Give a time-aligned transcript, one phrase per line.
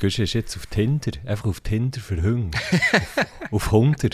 [0.00, 1.10] Gusch ist jetzt auf Tinder.
[1.26, 2.56] Einfach auf Tinder für Hunde.
[3.50, 4.10] auf, auf Hunder.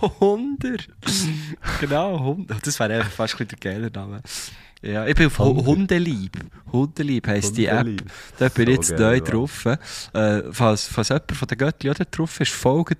[0.20, 0.76] Hunder.
[1.78, 2.56] genau, Hunder.
[2.64, 4.22] Das wäre eigentlich fast ein der geile Name.
[4.84, 6.32] Ja, ich bin auf Hu- Hundelieb.
[6.70, 7.86] Hundelieb heisst die App.
[8.38, 9.64] Da bin ich So jetzt neu drauf.
[10.12, 12.98] Äh, falls, falls jemand von den Göttli auch da drauf ist, folgt.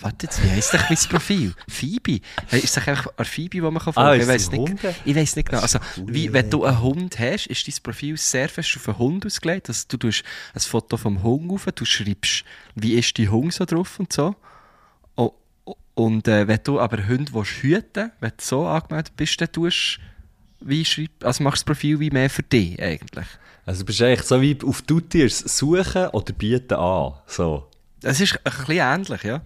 [0.00, 1.52] Warte jetzt, wie heisst denn mein Profil?
[1.68, 2.20] Phoebe?
[2.52, 4.60] Ist es einfach eine Phoebe, die man kann folgen Ah, Ich ist weiß es nicht.
[4.60, 4.94] Hunde?
[5.04, 5.60] Ich weiß nicht genau.
[5.62, 9.26] Also, wie, wenn du einen Hund hast, ist dein Profil sehr fest auf einen Hund
[9.26, 9.68] ausgelegt.
[9.68, 10.22] Also, du tust
[10.54, 12.44] ein Foto vom Hund auf, du schreibst,
[12.76, 14.34] wie ist dein Hund so drauf und so.
[15.94, 19.98] Und äh, wenn du aber Hunde willst hüten wenn du so angemeldet bist, dann tust
[20.60, 23.26] wie schreib, also machst du das Profil wie mehr für dich eigentlich.
[23.66, 27.12] Also, du bist eigentlich so wie auf Tutiers suchen oder bieten an.
[27.26, 27.68] So.
[28.02, 29.40] Es ist ein bisschen ähnlich, ja.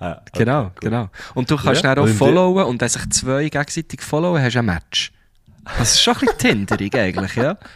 [0.00, 1.08] Ja, Genau, genau.
[1.34, 4.54] Und du kannst Ja, dann auch die- followen und wenn sich zwei gegenseitig followen, hast
[4.54, 5.12] du ein Match.
[5.78, 7.56] Das ist schon ein bisschen tinderig eigentlich, ja.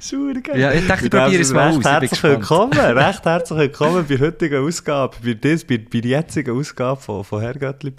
[0.00, 0.58] Super geil.
[0.58, 4.18] Ja, ich dachte, ich probiere es mal recht aus, Herzlich willkommen, recht herzlich willkommen bei
[4.18, 7.92] heutigen Ausgabe, bei, dies, bei, bei der jetzigen Ausgabe von, von Herr Göttli.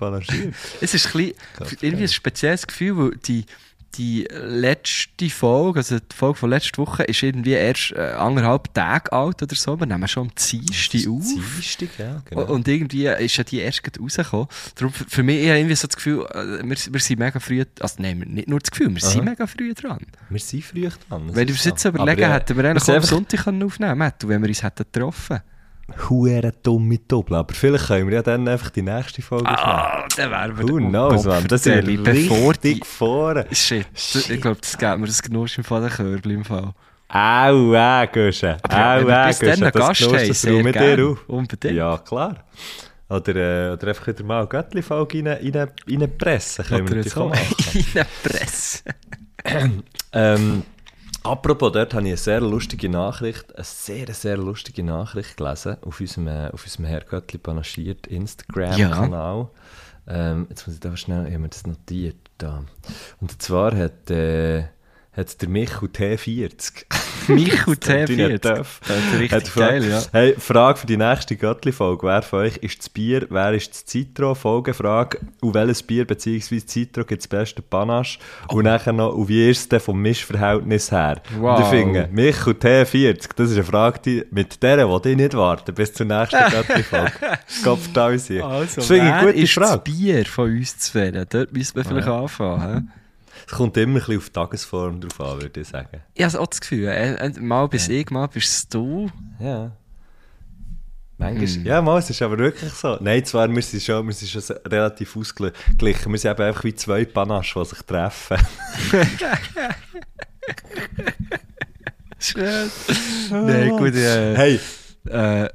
[0.82, 1.34] Es ist ein bisschen,
[1.82, 3.45] irgendwie ein spezielles Gefühl, weil die,
[3.95, 9.12] die letzte Folge, also die Folge von letzter Woche, ist irgendwie erst äh, anderthalb Tage
[9.12, 9.80] alt oder so.
[9.80, 11.23] Wir nehmen schon am Dienstag auf.
[11.23, 12.45] Dienstag, ja, genau.
[12.45, 14.48] Und irgendwie ist ja die erst gerade rausgekommen.
[14.76, 17.66] Darum für für mich eher irgendwie so das Gefühl, äh, wir, wir sind mega früh,
[17.82, 19.32] also nein, nicht nur das Gefühl, wir sind Aha.
[19.32, 20.00] mega früh dran.
[20.30, 21.36] wir sind früh dran.
[21.36, 21.90] Wenn wir uns jetzt so.
[21.90, 24.64] überlegen, Aber, hätten wir eigentlich sind auch am Sonntag können aufnehmen können, wenn wir uns
[24.64, 25.40] hätten getroffen.
[25.40, 25.44] Hure
[27.36, 30.78] Aber vielleicht können wir ja dann einfach die nächste Folge Ah, dann wären wir Who
[30.78, 31.48] knows, man.
[31.48, 32.82] Das ist bevor die...
[32.84, 33.45] vorne.
[33.52, 36.73] Shit, ich glaube, das gibt mir das Genuschen von den Körbel im Fall.
[37.11, 39.72] Au, ja, Au, wenn wir äh, bis dann Gusche.
[39.72, 40.98] Gast haben, das sehr mit gern.
[40.98, 41.27] dir auf.
[41.27, 41.73] Unbedingt.
[41.73, 42.36] Ja, klar.
[43.10, 46.66] Oder, äh, oder einfach wieder mal eine Göttli-Folge rein, rein, reinpressen.
[46.66, 48.06] Können wir Oder auch machen.
[48.23, 48.83] Presse.
[50.14, 50.64] Ähm,
[51.24, 56.00] apropos, dort habe ich eine sehr lustige Nachricht, eine sehr, sehr lustige Nachricht gelesen auf
[56.00, 59.50] unserem, äh, auf unserem Herr Göttli panaschiert Instagram-Kanal.
[60.08, 62.18] Ähm, jetzt muss ich da schnell, ich habe mir das notiert.
[62.38, 62.64] Da.
[63.20, 64.64] Und zwar hat, äh,
[65.12, 66.86] hat der Michu T40.
[67.30, 68.34] Michu Das T40.
[68.34, 70.02] hat Das ist richtig geil, ja.
[70.12, 72.08] Hey, Frage für die nächste Göttli-Folge.
[72.08, 74.36] Wer von euch ist das Bier, wer ist das Citro?
[74.36, 76.60] Folgefrage, und welches Bier bzw.
[76.60, 78.20] Citro gibt das beste Panache?
[78.50, 81.22] Und nachher noch, und wie ist es vom Mischverhältnis her?
[81.38, 81.58] Wow.
[81.58, 85.34] Und ich finde, Michu T40, das ist eine Frage, die, mit der will ich nicht
[85.34, 87.12] warten bis zur nächsten Göttli-Folge.
[87.64, 88.42] Kopf da sein.
[88.42, 89.82] Also, das finde ich eine gute ist das Frage.
[89.84, 91.26] Bier von uns zu wählen?
[91.30, 92.92] Dort müssen wir vielleicht anfangen.
[93.52, 96.02] Es kommt immer ein bisschen auf die Tagesform drauf an, würde ich sagen.
[96.14, 99.10] Ich habe auch das Gefühl, äh, äh, mal bist ich, mal bist du.
[99.39, 99.71] Ja.
[101.17, 101.65] Manchmal, Hm.
[101.65, 102.98] ja, mal, es ist aber wirklich so.
[103.02, 106.11] Nein, zwar, wir sind schon, wir sind schon relativ ausgeglichen.
[106.11, 108.38] Wir sind eben einfach wie zwei Panache, die sich treffen.
[112.20, 112.70] Schön.
[113.32, 113.95] Nein, gut.
[113.95, 114.59] Äh, Hey,
[115.09, 115.49] äh, äh,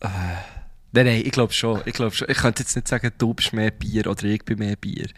[0.00, 1.80] nein, nein, ich glaube schon.
[1.86, 2.28] Ich glaube schon.
[2.30, 5.08] Ich könnte jetzt nicht sagen, du bist mehr Bier oder ich bin mehr Bier.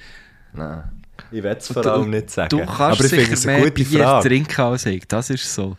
[0.52, 1.01] nein,
[1.32, 2.48] ich will es vor allem nicht sagen.
[2.50, 4.28] Du kannst aber ich finde sicher es mehr gute Bier Frage.
[4.28, 5.04] trinken als ich.
[5.08, 5.76] Das ist so.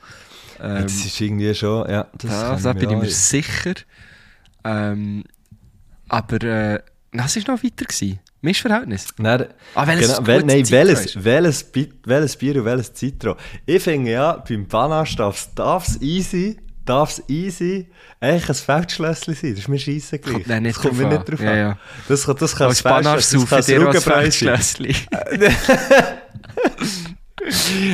[0.61, 3.73] Ähm, Das ist irgendwie schon, ja, das da, da bin ich mir sicher.
[4.63, 5.23] Ähm,
[6.09, 6.79] aber äh,
[7.11, 7.85] was war noch weiter?
[7.85, 8.19] Gewesen?
[8.41, 9.07] Mischverhältnis?
[9.17, 11.65] Nein, Ah, welches genau, wel, nein, welches, welches,
[12.05, 13.37] welches Bier und welches Citro.
[13.65, 15.15] Ich finde ja, beim Panache
[15.55, 17.89] darf es easy, darf es easy
[18.19, 19.51] eigentlich ein Feldschlösschen sein.
[19.51, 20.43] Das ist mir scheisse gleich.
[20.47, 21.57] Dann nicht das kommt mir nicht drauf Ja, an.
[21.57, 21.77] ja.
[22.07, 24.31] Das, kann- das kann ein Feldschlösschen- das kann ein Ruggenbräu sein.
[24.31, 24.87] Feldschlösschen.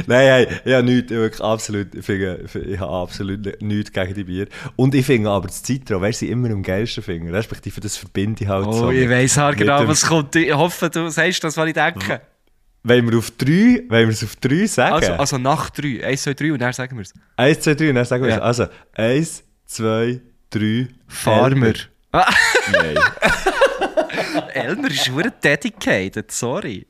[0.05, 4.13] Nein, nein, ich habe nichts, ich, wirklich absolut, ich, finde, ich habe absolut nichts gegen
[4.13, 4.47] die Bier.
[4.75, 8.43] Und ich finde aber das Citro, wer sie immer am geilsten finden, respektive das verbinde
[8.43, 8.87] ich halt so.
[8.87, 10.35] Oh, ich weiss halt genau, was kommt.
[10.35, 12.21] Ich hoffe, du sagst das, was ich denke.
[12.83, 14.93] Wenn wir auf drei, wenn wir es auf drei sagen.
[14.95, 16.03] Also, also nach drei.
[16.05, 17.13] Eins, zwei, drei und dann sagen wir es.
[17.35, 18.37] eins, zwei, drei, und dann sagen wir Ja.
[18.37, 18.41] es.
[18.41, 20.87] Also, eins, zwei, drei.
[21.07, 21.65] Farmer.
[21.67, 21.73] Elmer.
[22.11, 22.33] Ah,
[22.71, 22.97] Nein.
[24.53, 26.87] Elmer ist schon dedicated, sorry.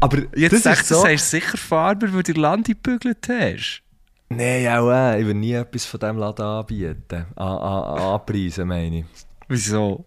[0.00, 1.02] Aber Jetzt sagst du, so...
[1.02, 3.82] sagst sicher Farmer, weil du Land gebügelt hast.
[4.28, 7.26] Nein, auch äh, ich will nie etwas von diesem Laden anbieten.
[7.36, 9.04] An, an, anpreisen, meine ich.
[9.48, 10.04] Wieso?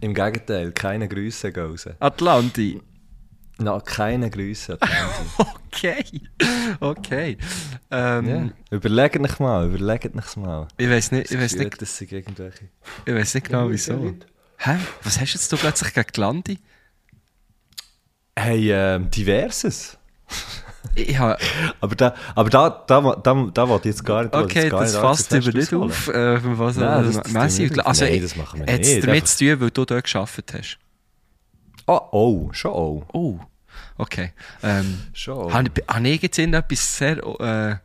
[0.00, 1.86] Im Gegenteil, keine Grüße gehen raus.
[2.00, 2.80] Atlanti.
[3.62, 4.78] Na, keine Grüße.
[5.74, 6.04] Okay.
[6.80, 7.38] Okay.
[7.90, 8.50] Ähm, ja.
[8.76, 10.68] Überlegt euch mal, überlegt euch mal.
[10.76, 12.68] Ich weiß nicht, ich weiß nicht, Das sind irgendwelche...
[13.06, 14.14] ich weiß nicht genau wieso.
[14.58, 14.76] Hä?
[15.02, 16.58] Was hast jetzt du plötzlich gegen die Landi?
[18.36, 19.96] Hey, ähm, diverses.
[21.16, 21.38] Habe
[21.80, 24.94] Aber da, aber da, da, da, da wollte ich jetzt gar nicht Okay, gar das
[24.96, 26.08] fasst über nicht auf.
[26.08, 29.02] Äh, was Nein, das- das Messi, also, Nein, das machen wir nicht.
[29.02, 30.78] damit Einfach- zu tun, weil du dort gearbeitet hast?
[31.86, 33.04] Oh, oh, schon oh.
[33.12, 33.40] Oh,
[34.02, 34.32] okay.
[34.62, 35.52] Ähm, Schon.
[35.52, 35.82] Habe ich,
[36.22, 37.76] jetzt etwas sehr äh,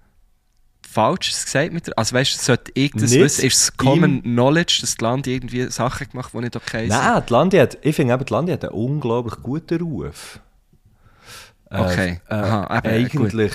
[0.89, 3.45] Falsches gesagt mit der, Also weißt du, sollte ich das Nicht wissen?
[3.45, 6.97] Ist es Common Knowledge, dass die Land irgendwie Sachen gemacht die nicht okay sind?
[6.97, 10.39] Nein, die Landi hat, ich finde eben, die Landi hat einen unglaublich guten Ruf.
[11.69, 12.21] Äh, Okay.
[12.29, 12.85] Äh, Aha, gut.
[12.91, 13.53] eigentlich...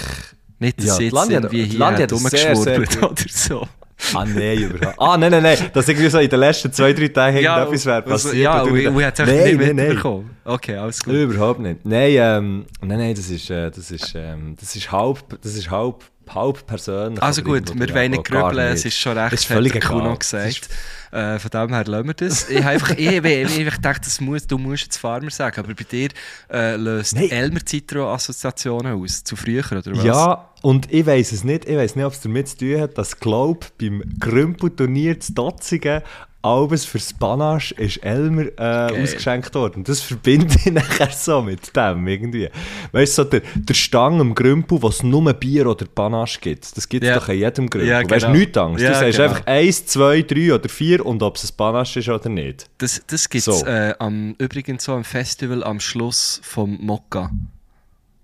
[0.58, 3.68] Nicht, dass Ja, jetzt Landi hat- irgendwie hier Landi hat sehr, gut- oder so.
[4.14, 4.98] Ah, nein, überhaupt.
[4.98, 5.58] Ah, nein, nein, nein.
[5.72, 8.34] Das irgendwie so in den letzten zwei, drei Tagen irgendetwas wäre also, passiert.
[8.42, 9.76] Ja, und ich, ich hätte es Nein, nicht nein.
[9.76, 10.30] mitbekommen.
[10.44, 11.14] Okay, alles gut.
[11.14, 11.84] Überhaupt nicht.
[11.84, 15.70] Nein, ähm, nein, nein, das ist, äh, das ist, ähm, das ist halb, das ist
[15.70, 16.02] halb,
[16.34, 17.22] halb persönlich.
[17.22, 19.84] Also gut, wir wollen nicht grübeln, es ist schon recht, Ist völlig hat.
[19.84, 20.68] Kuno gesagt.
[21.12, 22.48] Äh, von dem her lassen wir das.
[22.48, 25.60] Ich habe einfach, ich, ich, ich, ich dachte, das muss, du musst jetzt Farmer sagen,
[25.60, 26.08] aber bei dir
[26.50, 27.30] äh, löst Nein.
[27.30, 30.04] Elmer Citro Assoziationen aus, zu früher, oder was?
[30.04, 31.66] Ja, und ich weiß es nicht.
[31.66, 36.00] Ich weiß nicht, ob es damit zu tun hat, dass Glaub beim Grümpelturnier zu Dotzigen
[36.42, 39.84] Albes fürs Panache ist Elmer äh, ausgeschenkt worden.
[39.84, 42.48] Das verbinde ich nachher so mit dem irgendwie.
[42.90, 46.76] Weißt du, so der, der Stang am Grümpel, wo es nur Bier oder Panache gibt,
[46.76, 47.14] das gibt es Ja.
[47.18, 47.88] doch in jedem Grümpel.
[47.88, 48.38] Ja, Weißt du, genau.
[48.38, 48.82] nichts Angst.
[48.82, 49.28] Ja, du sagst genau.
[49.30, 52.68] einfach eins, zwei, drei oder vier und ob es ein Panache ist oder nicht.
[52.78, 53.66] Das, das gibt es So.
[53.66, 57.30] äh, am, übrigens so am Festival am Schluss vom Mokka.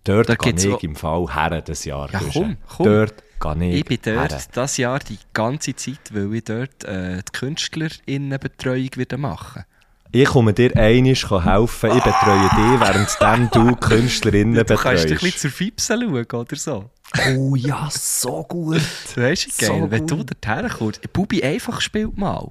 [0.04, 2.10] Dort Da gehe ich im Fall her das Jahr.
[2.12, 2.86] Ja, komm, komm.
[2.86, 3.14] Dort
[3.60, 4.40] ich Ich bin dort her.
[4.52, 9.64] das Jahr die ganze Zeit, weil ich dort äh, die KünstlerInnenbetreuung wieder machen.
[10.10, 13.10] Ich komme dir einisch helfen, ich betreue dich, während
[13.54, 15.40] du Künstlerinnen Du kannst ein bisschen betreust.
[15.40, 16.90] zur Fipse schauen oder so.
[17.36, 18.80] Oh ja, so gut.
[19.16, 20.10] Weißt du, So geil, wenn gut.
[20.10, 21.12] du dorthin kommst.
[21.12, 22.50] Bubi einfach spielt mal.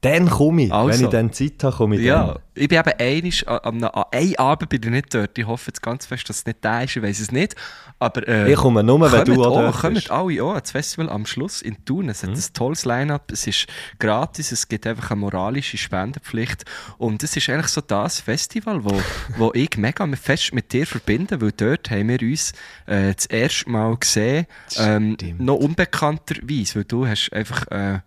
[0.00, 0.72] Dann komme ich.
[0.72, 0.98] Also.
[0.98, 2.38] Wenn ich dann Zeit habe, komme ich Ja, dann.
[2.54, 5.36] ich bin eben einisch, an, an, einem Abend bin ich nicht dort.
[5.36, 7.56] Ich hoffe jetzt ganz fest, dass es nicht da ist, ich weiß es nicht.
[7.98, 10.08] Aber, äh, Ich komme nur, wenn du auch dort bist.
[10.08, 10.14] Mhm.
[10.14, 12.08] alle auch ans Festival am Schluss in Thun.
[12.08, 13.66] Es hat ein tolles Line-Up, es ist
[13.98, 16.64] gratis, es gibt einfach eine moralische Spendenpflicht.
[16.98, 19.02] Und es ist eigentlich so das Festival, wo,
[19.36, 22.52] wo ich mega fest mit dir verbinde, weil dort haben wir uns
[22.86, 24.46] äh, das erste Mal gesehen,
[24.76, 27.98] ähm, noch unbekannterweise, weil du hast einfach äh,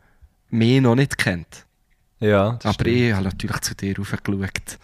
[0.50, 1.66] mich noch nicht kennt.
[2.22, 2.88] Ja, Aber stimmt.
[2.88, 4.78] ich habe natürlich zu dir raufgeschaut.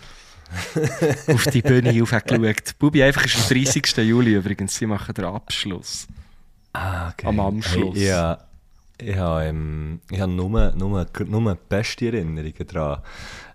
[1.28, 2.80] Auf die Bühne raufgeschaut.
[2.80, 3.98] Bubi einfach ist am 30.
[3.98, 4.76] Juli übrigens.
[4.76, 6.08] Sie machen den Abschluss.
[6.74, 7.28] Ah, okay.
[7.28, 7.96] am Anschluss.
[7.96, 8.40] Hey, ja,
[9.00, 13.02] ich habe, ähm, ich habe nur, nur, nur beste Erinnerungen daran,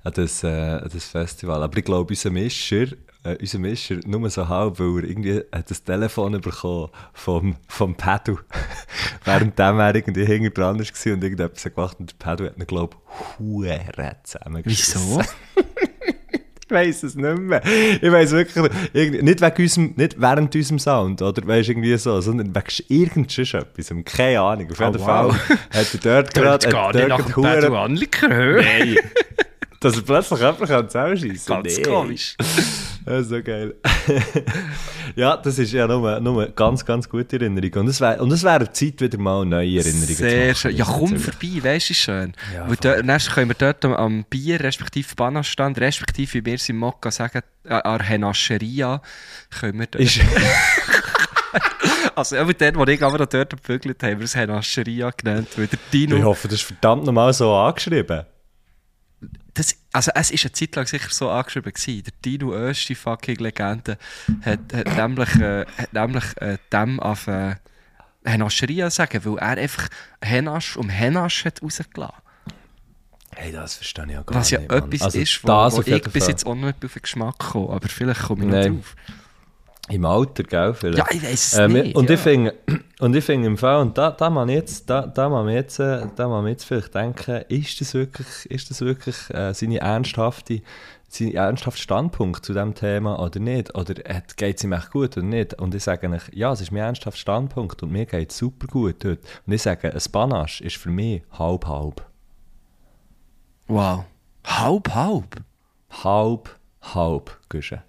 [0.04, 1.62] an das, äh, an das Festival.
[1.62, 2.86] Aber ich glaube, unser Mischer,
[3.24, 7.94] äh, unser Mischer, nur so halb, weil er irgendwie hat das Telefon bekommen vom, vom
[7.94, 8.38] Pedal.
[9.24, 12.66] Währenddem er irgendwie hinter dran war und irgendetwas hat gemacht und der Pedal hat ihn,
[12.66, 15.00] glaube ich, Huere zusammengeschissen.
[15.18, 15.22] Wieso?
[16.64, 17.60] Ich weiß es nicht mehr.
[18.00, 22.18] Ich weiß wirklich irgendwie- nicht wegen unserem, nicht während unserem Sound, oder weißt irgendwie so,
[22.22, 24.04] sondern wegen irgendetwas.
[24.06, 24.70] Keine Ahnung.
[24.70, 25.36] Auf jeden Oh, wow.
[25.36, 28.64] Fall hat er dort gerade, hat dort gerade Huren- Anliker hören.
[28.64, 28.96] Nein.
[29.80, 31.62] Dass er plötzlich jemanden kann zusammenschiessen kann.
[31.64, 31.82] Ganz Nee.
[31.82, 32.36] komisch.
[33.04, 33.74] Das ist so geil.
[35.16, 37.82] ja, das ist ja nur, nur ganz, ganz gute Erinnerung.
[37.82, 40.56] Und es wäre wäre Zeit, wieder mal neue Erinnerungen zu Sehr machen.
[40.56, 40.76] schön.
[40.76, 42.32] Ja, komm vorbei, weißt du, schön.
[42.54, 46.54] Ja, Weil dort, dann können wir dort am, am Bier, respektive Bananstand, respektive, wie wir
[46.54, 49.02] es im Mokka sagen, äh, an der Henascheria,
[49.58, 50.04] können wir dort...
[50.04, 50.20] Ist,
[52.14, 55.66] also, aber dort, wo ich aber dort gebügelt habe, haben wir es Henascheria genannt, weil
[55.66, 56.16] der Dino...
[56.16, 58.26] ich hoffe, das ist verdammt nochmal so angeschrieben.
[59.54, 61.72] Das, also es war eine Zeit lang sicher so angeschrieben.
[61.72, 62.04] Gewesen.
[62.04, 63.98] Der Dino Östi, fucking Legende,
[64.42, 67.56] hat, hat nämlich, äh, hat nämlich äh, dem auf äh,
[68.24, 69.88] Henascheria sagen, weil er einfach
[70.22, 72.22] Henasch um Henasch hat rausgelassen.
[73.34, 74.72] Hey, das verstehe ich auch gar Was ja nicht.
[74.72, 77.74] Etwas Also ist, wo, wo ich bis jetzt auch noch nicht auf den Geschmack komme.
[77.74, 78.76] Aber vielleicht komme ich noch Nein.
[78.76, 78.96] drauf.
[79.88, 80.74] Im Alter, gell?
[80.74, 80.98] Vielleicht.
[80.98, 81.96] Ja, ich weiß es Ähm, nicht.
[81.96, 82.14] Und ja.
[82.14, 82.54] ich finde,
[83.00, 86.06] und ich finde im Fall, und da, da man jetzt, da, da man jetzt, äh,
[86.14, 90.62] da man jetzt vielleicht denken, ist das wirklich, ist das wirklich äh, seine ernsthafte,
[91.08, 93.74] sein ernsthafter Standpunkt zu diesem Thema oder nicht?
[93.74, 95.54] Oder geht es ihm echt gut oder nicht?
[95.54, 98.68] Und ich sage euch, ja, es ist mein ernsthafter Standpunkt und mir geht es super
[98.68, 99.18] gut dort.
[99.46, 102.06] Und ich sage, ein Panache ist für mich halb-halb.
[103.66, 104.04] Wow.
[104.44, 105.42] Halb, halb.
[105.90, 107.82] Halb-halb, Güsche.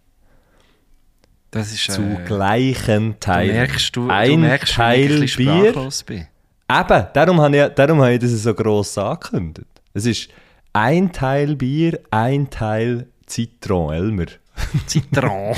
[1.53, 1.91] Das ist...
[1.91, 3.55] Zu Äh, gleichen du Teilen.
[3.55, 6.27] merkst, du, Ein du merkst, wie ich Teil ein Bier bin.
[6.71, 9.67] Eben, darum habe ich, darum habe ich das so gross angekündigt.
[9.93, 10.29] Es ist
[10.73, 14.25] ein Teil Bier, ein Teil Zitron, Elmer.
[14.87, 15.55] Zitron.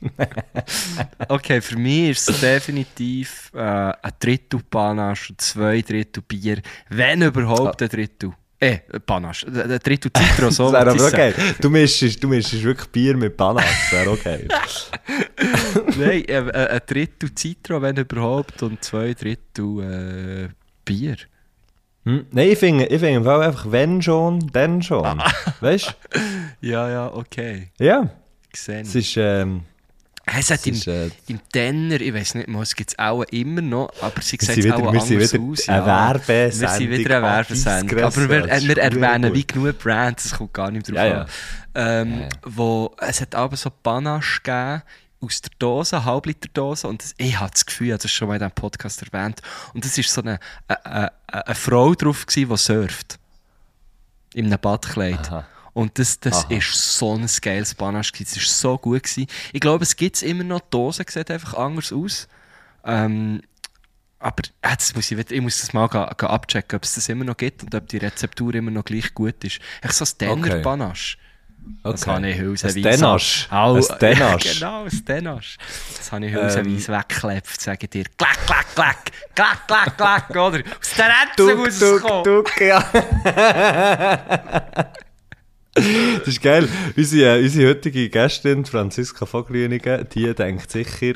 [1.28, 6.62] okay, für mich ist es definitiv äh, ein Drittel Panache und zwei Drittel Bier.
[6.88, 8.32] Wenn überhaupt ein Drittel.
[8.62, 9.46] Eh, Panache.
[9.46, 10.70] Ein Drittel Zitro, so.
[10.70, 11.34] das wäre okay.
[11.62, 14.48] Du mischst, du mischst wirklich Bier mit Bananas, das wäre okay.
[15.98, 20.48] Nein, äh, äh, ein Drittel Zitro, wenn überhaupt, und zwei Drittel äh,
[20.84, 21.16] Bier.
[22.04, 22.26] Hm?
[22.32, 25.06] Nein, ich finde ich find einfach, wenn schon, dann schon.
[25.06, 25.32] Ah.
[25.60, 25.96] Weißt
[26.60, 27.70] Ja, ja, okay.
[27.78, 27.84] du?
[27.86, 28.10] Ja,
[28.52, 28.82] Gesehen.
[28.82, 29.16] es ist...
[29.16, 29.62] Ähm,
[30.38, 33.22] Es hat im, ist äh, im Tenner, ich weiß nicht mal, es gibt es auch
[33.24, 35.68] immer noch, aber sie sieht es auch wieder, wir sind anders wieder aus.
[35.68, 35.86] eine ja.
[35.86, 36.60] Werbesendung.
[36.60, 37.98] Wir sind wieder eine Werbesendung.
[38.00, 41.20] Aber wir, äh, wir erwähnen wie genug Brands, es kommt gar nicht drauf Ja, ja.
[41.22, 41.28] an.
[41.74, 42.28] Ähm, Ja.
[42.44, 44.82] Wo, es hat aber so Panache gegeben,
[45.22, 46.88] aus der Dose, Halbliterdose.
[46.88, 49.40] Und das, ich habe das Gefühl, ich habe das schon mal in diesem Podcast erwähnt.
[49.74, 53.18] Und es war so eine, eine, eine, eine Frau drauf, gewesen, die surft.
[54.32, 55.28] In einem Badkleid.
[55.30, 55.46] Aha.
[55.72, 56.54] Und das, das Aha.
[56.54, 58.10] ist so ein geiles Panache.
[58.18, 59.02] Das war so gut.
[59.04, 59.26] Gewesen.
[59.52, 60.60] Ich glaube, es gibt es immer noch.
[60.60, 62.28] Die Dose sieht einfach anders aus.
[62.84, 63.40] Ähm,
[64.18, 67.24] aber jetzt muss ich, ich muss das mal ga, ga abchecken, ob es das immer
[67.24, 69.60] noch gibt und ob die Rezeptur immer noch gleich gut ist.
[69.80, 70.62] Echt so ein Denner Okay.
[70.62, 71.16] Panache.
[71.84, 72.10] Das Okay.
[72.10, 72.78] habe ich hülsenweise.
[72.78, 73.48] Ein Denasch.
[73.50, 74.58] Au, Ein Denasch.
[74.58, 75.56] genau, ein Denasch.
[75.96, 76.40] Das habe ich Ähm.
[76.42, 78.04] hülsenweise weggeklebt, sage ich dir.
[78.18, 80.60] Klack, klack, klack, klack, klack, klack, oder?
[80.80, 82.24] Aus der Rätsel muss es Tuk, kommen.
[82.24, 82.84] tuk, ja.
[86.18, 86.68] das ist geil.
[86.96, 91.14] Unsere, äh, unsere heutige Gästin, Franziska Vogelrünigen, die denkt sicher,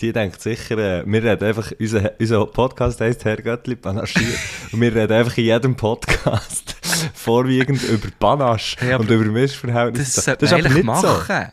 [0.00, 4.38] die denkt sicher, äh, wir reden einfach, unser, unser Podcast heisst Herr Göttli Panaschiert.
[4.72, 6.76] und wir reden einfach in jedem Podcast
[7.14, 10.16] vorwiegend über Panache Ja, aber und über Missverhältnisse.
[10.16, 11.06] Das sollte man aber eigentlich nicht so.
[11.06, 11.52] machen.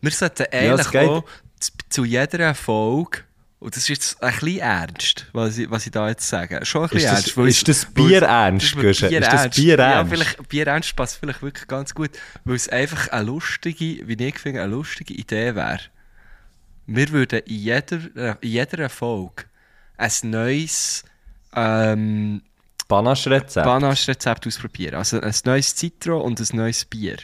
[0.00, 1.24] Wir sollten eigentlich geht- auch
[1.90, 3.18] zu jeder Folge,
[3.60, 6.64] und das ist jetzt ein bisschen ernst, was ich, was ich da jetzt sage.
[6.64, 7.48] Schon ein Ist bisschen das- ernst.
[7.58, 8.76] ist das Bier ernst, ist?
[8.80, 9.56] Bier Ist das ernst.
[9.56, 10.12] Bier Ja, ernst?
[10.12, 12.10] vielleicht, Bier ernst passt vielleicht wirklich ganz gut,
[12.44, 15.80] weil es einfach eine lustige, wie ich finde, eine lustige Idee wäre.
[16.86, 17.98] Wir würden in jeder,
[18.40, 19.44] in jeder Folge
[19.96, 21.04] ein neues
[21.54, 22.42] ähm,
[22.88, 24.46] Panache-Rezept.
[24.46, 24.94] Ausprobieren.
[24.94, 27.16] Also ein neues Citro und ein neues Bier.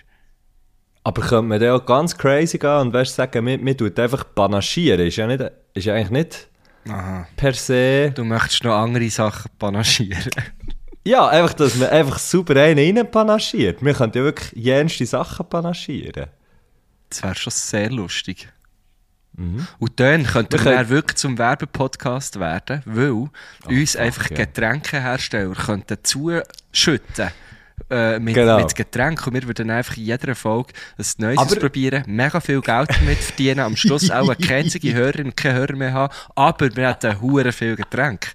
[1.03, 4.25] Aber könnte man dann auch ganz crazy gehen und weißt, sagen, wir, wir tun einfach
[4.35, 5.01] panaschieren?
[5.07, 5.43] Ist ja, nicht,
[5.77, 6.49] ist ja eigentlich nicht
[6.89, 7.27] Aha.
[7.37, 8.11] per se.
[8.15, 10.31] Du möchtest noch andere Sachen panaschieren.
[11.09, 13.81] Ja, einfach, dass man einfach super einen rein panaschiert.
[13.81, 16.27] Wir können ja wirklich jenste Sachen panaschieren.
[17.09, 18.49] Das wäre schon sehr lustig.
[19.79, 23.29] Und dann könnten Wir wir, können- wirklich zum Werbepodcast werden, weil
[23.67, 24.37] uns fuck, einfach ja.
[24.39, 27.31] Getränkehersteller könnten zuschütten
[27.91, 28.59] äh, mit, Genau.
[28.59, 32.61] mit Getränken und wir würden einfach in jeder Folge ein Neues Aber- ausprobieren, mega viel
[32.61, 36.75] Geld damit verdienen, am Schluss auch keine einzige Hörerin und keine Hörer mehr haben, aber
[36.75, 38.33] wir hätten hure viel Getränk.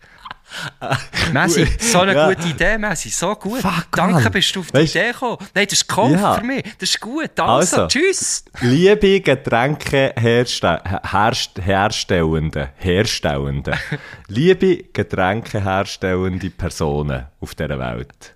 [1.31, 2.27] Messi, so eine Ja.
[2.29, 3.61] gute Idee, Messi, so gut.
[3.61, 5.37] Fuck, Danke, bist du auf die Weißt- Idee gekommen.
[5.55, 6.33] Nein, das ist Kauf Ja.
[6.35, 6.63] für mich.
[6.77, 7.39] Das ist gut.
[7.39, 7.87] Also, Also.
[7.87, 8.43] tschüss.
[8.59, 13.73] Liebe Getränke herste herst herstellende, herstellende,
[14.27, 18.35] liebe Getränke herstellende Personen auf dieser Welt.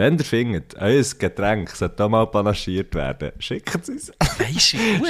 [0.00, 4.12] Wenn ihr findet, euer Getränk sollte auch mal panaschiert werden, schickt es uns.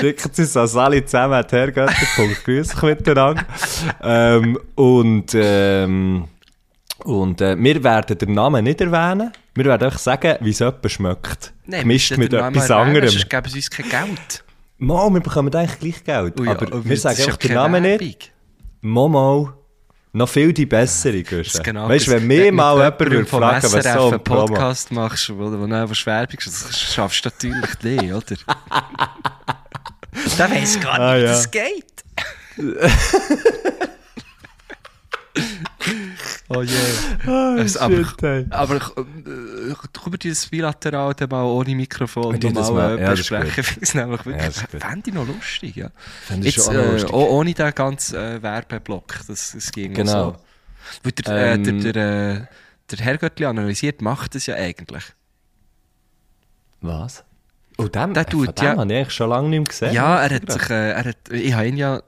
[0.00, 3.47] Schickt es uns an alle zusammen hergötter.grüß euch miteinander.
[4.02, 6.25] ähm, und ähm,
[7.04, 9.30] und äh, wir werden den Namen nicht erwähnen.
[9.54, 11.52] Wir werden einfach sagen, wie es jemand schmeckt.
[11.66, 13.11] Nein, Gemischt mit etwas erwähnen, anderem.
[13.11, 14.44] Sonst geben sie uns kein Geld.
[14.78, 16.40] Mo, wir bekommen eigentlich gleich Geld.
[16.40, 18.00] Oh ja, aber aber wir sagen einfach ja den Namen nicht.
[18.00, 18.18] Werbung.
[18.80, 19.52] Momo,
[20.12, 21.23] noch viel die bessere.
[21.23, 24.14] Das genau weißt du, das- wenn mir mal jemand würde fragen, was SRF so einen
[24.14, 24.47] ein Promo...
[24.47, 28.25] Podcast machst, wo, wo du einfach Werbung das schaffst du natürlich nicht, oder?
[30.38, 31.26] Der weiss gar nicht, Ah, wie ja.
[31.29, 31.85] das geht.
[36.50, 36.76] oh je.
[37.26, 38.47] Also, aber, shit, ey.
[38.50, 42.99] aber äh, können wir das bilateral dann mal ohne Mikrofon das nochmal mal.
[42.99, 43.64] äh, Ja, das besprechen?
[43.80, 45.90] es nämlich wirklich, Ja, das fände ich noch lustig, ja.
[46.26, 47.12] Fände ich Jetzt, äh, lustig.
[47.12, 50.33] ohne den ganzen äh, Werbeblock, das, das ging Genau.
[50.33, 50.37] so.
[51.02, 52.47] Weil der, Ähm, äh, der, der, äh,
[52.90, 55.04] der Herr Göttli analysiert, macht das ja eigentlich.
[56.80, 57.25] Was?
[57.78, 58.76] Oh, dem, Der äh, tut, dem ja.
[58.76, 59.95] habe ich schon lange nicht mehr gesehen.
[59.95, 62.02] Ja, er hat sich, äh, er hat, ich habe ihn ja,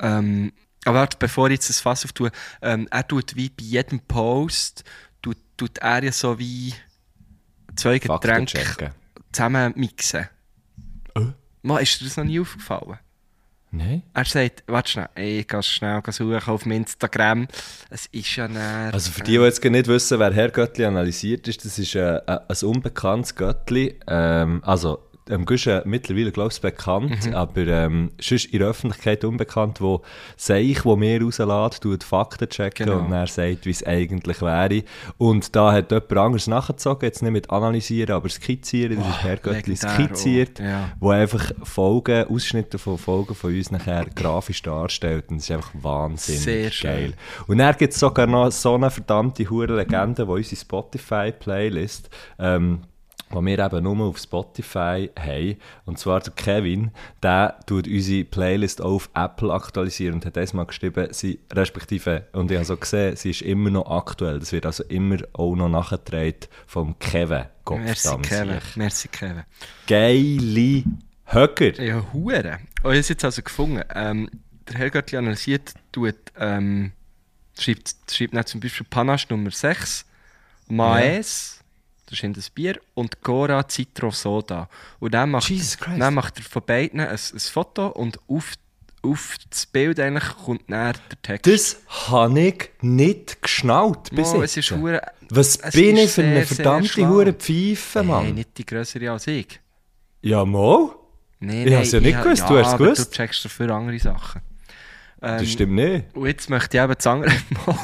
[0.00, 0.52] ähm,
[0.84, 4.84] aber warte, bevor ich jetzt das Fass auftue, ähm, er tut wie bei jedem Post,
[5.20, 6.74] tut, tut er ja so wie
[7.76, 8.92] zwei Getränke
[9.30, 10.28] zusammen mixen.
[11.14, 11.20] Äh?
[11.62, 12.98] Mal, ist dir das noch nie aufgefallen?
[13.74, 14.02] Nein.
[14.12, 17.48] Er sagt, warte schnell, ich gehe schnell suchen auf dem Instagram.
[17.88, 18.90] Es ist ja näher.
[18.92, 22.20] Also für die, die jetzt nicht wissen, wer Herr Göttli analysiert ist, das ist äh,
[22.26, 23.98] ein, ein unbekanntes Göttli.
[24.06, 27.34] Ähm, also ähm, Guschen mittlerweile, glaube ich, bekannt, Mhm.
[27.34, 30.02] aber ähm, sonst in der Öffentlichkeit unbekannt, wo
[30.36, 32.98] Seich, wo mir rauslässt, tut Fakten checken Genau.
[33.00, 34.82] und er sagt, wie es eigentlich wäre.
[35.18, 39.36] Und da hat jemand anderes nachgezogen, jetzt nicht mit analysieren, aber skizzieren, das ist Herr
[39.36, 40.92] Göttli skizziert, auch, ja.
[40.98, 45.70] wo einfach Folgen, Ausschnitte von Folgen von uns nachher grafisch darstellt und das ist einfach
[45.80, 46.90] wahnsinnig Sehr schön.
[46.90, 47.14] geil.
[47.46, 52.80] Und dann gibt es sogar noch so eine verdammte hure Legende, wo unsere Spotify-Playlist, ähm,
[53.32, 56.90] die wir eben nur auf Spotify haben, und zwar der Kevin,
[57.22, 62.50] der tut unsere Playlist auf Apple aktualisieren und hat das mal geschrieben, sie, respektive, und
[62.50, 65.68] ich habe so gesehen, sie ist immer noch aktuell, das wird also immer auch noch
[65.68, 67.46] nachgetragen vom Kevin.
[67.68, 68.58] Merci, Gottverdammt Kevin.
[68.76, 69.42] Merci, Kevin.
[69.86, 70.84] Geile
[71.26, 71.82] Höcker.
[71.82, 72.58] Ja, Hure.
[72.84, 73.82] Oh, ich habe es jetzt also gefunden.
[73.94, 74.28] Ähm,
[74.68, 76.92] der Herr Göttli analysiert, tut, ähm,
[77.58, 80.04] schreibt, schreibt zum Beispiel Panache Nummer 6,
[80.68, 81.61] Maes,
[82.12, 84.68] das ist das Bier, und Gora Citro Soda.
[85.00, 85.50] Und dann macht,
[85.98, 88.52] dann macht er von beiden ein, ein Foto und auf,
[89.02, 91.46] auf das Bild eigentlich kommt dann der Text.
[91.52, 95.00] Das habe ich nicht geschnallt bis Mo, es ist hure,
[95.30, 98.24] Was es bin ich für eine verdammte hure Pfeife, Mann?
[98.24, 99.58] Hey, nicht die größere als ich.
[100.20, 100.90] Ja, mal.
[101.40, 103.06] Nee, Ich hab's ja nicht ich- gewusst, du hast es gewusst.
[103.12, 104.40] Du checkst dafür andere Sachen.
[105.20, 106.14] Ähm, Das stimmt nicht.
[106.14, 107.30] Und jetzt möchte ich eben das andere
[107.66, 107.76] Mal.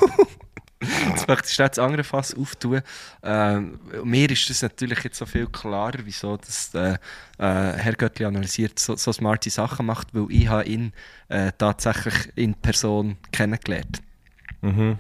[1.09, 2.83] jetzt möchte ich schnell das andere Fass auftun.
[3.23, 6.97] Ähm, mir ist das natürlich jetzt so viel klarer, wieso das, äh, äh,
[7.39, 10.93] Herr Göttli analysiert so, so smarte Sachen macht, weil ich habe ihn
[11.29, 14.03] äh, tatsächlich in Person kennengelernt.
[14.61, 14.99] Mhm.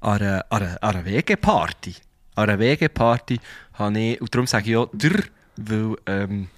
[0.00, 1.96] An einer, einer, einer WG-Party.
[2.36, 3.40] An einer WG-Party
[3.74, 5.24] habe ich, und darum sage ich auch «der»,
[5.56, 6.48] weil ähm,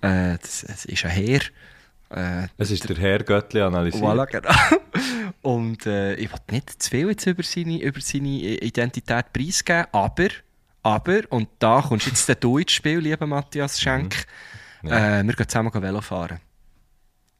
[0.00, 1.40] äh, das, es ist ein Herr.
[2.14, 4.04] Äh, Es ist der Herr Göttli analysiert.
[4.04, 4.50] Voilà, genau.
[5.42, 10.28] Und äh, ich will nicht zu viel jetzt über seine, über seine Identität preisgeben, aber,
[10.84, 14.26] aber, und da kommst jetzt du ins Spiel, lieber Matthias Schenk,
[14.82, 15.20] Ja.
[15.20, 16.38] äh, wir gehen zusammen Velo fahren.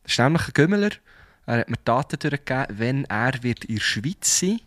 [0.03, 0.91] Das ist nämlich ein Gümmeler,
[1.47, 4.61] er hat mir Daten durchgegeben, wenn er wird in der Schweiz sein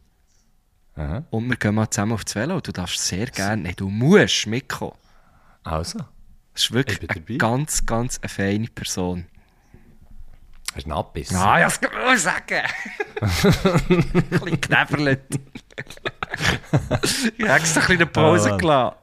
[0.96, 1.24] Aha.
[1.30, 2.62] und wir gehen mal zusammen auf das Velo.
[2.62, 4.94] Du darfst sehr gerne, nein, du musst mitkommen.
[5.64, 6.00] Also,
[6.54, 9.26] Das ist wirklich eine ganz, ganz eine feine Person.
[10.76, 11.34] Hast du einen Abbiss?
[11.34, 12.62] Ah, das kann man sagen.
[13.22, 15.26] ein bisschen knäberlet.
[17.38, 18.58] Ich habe extra eine kleine Pause Ah.
[18.58, 18.96] gelassen.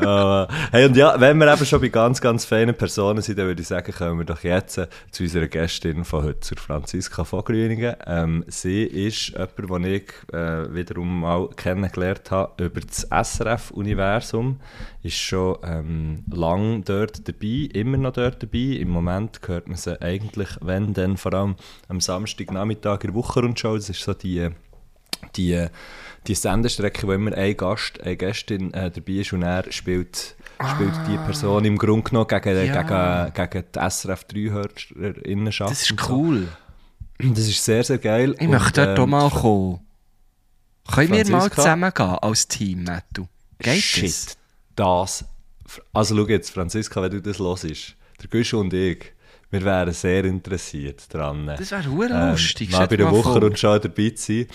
[0.00, 3.46] Äh, hey, und ja, wenn wir eben schon bei ganz, ganz feinen Personen sind, dann
[3.46, 7.24] würde ich sagen, kommen wir doch jetzt äh, zu unserer Gästin von heute, zur Franziska
[7.24, 7.96] von Grüningen.
[8.06, 14.60] Ähm, sie ist jemand, den ich äh, wiederum mal kennengelernt habe über das SRF-Universum.
[15.02, 18.76] Ist schon ähm, lang dort dabei, immer noch dort dabei.
[18.78, 21.56] Im Moment hört man sie eigentlich, wenn dann vor allem
[21.88, 24.48] am Samstagnachmittag in der Wochenrundschau, das ist so die
[25.36, 25.66] die,
[26.26, 30.36] die Sendestrecke, wo immer ein Gast, eine Gästin äh, dabei ist und er spielt,
[30.72, 32.62] spielt die Person im Grunde genommen gegen, Ah.
[32.62, 33.28] Ja.
[33.30, 35.70] gegen, gegen die SRF 3-Hörerinnenschaft.
[35.70, 36.12] Das ist und so.
[36.14, 36.48] cool.
[37.18, 38.34] Das ist sehr, sehr geil.
[38.38, 39.80] Ich möchte dort ähm, auch mal kommen.
[40.92, 41.56] Können wir mal Franziska?
[41.62, 43.26] zusammen gehen als Team, Mattu?
[43.58, 44.36] Geht Shit, das?
[44.76, 45.24] das.
[45.92, 49.12] Also schau jetzt, Franziska, wenn du das hörst, der Gusch und ich,
[49.50, 51.46] wir wären sehr interessiert daran.
[51.46, 52.70] Das wäre hure lustig.
[52.70, 53.42] mal Stell bei der mal Woche vor.
[53.42, 54.46] und schon dabei zu sein.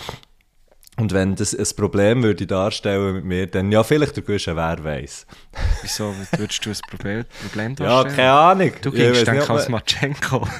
[0.96, 4.82] Und wenn das ein Problem würde darstellen mit mir, dann ja, vielleicht der Guschen, wer
[4.84, 5.26] weiß.
[5.82, 8.16] Wieso würdest du ein Problem, Problem Ja, darstellen?
[8.16, 8.72] keine Ahnung.
[8.80, 10.46] Du ich gingst dann nicht, als Matschenko.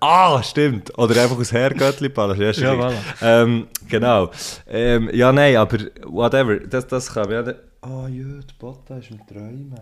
[0.00, 0.96] Ah, stimmt.
[0.96, 2.56] Oder einfach aus Herrgöttli Palace.
[2.56, 2.94] Ja, Ja, voilà.
[3.20, 4.30] ähm, genau.
[4.66, 6.58] Ähm, ja, nein, aber whatever.
[6.60, 7.40] Das, das kann ja.
[7.82, 9.78] Ah, ja, die Botta ist im Träumen.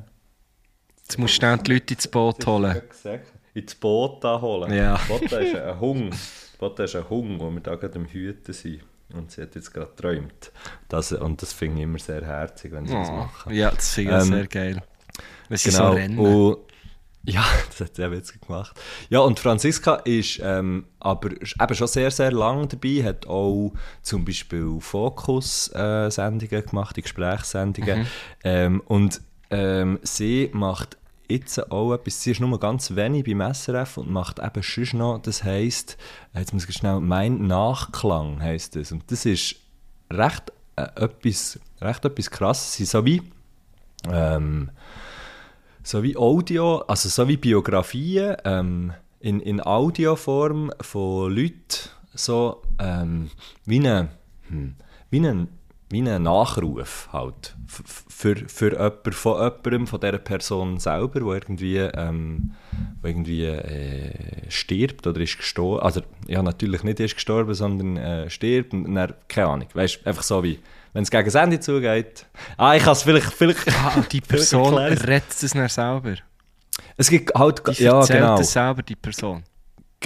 [1.02, 2.82] Jetzt musst du schnell die Leute ins Boot holen.
[3.54, 4.74] Ins Boot holen.
[4.74, 4.98] Ja.
[5.06, 6.10] Botta ist ein Hung.
[6.58, 8.80] Botta ist ein Hung, wo wir da gerade am Hüten sind.
[9.14, 10.52] Und sie hat jetzt gerade geträumt.
[10.88, 13.54] Das, und das finde ich immer sehr herzig, wenn sie das Oh, machen.
[13.54, 14.82] ja, das finde ich Ähm, sehr geil.
[15.48, 15.90] Wenn sie Genau.
[15.90, 16.18] so rennen.
[16.18, 16.56] Und,
[17.24, 18.78] ja, das hat sie eben jetzt gemacht.
[19.08, 24.24] Ja, und Franziska ist ähm, aber eben schon sehr, sehr lang dabei, hat auch zum
[24.24, 28.00] Beispiel Fokus-Sendungen gemacht, die Gesprächssendungen.
[28.00, 28.06] Mhm.
[28.44, 30.96] Ähm, und ähm, sie macht
[31.30, 35.18] jetzt auch etwas, sie ist nur ganz wenig beim SRF und macht eben sonst noch,
[35.20, 35.96] das heisst,
[36.34, 38.92] jetzt muss ich schnell, «Mein Nachklang» heisst das.
[38.92, 39.56] Und das ist
[40.10, 42.90] recht, äh, etwas, recht etwas krasses.
[42.90, 43.22] So wie...
[44.10, 44.70] Ähm,
[45.82, 53.30] so wie Audio, also so wie Biografien ähm, in, in Audioform von Leuten, so ähm,
[53.66, 54.08] wie ein
[54.48, 54.74] hm,
[55.10, 55.48] wie ein,
[55.88, 61.76] wie ein Nachruf halt für, für jemanden, von jemandem, von dieser Person selber, wo irgendwie,
[61.76, 62.54] ähm,
[63.00, 68.30] wo irgendwie äh, stirbt oder ist gestorben, also ja natürlich nicht ist gestorben, sondern äh,
[68.30, 70.58] stirbt und dann, keine Ahnung, weißt einfach so wie,
[70.92, 74.74] wenn es gegen das Ende zugeht, ah ich kann es vielleicht, vielleicht Ah, die Person
[74.74, 76.14] rettet es dann selber.
[76.96, 78.36] Es gibt halt, Die ja genau.
[78.36, 79.44] das selber, die Person.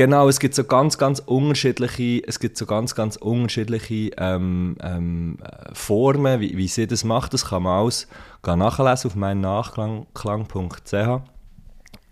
[0.01, 5.37] Genau, es gibt so ganz, ganz unterschiedliche, es gibt so ganz, ganz unterschiedliche ähm, ähm,
[5.43, 7.35] äh, Formen, wie, wie sie das macht.
[7.35, 8.09] Das kann man alles
[8.43, 10.95] nachlesen auf meinen Nachklang.ch.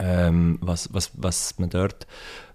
[0.01, 2.07] Ähm, was, was, was, man dort,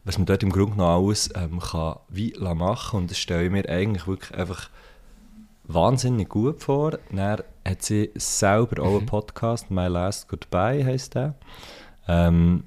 [0.03, 3.51] was man dort im Grunde noch alles ähm, kann wie machen und das stelle ich
[3.51, 4.69] mir eigentlich wirklich einfach
[5.63, 6.99] wahnsinnig gut vor.
[7.11, 11.33] Dann hat sie selber auch einen Podcast, My Last Goodbye heisst der.
[12.07, 12.65] Ähm,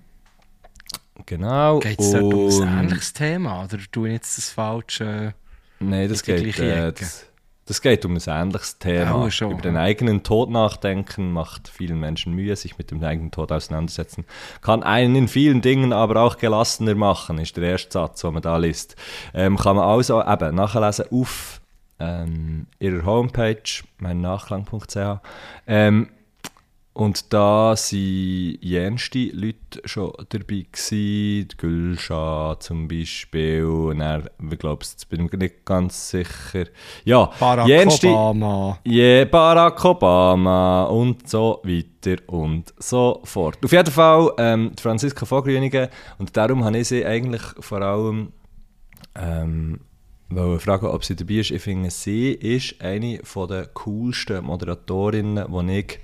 [1.24, 1.78] genau.
[1.78, 3.64] Geht es dort um ein ähnliches Thema?
[3.64, 5.34] Oder tue ich jetzt das falsche...
[5.78, 7.26] Nein, das geht, äh, das,
[7.66, 9.24] das geht um ein ähnliches Thema.
[9.24, 13.30] Ja, schon, Über den eigenen Tod nachdenken macht vielen Menschen Mühe, sich mit dem eigenen
[13.30, 14.24] Tod auseinandersetzen.
[14.60, 18.42] Kann einen in vielen Dingen aber auch gelassener machen, ist der erste Satz, den man
[18.42, 18.96] da liest.
[19.34, 21.60] Ähm, kann man also eben nachlesen auf
[21.98, 23.62] ähm, ihrer Homepage,
[23.98, 25.20] meinnachklang.ch.
[25.66, 26.08] Ähm,
[26.96, 34.82] und da waren jenste Leute schon dabei gewesen, Gülscha zum Beispiel, und dann, ich glaube,
[34.84, 36.64] jetzt bin ich mir nicht ganz sicher.
[37.04, 38.78] Ja, Barack jenste- Obama.
[38.86, 43.58] Yeah, Barack Obama und so weiter und so fort.
[43.64, 48.32] Auf jeden Fall ähm, Franziska von Grünigen und darum habe ich sie eigentlich vor allem
[49.14, 49.80] ähm,
[50.28, 51.50] wollte fragen, ob sie dabei ist.
[51.50, 55.98] Ich finde, sie ist eine von der coolsten Moderatorinnen, die ich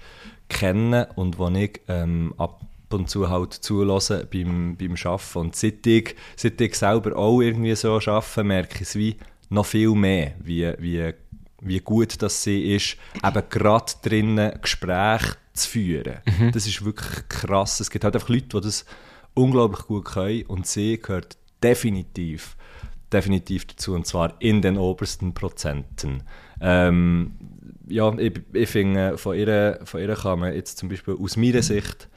[0.53, 2.61] kenne und die ich ähm, ab
[2.91, 5.39] und zu halt zulasse beim, beim Arbeiten.
[5.39, 9.17] Und seit ich, seit ich selber auch irgendwie so arbeite, merke ich es wie
[9.49, 11.13] noch viel mehr, wie, wie,
[11.61, 16.19] wie gut das sie ist, eben gerade drinnen Gespräche zu führen.
[16.53, 17.81] Das ist wirklich krass.
[17.81, 18.85] Es gibt halt einfach Leute, die das
[19.35, 22.57] unglaublich gut können und sie gehört definitiv
[23.13, 26.23] definitiv dazu, und zwar in den obersten Prozenten.
[26.61, 27.33] Ähm,
[27.93, 31.63] ja, ich, ich finde, von ihr, von ihr kann man jetzt zum Beispiel aus meiner
[31.63, 32.09] Sicht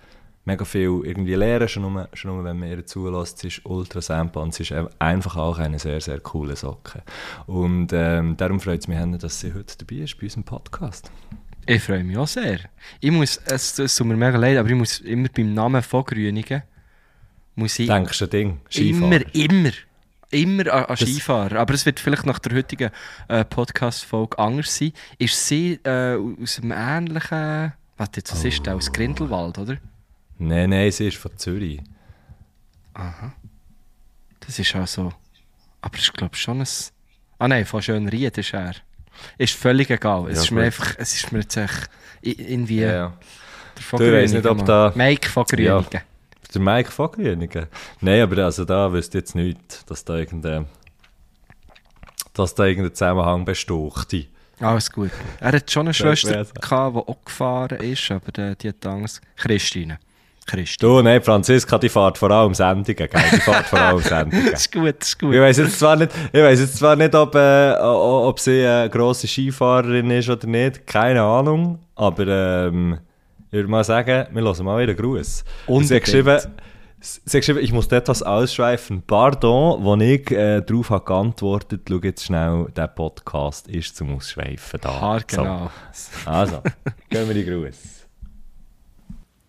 [0.46, 3.40] mega viel irgendwie lernen, schon nur, schon nur wenn man ihr zulässt.
[3.40, 7.04] Sie ist ultra sample und sie ist einfach auch eine sehr, sehr coole Socke.
[7.48, 11.12] Und ähm, darum freut es mich, dass sie heute dabei ist bei unserem Podcast.
[11.66, 12.60] Ich freue mich auch sehr.
[13.00, 16.04] Ich muss, es, es tut mir mega leid, aber ich muss immer beim Namen von
[16.04, 16.62] Grünigen,
[17.56, 18.60] muss ich Denkst du, Ding?
[18.70, 19.16] Skifahrer?
[19.16, 19.72] immer, immer,
[20.42, 21.60] immer an, an Skifahrer.
[21.60, 22.90] Aber es wird vielleicht nach der heutigen
[23.28, 24.92] äh, Podcast-Folge anders sein.
[25.18, 27.74] Ist sie äh, aus einem ähnlichen,
[28.16, 29.78] jetzt, was ist das, aus Grindelwald, oder?
[30.38, 31.82] Nein, nein, sie ist von Zürich.
[34.40, 35.14] Das ist auch so.
[35.82, 36.68] Aber ich glaube schon ein...
[37.40, 38.74] Ah nein, von Schönried ist er.
[39.38, 40.28] Ist völlig egal.
[40.30, 40.66] Es Ja, ist mir gut.
[40.66, 41.90] einfach, es ist mir jetzt echt
[42.22, 42.80] irgendwie...
[42.82, 43.14] Ja, ja.
[43.92, 45.84] Der Du, ich weiss nicht, Grünigen, ob da- Mike von Ja.
[46.56, 47.68] Der Mike Grünigen?
[48.02, 50.66] Nein, aber also da wüsste ich jetzt nicht, dass da irgendein,
[52.34, 54.30] dass da irgendein Zusammenhang besteht.
[54.62, 55.12] Alles gut.
[55.42, 58.86] Er hat schon eine Das Schwester, gehabt, die auch gefahren ist, aber die, die hat
[58.86, 59.22] Angst.
[59.36, 60.00] Christine.
[60.46, 60.90] Christine.
[60.90, 63.10] Du, nein, Franziska, die fährt vor allem Sendungen, gell?
[63.10, 64.52] Die fährt vor allem Sendungen.
[64.52, 65.34] Das ist gut, das ist gut.
[65.34, 68.90] Ich weiß jetzt zwar nicht, ich weiss jetzt zwar nicht ob, äh, ob sie eine
[68.90, 73.00] grosse Skifahrerin ist oder nicht, keine Ahnung, aber ähm,
[73.48, 75.44] ich würde mal sagen, wir hören mal wieder Gruß.
[75.68, 76.40] Und sie hat geschrieben,
[77.00, 79.04] sie hat geschrieben, ich muss etwas ausschweifen.
[79.04, 84.80] Pardon, wo ich äh, darauf habe geantwortet, schau jetzt schnell, der Podcast ist zum Ausschweifen
[84.82, 85.00] da.
[85.00, 85.70] Haar, genau.
[85.94, 86.62] So, also,
[87.10, 88.08] gehen wir die Gruß.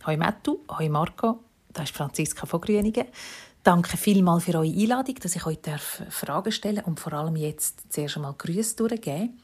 [0.06, 1.40] Hoi Mattu, hoi Marco,
[1.72, 3.06] da ist Franziska von Grünigen.
[3.64, 7.92] Danke vielmals für eure Einladung, dass ich euch darf Fragen stellen und vor allem jetzt
[7.92, 9.40] zuerst einmal Grüße durchgeben.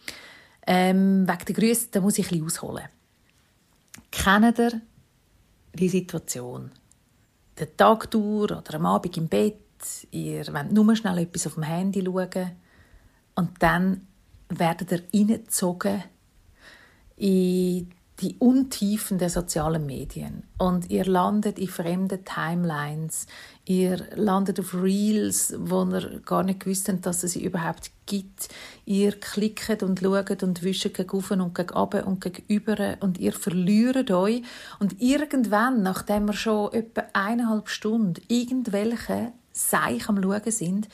[0.64, 2.84] Ähm, wegen der Grüße, da muss ich ein bisschen ausholen.
[4.12, 4.80] Kennt ihr
[5.74, 6.70] die Situation?
[7.58, 9.56] Der Tag durch oder am Abend im Bett,
[10.10, 12.52] ihr wollt nur schnell etwas auf dem Handy schauen
[13.34, 14.06] und dann
[14.48, 16.04] werdet ihr reingezogen
[17.16, 17.90] in
[18.22, 20.44] die Untiefen der sozialen Medien.
[20.56, 23.26] Und ihr landet in fremden Timelines,
[23.64, 28.48] ihr landet auf Reels, wo ihr gar nicht gewusst habt, dass es sie überhaupt gibt.
[28.84, 33.32] Ihr klickt und schaut und wischt gegen oben und gegen runter und gegenüber und ihr
[33.32, 34.42] verliert euch.
[34.78, 40.88] Und irgendwann, nachdem wir schon etwa eineinhalb Stunden irgendwelche Seich am Schauen sind,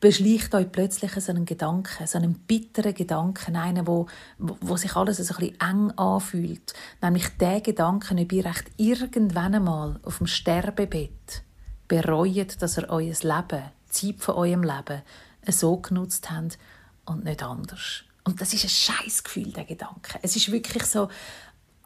[0.00, 4.06] beschleicht euch plötzlich so einen Gedanken, so einen bitteren Gedanken, einen, wo,
[4.38, 6.72] wo, sich alles so ein bisschen eng anfühlt.
[7.02, 11.42] Nämlich der Gedanken, ob ihr echt irgendwann einmal auf dem Sterbebett
[11.86, 15.02] bereut, dass ihr euer Leben, die Zeit von eurem Leben,
[15.46, 16.58] so genutzt habt
[17.04, 18.04] und nicht anders.
[18.24, 20.18] Und das ist ein scheiß Gefühl, der Gedanke.
[20.22, 21.08] Es ist wirklich so,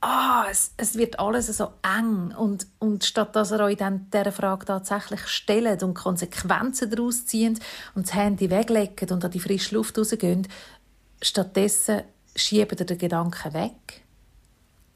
[0.05, 4.33] ah, es, es wird alles so eng und, und statt dass ihr euch dann dieser
[4.33, 7.61] Frage tatsächlich stellt und Konsequenzen daraus zieht
[7.95, 10.49] und das Handy weglegt und an die frische Luft rausgeht,
[11.23, 12.03] stattdessen
[12.37, 14.05] schiebt ihr den Gedanken weg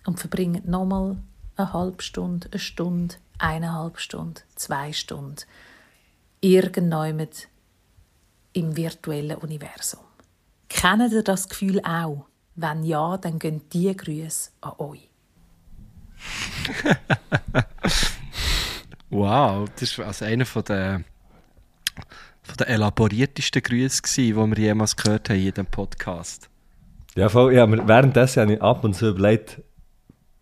[0.07, 1.17] und verbringt nochmal
[1.57, 5.45] eine halbe Stunde, eine Stunde, eineinhalb Stunden, zwei Stunden.
[6.41, 7.49] Irgendjemand
[8.53, 10.01] im virtuellen Universum.
[10.69, 12.28] Kennt ihr das Gefühl auch?
[12.61, 15.09] Wenn ja, dann gehen die Grüße an euch.
[19.11, 21.03] wow, das war also einer von der,
[22.43, 26.51] von der elaboriertesten Grüße, die wir jemals gehört haben in diesem Podcast.
[27.15, 29.63] Ja, voll, ja, währenddessen habe ich ab und zu überlegt,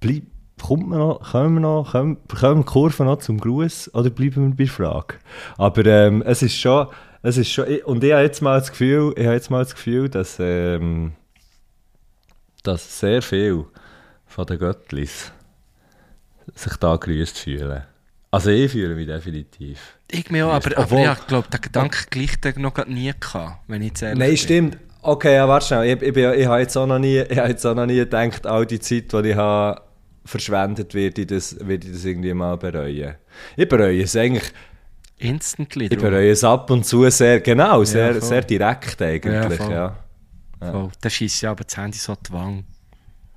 [0.00, 0.22] bleib,
[0.62, 4.36] kommt man noch, kommen wir noch, kommen, kommen die Kurve noch zum Gruß oder bleiben
[4.36, 5.16] wir bei der Frage?
[5.58, 6.86] Aber ähm, es ist schon,
[7.20, 9.74] es ist schon, und ich habe jetzt mal das Gefühl, ich habe jetzt mal das
[9.74, 11.12] Gefühl, dass, ähm,
[12.66, 13.64] dass sehr viel
[14.26, 15.32] von den Göttlis
[16.54, 17.82] sich da grüßt fühlen.
[18.30, 19.98] Also ich fühle mich definitiv.
[20.10, 23.82] Ich mir auch, aber, aber ja, ich glaube, den Gedanken gleich noch nie gehabt, wenn
[23.82, 24.78] ich Nein, stimmt.
[25.02, 25.96] Okay, ja, warte schnell.
[25.96, 27.96] Ich, ich, ich, ich habe jetzt auch noch nie, ich habe jetzt auch noch nie
[27.96, 29.80] gedacht, all die Zeit, die ich habe,
[30.24, 33.14] verschwendet, werde ich das, werde ich das irgendwie mal bereuen.
[33.56, 34.52] Ich bereue es eigentlich...
[35.18, 35.86] Instantly.
[35.86, 39.70] Ich bereue es ab und zu sehr, genau, sehr, ja, sehr direkt eigentlich, ja.
[39.70, 40.05] ja.
[40.60, 40.88] Ja.
[41.00, 42.64] Da schießt ja aber das Handy so die Wange.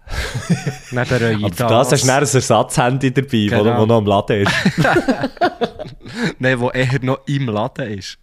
[0.91, 1.55] Dann bereue ich das.
[1.55, 3.65] das hast du ein Ersatzhandy dabei, genau.
[3.65, 4.53] wo, wo noch im Laden ist.
[6.39, 8.17] Nein, wo eher noch im Laden ist.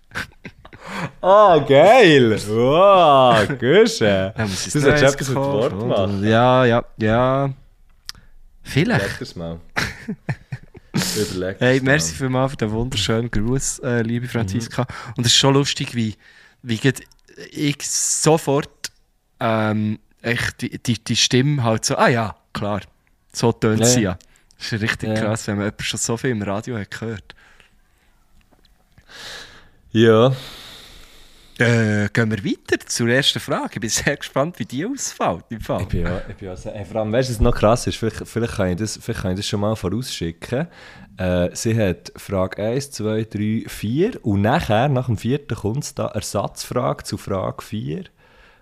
[1.20, 2.40] Ah, oh, geil!
[2.48, 4.32] Wow, Gusche!
[4.37, 6.24] Ja, das ist etwas mit Wort machen.
[6.24, 7.50] Ja, ja, ja.
[8.62, 9.00] Vielleicht.
[9.00, 9.61] Überleg das mal.
[11.16, 12.18] Überleg hey, merci mal.
[12.18, 14.82] vielmals für den wunderschönen Gruß, äh, liebe Franziska.
[14.82, 15.14] Mhm.
[15.16, 16.14] Und es ist schon lustig, wie,
[16.62, 16.80] wie
[17.50, 18.70] ich sofort
[19.40, 22.81] ähm, echt die, die, die Stimme halt so, ah ja, klar,
[23.33, 24.18] so tönt sie ja.
[24.59, 25.14] Das ist richtig ja.
[25.14, 27.35] krass, wenn man schon so viel im Radio hat gehört.
[29.92, 30.33] Ja.
[31.59, 33.70] Äh, gehen wir weiter zur ersten Frage.
[33.75, 35.44] Ich bin sehr gespannt, wie die ausfällt.
[35.49, 35.83] Im Fall.
[35.83, 37.87] Ich bin ja, ich bin ja sehr, hey, vor allem, weißt du, was noch krass
[37.87, 37.96] ist?
[37.96, 40.66] Vielleicht, vielleicht, kann ich das, vielleicht kann ich das schon mal vorausschicken.
[41.16, 46.09] Äh, sie hat Frage 1, 2, 3, 4 und nachher, nach dem vierten, kommt da
[46.09, 48.05] Ersatzfrage zu Frage 4.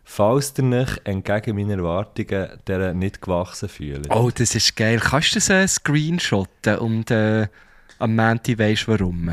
[0.04, 4.10] Falls ihr euch entgegen meinen Erwartungen der nicht gewachsen fühlt.
[4.10, 5.00] Oh, das ist geil.
[5.00, 7.48] Kannst du das äh, screenshotten und äh,
[7.98, 9.32] am Montag weisst warum?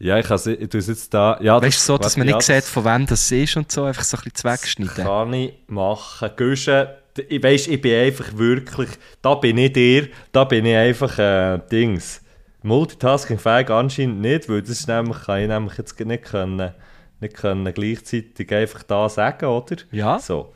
[0.00, 1.38] Ja, ich, also, ich tue es jetzt da.
[1.42, 4.04] Ja, weißt du, so, dass man nicht sieht, von wem das ist und so, einfach
[4.04, 5.04] so ein bisschen wegschneiden.
[5.04, 6.30] Kann ich machen.
[6.36, 8.90] Güsche, ich weiss, ich bin einfach wirklich,
[9.20, 12.22] da bin ich dir, da bin ich einfach äh, Dings.
[12.62, 16.72] Multitasking-fähig anscheinend nicht, weil das ist nämlich, kann ich nämlich jetzt nicht können,
[17.20, 19.76] nicht können gleichzeitig einfach da sagen, oder?
[19.90, 20.18] Ja.
[20.18, 20.52] So.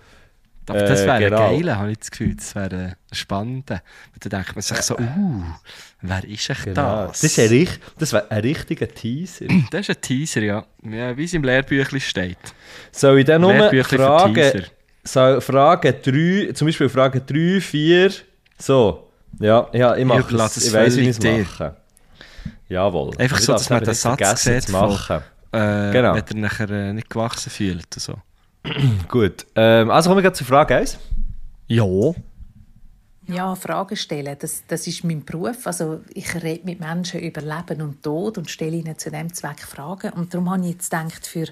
[0.68, 1.50] Aber das wäre äh, genau.
[1.50, 2.36] geil, habe ich das Gefühl.
[2.36, 3.70] Das wäre spannend.
[3.70, 3.80] Und
[4.20, 5.42] dann denkt man sich so, uh,
[6.02, 7.08] wer ist echt genau.
[7.08, 7.20] das?
[7.20, 9.46] Das, ist ein, das wäre ein richtiger Teaser.
[9.70, 10.64] das ist ein Teaser, ja.
[10.84, 12.38] ja wie es im Lehrbüchlein steht.
[12.92, 14.64] Soll ich dann nur Fragen,
[15.02, 18.12] so, Frage 3, zum Beispiel Frage 3, 4,
[18.56, 19.10] so.
[19.40, 20.66] Ja, ja ich mache es.
[20.68, 21.76] Ich weiß, wie ich es mache.
[22.68, 23.16] Jawohl.
[23.18, 25.22] Einfach so, dass man den Satz sieht, machen.
[25.52, 26.14] Äh, genau.
[26.14, 27.92] wenn er nachher äh, nicht gewachsen fühlt.
[27.94, 28.14] So.
[29.08, 29.46] Gut.
[29.54, 30.98] Ähm, also kommen wir gerade zu Frage 1.
[31.68, 31.84] Ja.
[33.28, 35.66] Ja, Fragen stellen, das, das ist mein Beruf.
[35.66, 39.60] Also ich rede mit Menschen über Leben und Tod und stelle ihnen zu dem Zweck
[39.60, 40.12] Fragen.
[40.12, 41.46] Und darum habe ich jetzt gedacht, für,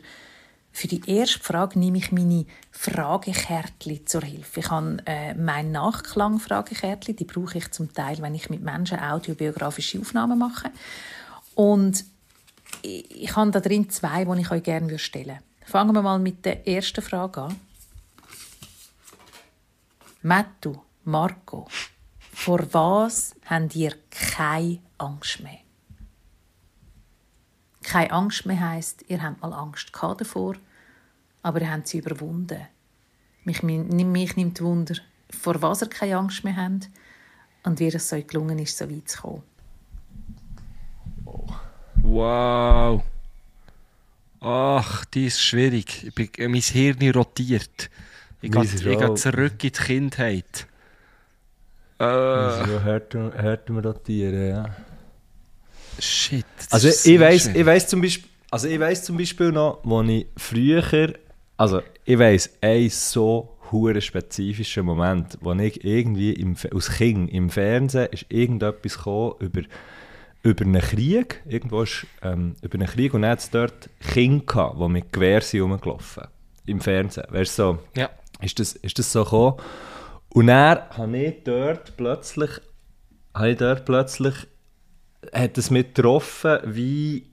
[0.73, 4.61] für die erste Frage nehme ich meine Fragekärtchen zur Hilfe.
[4.61, 10.01] Ich habe äh, mein Nachklang-Fragekärtchen, die brauche ich zum Teil, wenn ich mit Menschen audiobiografische
[10.01, 10.71] Aufnahmen mache.
[11.55, 12.05] Und
[12.83, 15.45] ich, ich habe da drin zwei, die ich euch gerne stellen würde.
[15.71, 17.61] Fangen wir mal mit der ersten Frage an.
[20.23, 21.67] Mattu, Marco,
[22.33, 25.61] vor was habt ihr keine Angst mehr?
[27.83, 30.57] Keine Angst mehr heisst, ihr habt mal Angst davor,
[31.43, 32.67] aber ihr habt sie überwunden.
[33.45, 34.97] Mich, mich nimmt Wunder,
[35.31, 36.91] vor was ihr keine Angst mehr habt
[37.63, 39.43] und wie es euch gelungen ist, so weit zu kommen.
[42.03, 43.03] Wow.
[44.41, 46.07] Ach, die ist schwierig.
[46.07, 47.91] Ich bin, äh, mein Hirn rotiert.
[48.43, 50.67] Ich gehe zurück in die Kindheit.
[51.99, 52.05] Äh.
[52.05, 54.77] So hört, hört man rotieren, ja.
[55.99, 56.47] Shit.
[56.71, 60.27] Also ich weiß, ich weiß zum Beispiel, also ich weiß zum Beispiel noch, wo ich
[60.37, 61.13] früher,
[61.59, 67.51] also ich weiß, ein so hure spezifischer Moment, wo ich irgendwie im, aus Kind im
[67.51, 69.61] Fernsehen ist irgendetwas gekommen über
[70.43, 74.45] über einen Krieg, irgendwo ist, ähm, über einen Krieg und dann hat es dort Kinder
[74.45, 76.25] gehabt, die mit Gewehr sind rumgelaufen
[76.67, 77.27] im Fernsehen.
[77.29, 78.11] Weißt du, so, ja.
[78.41, 79.57] ist, das, ist das so gekommen?
[80.31, 82.51] Und dann habe ich dort plötzlich,
[83.35, 84.35] habe ich dort plötzlich,
[85.33, 87.30] hat es mit getroffen, wie,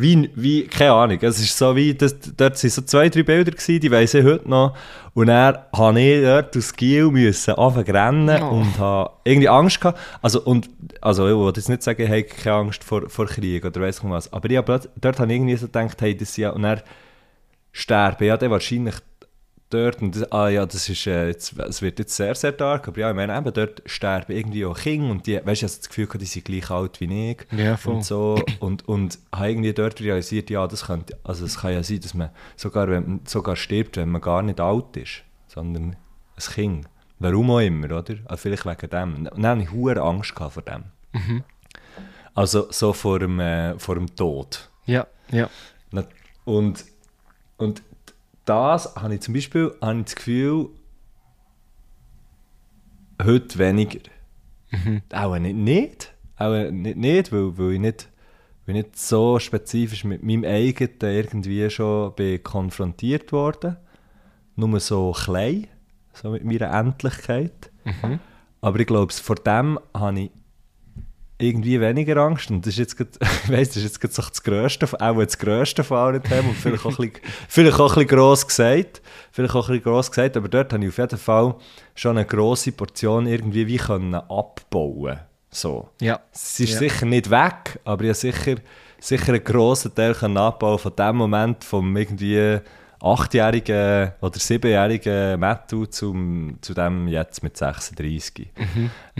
[0.00, 3.50] wie, wie, keine Ahnung, es ist so wie, das, dort sind so zwei, drei Bilder
[3.50, 4.76] gewesen, die weiss ich heute noch.
[5.14, 8.50] Und dann habe ich dort aus Giel müssen anfangen rennen Oh.
[8.56, 9.98] und habe irgendwie Angst gehabt.
[10.22, 13.64] Also, und, also ich will jetzt nicht sagen, ich habe keine Angst vor, vor Krieg
[13.64, 14.32] oder weiss ich was.
[14.32, 16.80] Aber ich habe plötzlich- dort habe ich irgendwie so gedacht, hey, das ja, und dann
[17.72, 18.94] sterben ja dann wahrscheinlich
[19.70, 22.88] dort, und das, ah ja, das ist, äh, jetzt, es wird jetzt sehr, sehr dark,
[22.88, 25.72] aber ja, ich meine eben, dort sterben irgendwie auch Kinder und die, weißt du, ich
[25.72, 27.94] habe das Gefühl, gehabt, die sind gleich alt wie ich Ja, voll.
[27.94, 31.82] und so und, und habe irgendwie dort realisiert, ja, das könnte, also es kann ja
[31.82, 35.96] sein, dass man sogar, wenn man sogar stirbt, wenn man gar nicht alt ist, sondern
[36.36, 36.86] ein Kind.
[37.18, 38.16] Warum auch immer, oder?
[38.24, 39.14] Also vielleicht wegen dem.
[39.14, 40.84] Und dann hatte ich hohe Angst vor dem.
[42.34, 44.70] Also so vor dem, äh, vor dem Tod.
[44.86, 45.50] Ja, ja.
[46.46, 46.84] Und,
[47.58, 47.82] und
[48.44, 50.70] das habe ich zum Beispiel habe ich das Gefühl,
[53.22, 54.00] heute weniger.
[55.12, 56.14] Auch nicht, nicht.
[56.36, 58.08] Auch nicht, nicht weil, weil, ich nicht
[58.66, 63.76] weil ich nicht so spezifisch mit meinem eigenen irgendwie schon bin konfrontiert worden.
[64.56, 65.66] Nur so klein,
[66.12, 67.70] so mit meiner Endlichkeit.
[68.60, 70.30] Aber ich glaube, vor dem habe ich
[71.40, 72.50] irgendwie weniger Angst.
[72.50, 73.08] Und das ist jetzt grad,
[73.44, 76.50] ich weiss, das ist jetzt grad so das Grösste, auch das Grösste von allen Themen
[76.50, 77.12] und vielleicht auch ein bisschen,
[77.48, 79.02] vielleicht auch ein bisschen gross gesagt.
[79.32, 81.54] Vielleicht auch ein bisschen gross gesagt, aber dort habe ich auf jeden Fall
[81.94, 85.88] schon eine grosse Portion irgendwie wie können abbauen so.
[86.00, 86.20] Ja.
[86.32, 86.78] Es ist Ja.
[86.78, 88.56] sicher nicht weg, aber ich habe sicher,
[89.00, 92.60] sicher einen grossen Teil abbauen von dem Moment vom irgendwie
[93.00, 98.50] achtjährigen oder siebenjährigen Matthew zum, zu dem jetzt mit 36.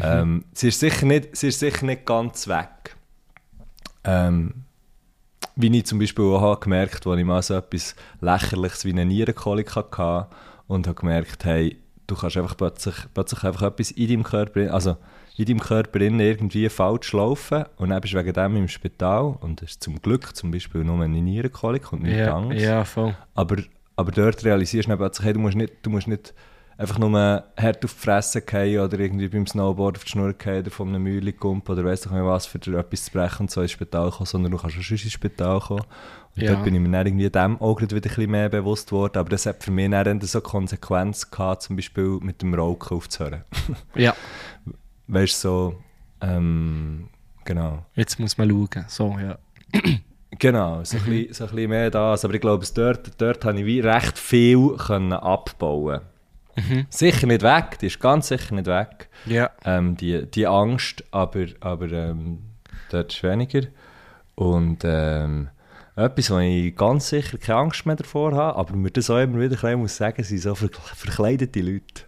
[0.02, 2.96] Ähm, sie, ist sicher nicht, sie ist sicher nicht ganz weg.
[4.04, 4.64] Ähm,
[5.56, 9.04] wie ich zum Beispiel auch habe gemerkt als ich mal so etwas Lächerliches wie eine
[9.04, 10.28] Nierenkolik hatte
[10.66, 14.96] und habe gemerkt, hey, du kannst einfach plötzlich, plötzlich einfach etwas in deinem Körper, also
[15.40, 19.36] in deinem Körper innen irgendwie falsch laufen und dann bist du wegen dem im Spital
[19.40, 22.62] und das ist zum Glück zum Beispiel nur eine Nierenkolik und nichts Ja, anderes.
[22.62, 23.14] ja, voll.
[23.34, 23.56] Aber,
[23.96, 26.34] aber dort realisierst du plötzlich, hey, du musst nicht, du musst nicht
[26.78, 27.10] einfach nur
[27.58, 30.88] hart auf die Fresse fallen oder irgendwie beim Snowboard auf die Schnur fallen oder von
[30.88, 33.72] einem Mühle kumpen oder weiss doch nicht was, für etwas zu brechen und so ins
[33.72, 35.84] Spital kommen, sondern du kannst auch sonst ins Spital kommen.
[36.36, 36.52] Und Ja.
[36.54, 39.28] dort bin ich mir dann irgendwie dem auch wieder ein bisschen mehr bewusst geworden, aber
[39.28, 43.44] das hat für mich dann so Konsequenz gehabt, zum Beispiel mit dem Rauchen aufzuhören.
[43.94, 44.14] Ja,
[45.12, 45.74] weißt du, so,
[46.20, 47.08] ähm,
[47.44, 47.84] genau.
[47.94, 48.84] jetzt muss man schauen.
[48.88, 49.38] So, ja.
[50.38, 52.24] Genau, so, ein bisschen, so ein bisschen mehr das.
[52.24, 56.00] Aber ich glaube, dort, dort habe ich wie recht viel können abbauen
[56.90, 59.50] Sicher nicht weg, die ist ganz sicher nicht weg, Ja.
[59.64, 62.40] ähm, die, die Angst, aber, aber ähm,
[62.90, 63.62] dort ist weniger.
[64.34, 65.48] Und ähm,
[65.96, 69.40] etwas, wo ich ganz sicher keine Angst mehr davor habe, aber mir das auch immer
[69.40, 72.02] wieder muss sagen, sind so verkle- verkleidete Leute.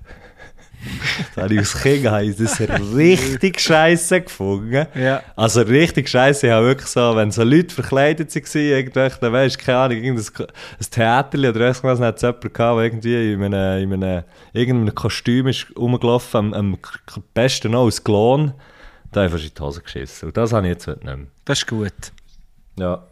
[1.34, 2.60] Da habe ich als Kind habe ich das
[2.94, 4.86] richtig scheiße gefunden.
[4.94, 5.22] Ja.
[5.36, 9.60] Also richtig scheiße, ich habe wirklich so, wenn so Leute verkleidet waren, irgendwelche, dann weisst
[9.60, 12.84] du, keine Ahnung, irgendein ein Theater oder weiss was, dann hat es jemanden gehabt, der
[12.84, 16.78] irgendwie in einem, in einem, irgendeinem Kostüm ist rumgelaufen, am, am
[17.34, 18.54] besten noch aus Klon,
[19.12, 20.28] da habe ich fast in die Hose geschissen.
[20.28, 21.18] Und das habe ich jetzt nicht mehr.
[21.44, 21.92] Das ist gut.
[22.78, 23.02] Ja.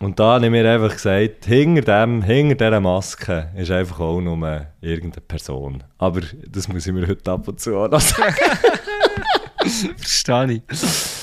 [0.00, 4.20] Und da habe ich mir einfach gesagt, hinter, dem, hinter dieser Maske ist einfach auch
[4.20, 5.84] nur irgendeine Person.
[5.98, 8.34] Aber das muss ich mir heute ab und zu auch noch sagen.
[9.96, 10.62] Verstehe ich.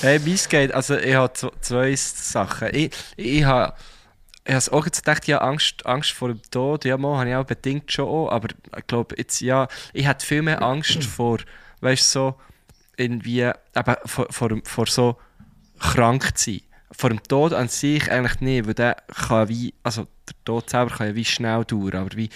[0.00, 2.68] Hey, meins geht, also ich habe zwei Sachen.
[2.72, 3.74] Ich, ich habe
[4.44, 7.36] ich habe auch jetzt gedacht, ja, Angst, Angst vor dem Tod, ja, mal habe ich
[7.36, 11.38] auch bedingt schon auch, aber ich glaube, jetzt, ja, ich hatte viel mehr Angst vor,
[11.80, 12.34] weißt du, so,
[12.96, 15.16] irgendwie, eben, vor, vor, vor so
[15.78, 16.60] krank zu sein.
[16.92, 18.96] Vor dem Tod an sich eigentlich nicht, weil der
[19.28, 22.28] kann wie, also der Tod selber kann ja wie schnell dauern, aber wie,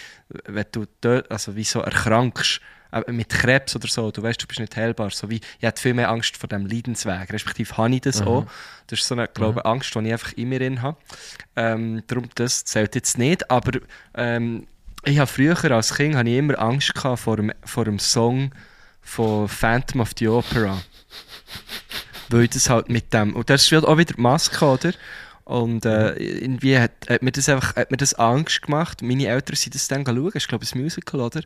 [0.47, 2.61] wenn du dort, also wie so erkrankst,
[2.93, 5.81] äh, mit Krebs oder so, du weißt, du bist nicht heilbar, so wie, ich hatte
[5.81, 8.47] viel mehr Angst vor dem Leidensweg, respektive habe ich das auch.
[8.87, 10.97] Das ist so eine, glaube ich, Angst, die ich einfach in mir drin habe.
[11.57, 13.81] Ähm, darum, das zählt jetzt nicht, aber
[14.15, 14.67] ähm,
[15.05, 18.53] ich habe früher als Kind habe ich immer Angst gehabt vor dem, vor dem Song
[19.01, 20.83] von Phantom of the Opera
[22.29, 24.93] weil das halt mit dem, und das spielt auch wieder die Maske, oder?
[25.45, 29.01] Und äh, irgendwie hat, hat, mir das einfach hat mir das Angst gemacht.
[29.01, 31.41] Meine Eltern sind das dann schauen, ich glaube, ein Musical, oder?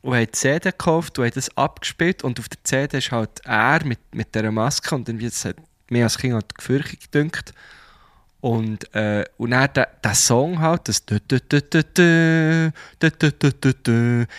[0.00, 2.24] Und haben die CD gekauft und haben das abgespielt.
[2.24, 4.94] Und auf der CD ist halt er mit, mit dieser Maske.
[4.94, 5.56] Und irgendwie das hat
[5.90, 7.52] mir als Kind halt gefürchtet gedünkt.
[8.40, 11.04] Und, äh, und dann der, der Song halt, das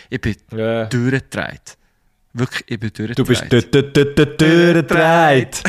[0.09, 0.85] Ich bin yeah.
[0.85, 1.77] durchgedreht.
[2.35, 3.19] Wirklich, ich bin durchgedreht.
[3.19, 3.51] Du bist
[4.41, 5.63] durchgedreht.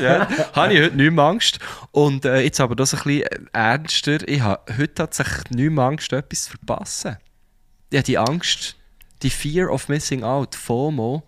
[0.00, 1.58] ja, habe ich heute nicht mehr Angst.
[1.90, 4.26] Und äh, jetzt aber das ein bisschen ernster.
[4.26, 7.18] Ich habe heute tatsächlich nicht mehr Angst, etwas zu verpassen.
[7.92, 8.76] Ja, die Angst,
[9.22, 11.22] die Fear of Missing Out, FOMO,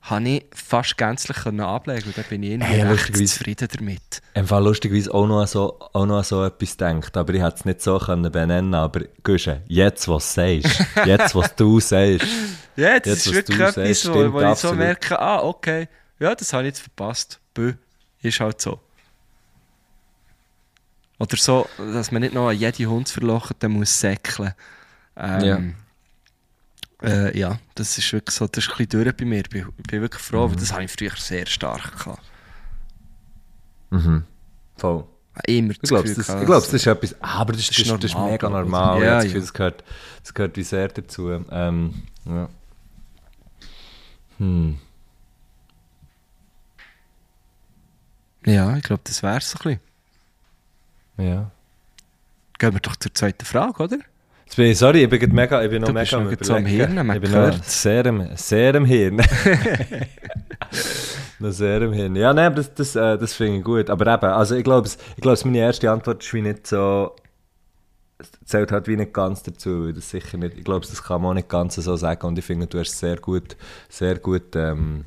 [0.00, 4.22] habe ich fast gänzlich können ablegen und da bin ich irgendwie Hey, recht zufrieden damit.
[4.32, 7.56] Im Fall lustigerweise auch noch, an so, auch noch so etwas denkt, aber ich hätte
[7.56, 12.26] es nicht so können benennen aber Güsche, jetzt was du sagst, jetzt was du sagst.
[12.78, 15.88] Ja, das Jetzt, ist wirklich etwas, sagst, wo, stimmt wo ich so merke, ah, okay,
[16.20, 17.40] ja, das habe ich jetzt verpasst.
[17.54, 17.72] Bö,
[18.22, 18.80] ist halt so.
[21.18, 24.54] Oder so, dass man nicht noch an jede Hundsverlochete muss säckeln.
[25.16, 25.74] Ähm,
[27.02, 27.08] ja.
[27.08, 29.40] Äh, ja, das ist wirklich so, das ist ein bisschen durch bei mir.
[29.40, 30.50] Ich bin, bin wirklich froh, Mhm.
[30.52, 32.22] weil das habe ich früher sehr stark gehabt.
[33.90, 34.24] Mhm.
[34.76, 35.04] Voll.
[35.46, 37.92] Immer Ich glaube, das, ich glaub, das ist etwas, ah, aber das, Das das, ist
[37.92, 38.70] das, ist normal, mega glaub ich.
[38.70, 38.98] normal.
[39.00, 39.28] Ja, Ja, das, ja.
[39.28, 39.84] Gefühl, das, gehört,
[40.22, 41.30] das gehört wie sehr dazu.
[41.50, 42.48] Ähm, ja.
[44.38, 44.78] Hm.
[48.44, 49.80] Ja, ich glaube, das wäre es ein bisschen.
[51.18, 51.50] Ja.
[52.58, 53.98] Gehen wir doch zur zweiten Frage, oder?
[54.44, 56.66] Jetzt bin ich, sorry, ich bin, mega, ich bin noch Du mega am Überlegen.
[56.66, 59.16] Hirn, man Ich bin noch sehr im, sehr im Hirn.
[61.38, 62.16] noch sehr im Hirn.
[62.16, 63.90] Ja, nein, das, das, äh, das finde ich gut.
[63.90, 67.14] Aber eben, also ich glaube, ich glaube, meine erste Antwort ist wie nicht so,
[68.44, 69.92] zählt halt wie nicht ganz dazu.
[69.92, 72.44] Das sicher nicht, ich glaube, das kann man auch nicht ganz so sagen und ich
[72.44, 73.56] finde, du hast sehr gut,
[73.88, 75.04] sehr gut ähm,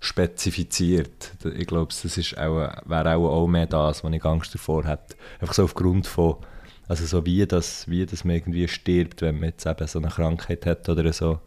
[0.00, 1.32] spezifiziert.
[1.56, 5.16] Ich glaube, das ist auch, wäre auch, auch mehr das, was ich Angst davor hätte.
[5.40, 6.36] Einfach so aufgrund von,
[6.88, 10.08] also so wie das, wie das man irgendwie stirbt, wenn man jetzt eben so eine
[10.08, 11.40] Krankheit hat oder so,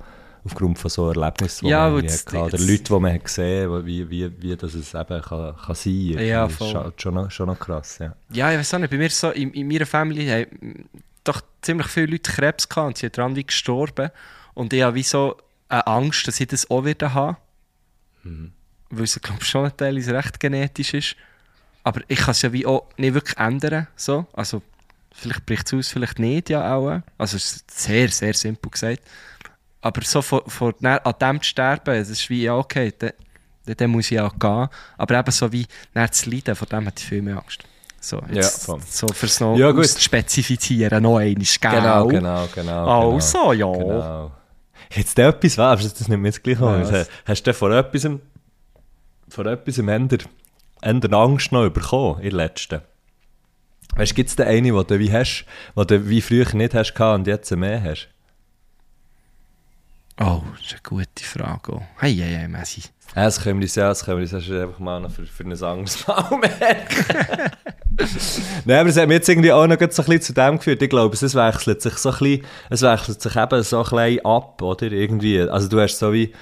[0.48, 3.86] aufgrund von so Erlebnissen, die Ja, man hatte, oder Leute, die man hat gesehen hat,
[3.86, 6.26] wie, wie, wie das es eben kann, kann sein kann.
[6.26, 6.94] Ja, das ist voll.
[6.98, 8.16] schon, noch, schon noch krass, ja.
[8.32, 10.90] Ja, ich weiß auch nicht, bei mir so, in, in meiner Familie haben
[11.24, 14.10] doch ziemlich viele Leute Krebs gehabt und sie sind dran wie gestorben.
[14.54, 15.38] Und ich habe wie so
[15.70, 17.38] eine Angst, dass ich das auch wieder habe.
[18.90, 21.16] Weil es, glaube ich, schon teilweise recht genetisch ist.
[21.84, 23.88] Aber ich kann es ja wie auch nicht wirklich ändern.
[23.96, 24.26] So.
[24.34, 24.62] Also,
[25.14, 27.02] vielleicht bricht es aus, vielleicht nicht, ja auch.
[27.18, 29.02] Also, es ist sehr, sehr simpel gesagt.
[29.88, 33.14] Aber so vor, vor, an dem zu sterben, das ist wie, ja, okay, dann,
[33.66, 34.68] dann, muss ich ja gehen.
[34.98, 37.64] Aber eben so wie, dann zu leiden, vor dem hatte ich viel mehr Angst.
[38.02, 38.82] So, jetzt, voll.
[38.86, 39.88] so fürs noch Ja, gut.
[39.88, 41.72] spezifizieren, noch einmal, gell?
[41.72, 43.14] Genau, genau, genau.
[43.14, 43.72] Also, ja.
[43.72, 44.32] Genau.
[44.94, 46.82] Jetzt etwas, was, aber das nimmt mir jetzt gleich an.
[46.82, 46.92] Was?
[46.92, 48.10] Hast, hast du vor etwas,
[49.30, 50.18] vor etwas Ende,
[50.82, 52.82] Ende Angst noch bekommen, in der letzten?
[53.96, 55.46] Weißt du, gibt es da eine, die du wie hast,
[55.78, 58.10] die du wie früher nicht hast und jetzt mehr hast?
[60.20, 61.74] Oh, das ist eine gute Frage.
[61.74, 61.82] auch.
[62.00, 62.82] Hey, hey, hey, Messi.
[63.16, 65.26] Ja, das können wir uns ja, das können wir uns erst einfach mal noch für,
[65.26, 67.52] für ein anderes Mal merken.
[68.66, 70.82] Nein, aber es hat mir jetzt irgendwie auch noch so ein bisschen zu dem geführt.
[70.82, 74.26] Ich glaube, es wechselt sich so ein bisschen, es wechselt sich eben so ein bisschen
[74.26, 74.92] ab, oder?
[74.92, 75.42] Irgendwie.
[75.42, 76.34] Also du hast so wie,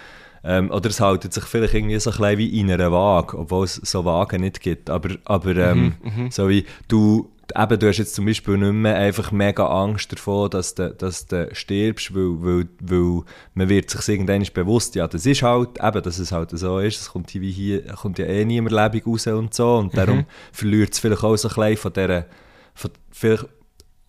[0.43, 3.65] ähm, oder es haltet sich vielleicht irgendwie so ein bisschen wie in einer Waage, obwohl
[3.65, 4.89] es so Wagen nicht gibt.
[4.89, 5.95] Aber, aber ähm,
[6.29, 10.49] so wie du, eben, du hast jetzt zum Beispiel nicht mehr einfach mega Angst davor,
[10.49, 13.23] dass du, dass du stirbst, weil, weil, weil
[13.53, 17.01] man wird sich irgendwann bewusst, ja, das ist halt, eben, dass es halt so ist,
[17.01, 20.93] es kommt, wie hier, kommt ja eh niemand lebendig raus und so, und darum verliert
[20.93, 22.25] es vielleicht auch so ein bisschen von dieser,
[22.73, 23.45] von, vielleicht,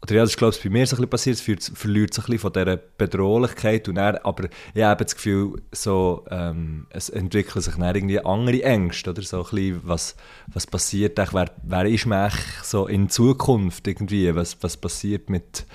[0.06, 2.24] oder ja, das ist glaube ich bei mir so ein bisschen passiert, es verliert sich
[2.24, 3.88] ein bisschen von dieser Bedrohlichkeit.
[3.88, 8.62] Und dann, aber ich habe das Gefühl, so, ähm, es entwickeln sich dann irgendwie andere
[8.62, 9.22] Ängste, oder?
[9.22, 14.56] So ein bisschen, was, was passiert, wer, wer ist eigentlich so in Zukunft irgendwie, was,
[14.62, 15.66] was passiert mit,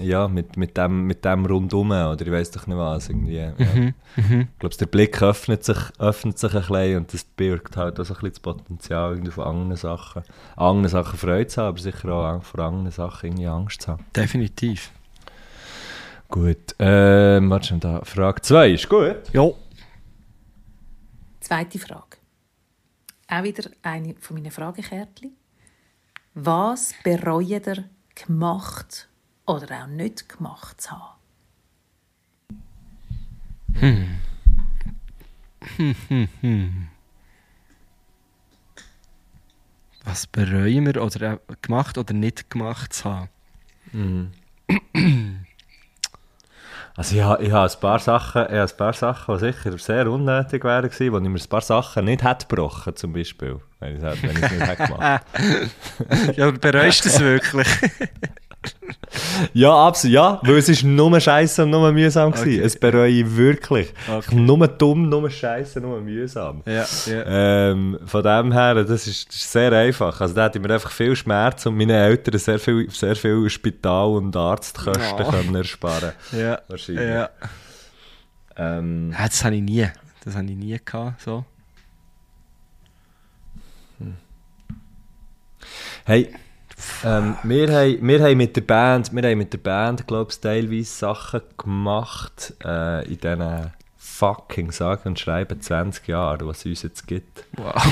[0.00, 3.52] ja, mit, mit, dem, mit dem rundum, oder ich weiß doch nicht was, irgendwie, ja.
[4.16, 8.04] Ich glaube, der Blick öffnet sich, öffnet sich ein bisschen und das birgt halt auch
[8.04, 10.22] so ein bisschen das Potenzial irgendwie von anderen Sachen.
[10.56, 13.92] An anderen Sachen Freude zu haben, aber sicher auch vor anderen Sachen irgendwie Angst zu
[13.92, 14.04] haben.
[14.14, 14.90] Definitiv.
[16.28, 19.16] Gut, ähm, warte schon, da, Frage 2 ist gut.
[19.32, 19.50] Ja.
[21.40, 22.18] Zweite Frage.
[23.28, 25.36] Auch wieder eine von meinen Fragekärtchen.
[26.34, 27.84] Was bereut ihr
[28.14, 29.07] gemacht
[29.48, 31.14] oder auch nicht gemacht zu haben?
[40.04, 43.28] Was bereuen wir oder gemacht oder nicht gemacht zu haben?
[46.96, 49.78] Also ich habe, ich habe ein paar Sachen, ich habe ein paar Sachen, die sicher
[49.78, 53.60] sehr unnötig wären gewesen, wo ich mir ein paar Sachen nicht hätte gebrochen, zum Beispiel,
[53.80, 55.22] wenn ich es, wenn ich es nicht hätte gemacht.
[56.36, 57.68] Ja, aber bereust du es wirklich?
[59.52, 62.48] Ja, absolut, ja, weil es ist nur scheiße und nur mühsam gewesen.
[62.48, 62.60] Okay.
[62.60, 63.92] Es bereue ich wirklich.
[64.10, 64.34] Okay.
[64.48, 66.62] Nur dumm, nur scheiße, nur mühsam.
[66.66, 67.70] ja, ja.
[67.70, 70.20] Ähm, von dem her, das ist, das ist sehr einfach.
[70.20, 73.48] Also da hätte ich mir einfach viel Schmerz und meinen Eltern sehr viel, sehr viel
[73.50, 75.30] Spital- und Arztkosten Oh.
[75.30, 76.60] können ersparen ja.
[76.68, 77.04] Wahrscheinlich.
[77.08, 77.30] Ja.
[78.56, 79.86] ähm, Ja, das habe ich nie.
[80.24, 81.20] Das habe ich nie gehabt.
[81.22, 81.44] So.
[86.04, 86.30] Hey,
[87.04, 90.40] ähm, wir, haben, wir haben mit der Band, wir haben mit der Band, glaube ich,
[90.40, 96.82] teilweise Sachen gemacht äh, in diesen fucking sagen und schreiben 20 Jahren, was es uns
[96.82, 97.44] jetzt gibt.
[97.56, 97.82] Wow.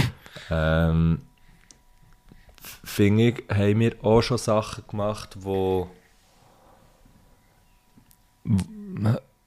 [0.50, 1.22] Ähm,
[2.84, 5.88] finde ich, haben wir auch schon Sachen gemacht, wo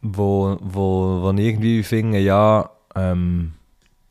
[0.02, 3.54] wo, wo, wo ich irgendwie finde, ja, ähm,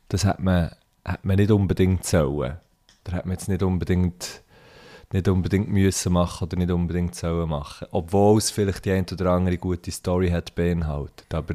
[0.08, 0.70] das hat man,
[1.04, 2.58] hat man nicht unbedingt sollen.
[3.04, 4.42] Da hat man jetzt nicht unbedingt,
[5.12, 7.88] nicht unbedingt müssen machen oder nicht unbedingt sollen machen.
[7.90, 11.32] Obwohl es vielleicht die eine oder andere gute Story hat beinhaltet.
[11.32, 11.54] Aber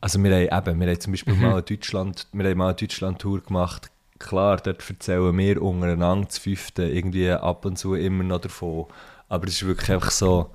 [0.00, 2.76] also wir haben, eben, wir haben zum Beispiel mal eine Deutschland, wir haben mal eine
[2.76, 3.90] Deutschland-Tour gemacht.
[4.18, 8.86] Klar, dort erzählen wir untereinander das Fünfte irgendwie ab und zu immer noch davon.
[9.28, 10.50] Aber es ist wirklich einfach so,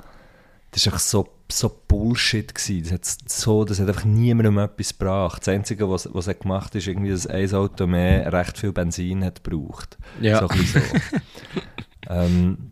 [0.71, 2.83] das ist einfach so so Bullshit gewesen.
[2.83, 5.41] Das hat, so, das hat einfach niemandem etwas gebracht.
[5.41, 8.71] Das Einzige, was, was er gemacht hat, ist irgendwie, dass ein Auto mehr recht viel
[8.71, 9.97] Benzin hat gebraucht.
[10.19, 10.39] Ja.
[10.39, 10.79] So ein so.
[12.09, 12.71] ähm,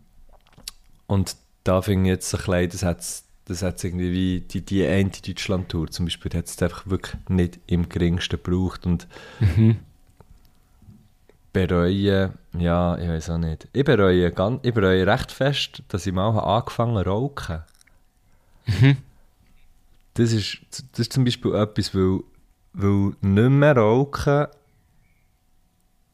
[1.08, 4.86] und da finde ich jetzt ein bisschen, das hat das hat irgendwie wie die, die
[4.86, 9.08] eine Deutschland-Tour zum Beispiel, hat es einfach wirklich nicht im geringsten gebraucht und
[9.40, 9.80] Mhm.
[11.52, 13.68] bereue, ja, ich weiß auch nicht.
[13.74, 17.64] Ich bereue, ganz, ich bereue recht fest, dass ich mal angefangen habe rauchen.
[20.14, 20.58] Das, ist,
[20.92, 22.20] das ist zum Beispiel etwas, weil,
[22.74, 24.48] weil nicht mehr rauchen,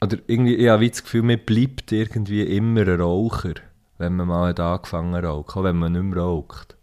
[0.01, 3.53] oder irgendwie, ich habe das Gefühl, man bleibt irgendwie immer ein Raucher,
[3.97, 6.75] wenn man mal hat angefangen hat zu rauchen, auch wenn man nicht mehr raucht.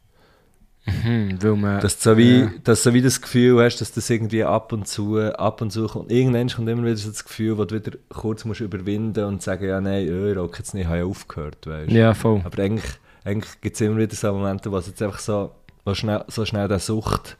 [0.84, 2.50] Hm, weil man, Dass du so wie, Ja.
[2.64, 5.70] dass du so wie das Gefühl hast, dass das irgendwie ab und zu, ab und
[5.70, 6.10] zu kommt.
[6.10, 9.64] Irgendwann kommt immer wieder so das Gefühl, wo du wieder kurz musst überwinden und sagen,
[9.68, 12.40] ja nein, äh, ich rauche jetzt nicht, ich habe aufgehört, weißt ja, voll.
[12.44, 12.90] Aber eigentlich,
[13.24, 15.52] eigentlich gibt es immer wieder so Momente, wo es jetzt einfach so,
[15.84, 17.36] wo schnell, so schnell der Sucht,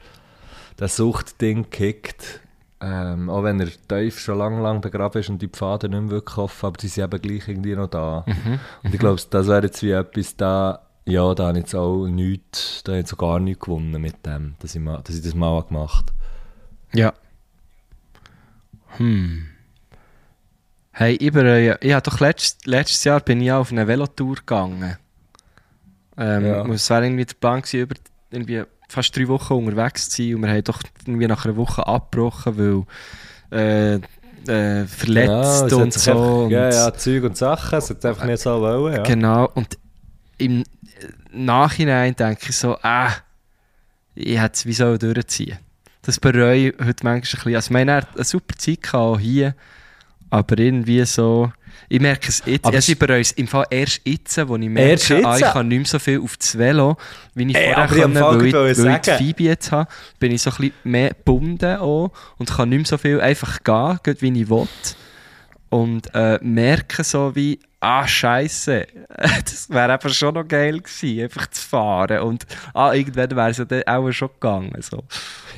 [0.79, 2.41] der Suchtding kickt.
[2.85, 6.11] Ähm, auch wenn er tief schon lang, lang begraben ist und die Pfade nicht mehr
[6.11, 8.25] wirklich offen, aber die sind eben gleich irgendwie noch da.
[8.83, 12.07] Und ich glaube, das wäre jetzt wie etwas da, ja, da habe ich jetzt auch
[12.09, 15.15] nichts, da habe ich jetzt auch gar nichts gewonnen mit dem, dass ich, mal, dass
[15.15, 16.99] ich das mal gemacht habe.
[16.99, 17.13] Ja.
[18.97, 19.47] Hm.
[20.91, 24.97] Hey, ich bereue, ich habe doch letzt, letztes Jahr bin ich auf eine Velotour gegangen.
[26.19, 26.67] Ähm, Ja.
[26.67, 27.95] Es war irgendwie der Plan gewesen, über
[28.31, 32.87] irgendwie fast drei Wochen unterwegs sein und wir haben doch irgendwie nach einer Woche abgebrochen,
[33.51, 33.95] weil äh,
[34.47, 36.11] äh, verletzt hat und so.
[36.11, 39.03] einfach- und ja, ja, Zeug und Sachen, es hat einfach nicht so wollen, ja.
[39.03, 39.79] Genau, und
[40.39, 40.65] im
[41.33, 43.11] Nachhinein denke ich so, ah,
[44.15, 45.59] ich hätte es wie so durchziehen.
[46.03, 47.55] Das bereue ich heute manchmal ein bisschen.
[47.55, 49.55] Also, ich meine, er hat eine super Zeit gehabt, auch hier,
[50.31, 51.53] aber irgendwie so,
[51.89, 54.69] ich merke es jetzt, Aber also ich bereue es im Fall erst jetzt, wo ich
[54.69, 56.97] merke, ah, ich kann nicht mehr so viel auf das Velo,
[57.35, 59.91] wie ich Ey, vorher aber ich konnte, weil ich, weil ich die Phoebe jetzt habe,
[60.19, 63.63] bin ich so ein bisschen mehr gebunden auch und kann nicht mehr so viel einfach
[63.63, 64.69] gehen, wie ich will.
[65.69, 68.87] Und äh, merke so wie, ah, Scheiße,
[69.45, 72.21] das wäre einfach schon noch geil gewesen, einfach zu fahren.
[72.21, 74.73] Und ah, irgendwann wäre es ja dann auch schon gegangen.
[74.81, 75.03] So.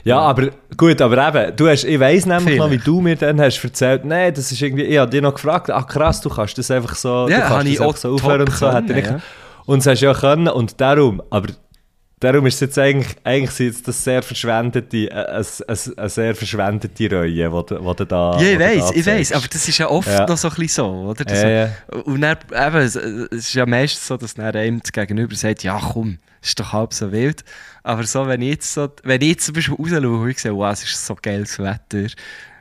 [0.05, 2.87] Ja, aber gut, aber eben, du hast, ich weiss nämlich noch, wie Vielleicht.
[2.87, 5.87] du mir dann hast erzählt, nein, das ist irgendwie, ich habe dich noch gefragt, ach
[5.87, 8.41] krass, du kannst das einfach so, Ja, du kannst ich das einfach auch so aufhören
[8.43, 8.71] und so.
[8.71, 9.21] können, nicht, ja.
[9.67, 11.49] Und es hast du ja können und darum, aber
[12.25, 16.09] darum ist es jetzt eigentlich, eigentlich sind jetzt das sehr verschwendete, äh, eine, eine, eine
[16.09, 19.89] sehr verschwendete Reue, die du, da Ja, ich weiß, ich weiß, aber das ist ja
[19.89, 20.27] oft Ja.
[20.27, 21.33] noch so ein bisschen so, oder?
[21.33, 21.71] Ja, ja.
[22.05, 26.19] Und dann, eben, es, ist ja meistens so, dass dann einem Gegenüber sagt, ja komm,
[26.43, 27.45] ist doch halb so wild.
[27.83, 30.55] Aber so, wenn ich jetzt, so, wenn ich jetzt zum Beispiel raus schaue und sehe,
[30.55, 32.07] wow, es ist so geiles Wetter.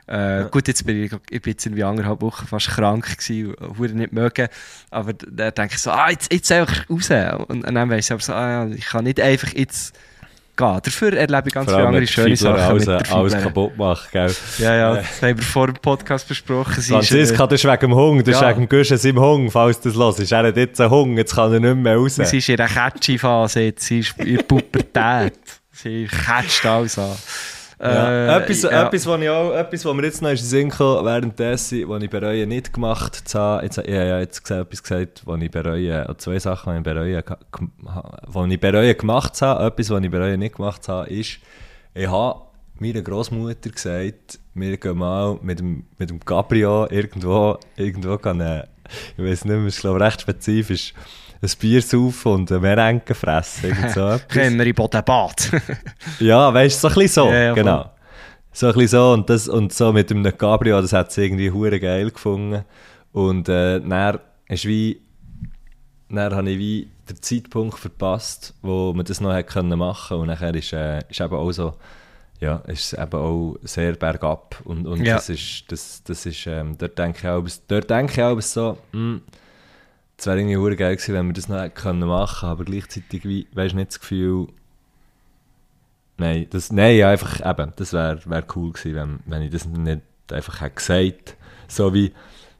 [0.06, 3.94] Äh, Gut, jetzt bin ich, ich bin jetzt irgendwie anderthalb Wochen fast krank gewesen, wurde
[3.94, 4.48] nicht mögen.
[4.90, 7.10] Aber dann denke ich so, ah, jetzt, jetzt einfach raus.
[7.48, 9.94] Und, und dann weiss ich aber so, ah, ja, ich kann nicht einfach jetzt
[10.56, 10.80] gehen.
[10.84, 14.08] Dafür erlebe ich ganz viele andere schöne Fiedler Sachen alles, mit der alles kaputt machen,
[14.12, 14.34] gell?
[14.58, 16.80] Ja, ja, das haben wir vor dem Podcast besprochen.
[16.80, 18.50] Sie ist, äh, Franziska, das ist wegen dem Hung, das ist Ja.
[18.50, 20.30] wegen dem Guschen seinem Hung, falls das hörst.
[20.32, 22.16] Er hat jetzt einen Hung, jetzt kann er nicht mehr raus.
[22.16, 25.32] Sie ist in der Catchy-Phase jetzt, sie ist in der Pubertät.
[25.72, 27.16] sie catcht alles an.
[27.84, 28.38] Ja.
[28.38, 28.86] Äh, etwas, ja.
[28.86, 32.02] etwas, was ich auch, etwas, was mir jetzt noch in den Sinn kam, währenddessen, was
[32.02, 33.64] ich bereue, nicht gemacht zu haben.
[33.64, 36.78] Jetzt, ich habe ja jetzt gesagt, etwas gesagt, was ich bereue, oder zwei Sachen, die
[36.78, 37.22] ich bereue,
[38.26, 39.66] was ich bereue gemacht zu haben.
[39.66, 41.40] Etwas, was ich bereue nicht gemacht zu haben, ist,
[41.92, 42.40] ich habe
[42.78, 48.64] meiner Großmutter gesagt, wir gehen mal mit dem, mit dem Cabrio irgendwo, irgendwo gehen, äh,
[49.16, 50.94] ich weiß nicht mehr, es ist glaube ich recht spezifisch,
[51.44, 53.76] ein Bier saufen und eine Merenke fressen.
[53.94, 54.18] So.
[54.28, 55.50] Können wir in Bodenbad.
[56.20, 57.30] Ja, weißt du, so ein bisschen so.
[57.30, 57.90] Ja, ja, genau.
[58.52, 61.50] So ein bisschen so und, das, und so mit dem Cabrio, das hat sie irgendwie
[61.50, 62.64] hure geil gefunden.
[63.12, 64.18] Und äh, dann
[64.48, 65.00] ist wie,
[66.08, 70.28] dann habe ich wie den Zeitpunkt verpasst, wo man das noch hätte können machen und
[70.28, 71.74] nachher ist, äh, ist eben auch so,
[72.40, 75.16] ja, ist es eben auch sehr bergab und, und Ja.
[75.16, 78.78] das ist, das, das ist, ähm, dort denke ich auch, dort denke ich auch so,
[78.92, 79.20] hm,
[80.18, 83.46] es wäre irgendwie hure geil gewesen, wenn wir das noch hätte können aber gleichzeitig wie,
[83.52, 84.48] weißt du nicht das Gefühl,
[86.16, 90.00] Nein, das, nein, einfach eben, das wäre wär cool gewesen, wenn, wenn ich das nicht
[90.30, 91.36] einfach hätte gesagt.
[91.66, 92.12] So wie,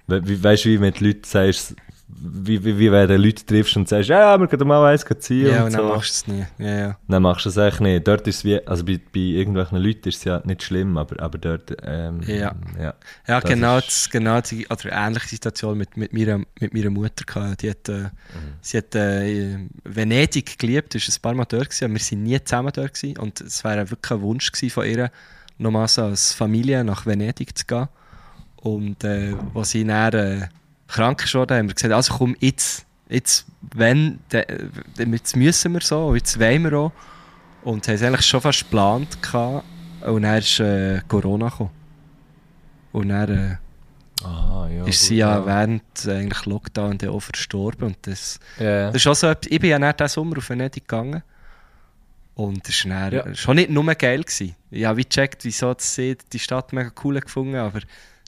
[0.09, 1.76] we- wie weißt du, wie mit Leuten sagst,
[2.07, 5.46] wie, wie, wie wenn du Leute triffst und sagst, ja, wir können mal eins ziehen
[5.48, 5.94] Ja, und, und dann so.
[5.94, 6.64] machst du es nie.
[6.64, 6.98] Ja, ja.
[7.09, 8.07] Dann machst du es echt nicht.
[8.07, 11.20] Dort ist es wie, also bei, bei irgendwelchen Leuten ist es ja nicht schlimm, aber,
[11.22, 12.55] aber dort, ähm, Ja.
[12.78, 12.94] ja.
[13.26, 17.24] Ja, Das genau, das, genau die oder ähnliche Situation mit, mit, meiner, mit meiner Mutter.
[17.26, 17.62] Gehabt.
[17.62, 18.11] Die hat, äh,
[18.61, 22.42] Sie hat äh, Venedig geliebt, ist ein paar Mal dort gewesen, aber wir sind nie
[22.44, 23.18] zusammen dort gewesen.
[23.18, 25.11] Und es wäre wirklich ein Wunsch gewesen von ihr,
[25.59, 27.88] nochmal so als Familie nach Venedig zu gehen.
[28.57, 30.48] Und äh, als sie dann äh,
[30.89, 34.45] krank ist worden, haben wir gesagt, also komm, jetzt, jetzt wenn, de,
[34.99, 36.93] de, jetzt müssen wir so, jetzt wollen wir auch.
[37.62, 39.64] Und haben es eigentlich schon fast geplant gehabt.
[40.03, 41.70] Und dann ist äh, Corona gekommen.
[42.93, 43.57] Und dann äh,
[44.22, 44.85] Ah, ja.
[44.87, 47.89] ist gut, sie ja, während äh, eigentlich Lockdown dann auch verstorben.
[47.89, 48.87] Und das, Ja.
[48.89, 51.22] das ist auch so ich bin ja nicht diesen Sommer auf Venedig gegangen.
[52.35, 53.35] Und das war Ja.
[53.35, 54.22] schon nicht nur geil.
[54.22, 54.55] Gewesen.
[54.70, 57.85] Ich habe wie gecheckt, wieso sie die Stadt mega cool gefunden aber es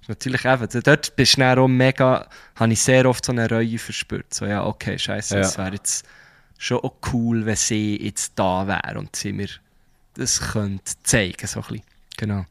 [0.06, 3.48] ist natürlich eben, dort bist du dann auch mega, habe ich sehr oft so eine
[3.48, 4.32] Reue verspürt.
[4.32, 5.40] So, ja, okay, scheiße, Ja.
[5.40, 6.06] es wäre jetzt
[6.58, 9.48] schon auch cool, wenn sie jetzt da wäre und sie mir
[10.14, 11.82] das könnte zeigen, so ein bisschen.
[12.16, 12.46] Genau.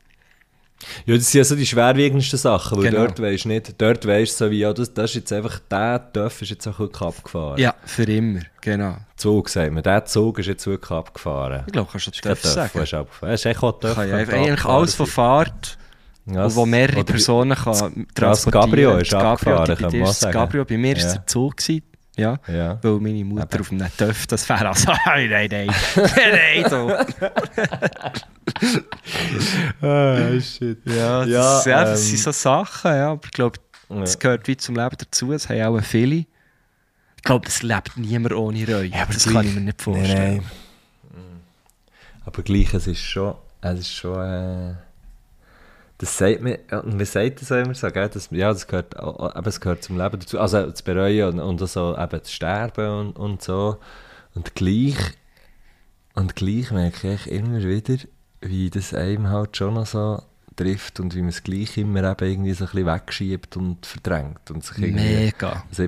[1.05, 3.05] Ja, das sind ja so die schwerwiegendsten Sachen, weil Genau.
[3.05, 5.57] dort weisst du nicht, dort weisst du so wie, ja, das, das ist jetzt einfach,
[5.71, 7.57] der Töff ist jetzt auch wirklich abgefahren.
[7.57, 8.97] Ja, für immer, genau.
[9.15, 11.63] Zug, sagt man, der Zug ist jetzt wirklich abgefahren.
[11.65, 12.83] Ich glaube, kannst du Das das Töff, sagen.
[12.83, 13.33] ist abgefahren.
[13.33, 13.95] Es ist echt auch Töff.
[13.95, 15.07] kann ja eigentlich alles von.
[15.07, 15.77] Fahrt
[16.27, 20.31] Ja, wo mehrere Personen kann Das Cabrio ist Das Cabrio, abgefahren, kann ist das.
[20.33, 21.11] Cabrio, bei mir war es Ja.
[21.19, 21.57] der Zug.
[21.57, 21.83] Gewesen,
[22.17, 22.79] ja, Ja.
[22.81, 26.91] weil meine Mutter auf einem Töff, das wäre also, nein, nein, nein, nein, so.
[29.81, 30.79] Ah, shit.
[30.85, 33.59] Ja, das, Ja, ja, das ähm, sind so Sachen, ja, aber ich glaube,
[33.89, 34.19] das Ja.
[34.19, 36.25] gehört wie zum Leben dazu, das haben auch viele.
[37.17, 40.37] Ich glaube, es lebt niemand ohne Reue, aber das gleich- kann ich mir nicht vorstellen.
[40.37, 40.43] Nein,
[41.13, 41.41] nein.
[42.25, 44.73] Aber gleich, es ist schon, es ist schon, äh,
[45.97, 48.09] das sagt und wie sagt das immer so, gell?
[48.09, 51.69] Das, ja, das gehört, eben, es gehört zum Leben dazu, also zu bereuen und, und
[51.69, 53.77] so, eben zu sterben und, und so.
[54.33, 54.97] Und gleich,
[56.13, 57.95] und gleich merke ich immer wieder,
[58.41, 60.21] wie das einem halt schon noch so
[60.57, 64.51] trifft und wie man es gleich immer eben irgendwie so ein bisschen wegschiebt und verdrängt
[64.51, 65.03] und sich irgendwie...
[65.03, 65.63] Mega.
[65.69, 65.87] Also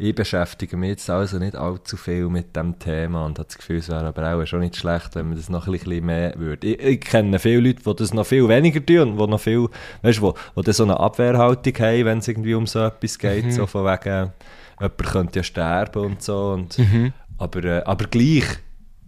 [0.00, 3.78] ich, beschäftige mich jetzt also nicht allzu viel mit dem Thema und habe das Gefühl,
[3.78, 6.68] es wäre aber auch schon nicht schlecht, wenn man das noch ein bisschen mehr würde.
[6.68, 9.66] Ich, ich kenne viele Leute, die das noch viel weniger tun und die noch viel,
[10.02, 13.46] weißt du, wo, wo so eine Abwehrhaltung haben, wenn es irgendwie um so etwas geht,
[13.46, 13.50] Mhm.
[13.50, 14.32] so von wegen,
[14.80, 16.52] jemand könnte ja sterben und so.
[16.52, 17.12] Und, Mhm.
[17.36, 18.44] aber, äh, aber gleich,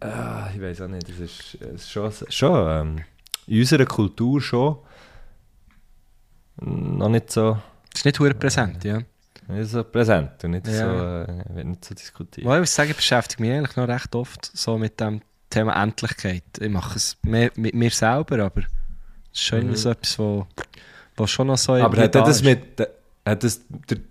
[0.03, 3.05] äh, ich weiß auch nicht, das ist, es ist schon, schon ähm,
[3.47, 4.78] in unserer Kultur schon
[6.62, 7.59] noch nicht so,
[7.93, 8.99] Das ist nicht hure präsent, ja.
[9.51, 10.72] Nicht so präsent und nicht, Ja.
[11.26, 12.46] so, äh, wird nicht so diskutiert.
[12.46, 15.20] Weil ich muss sagen, ich beschäftige mich eigentlich noch recht oft so mit dem
[15.51, 16.44] Thema Endlichkeit.
[16.61, 18.66] Ich mache es mehr mit mir selber, aber es
[19.40, 20.46] ist schon irgendwie so etwas, wo,
[21.16, 22.44] wo schon noch so Aber hat da das, ist.
[22.44, 22.61] mit,
[23.26, 23.61] hat das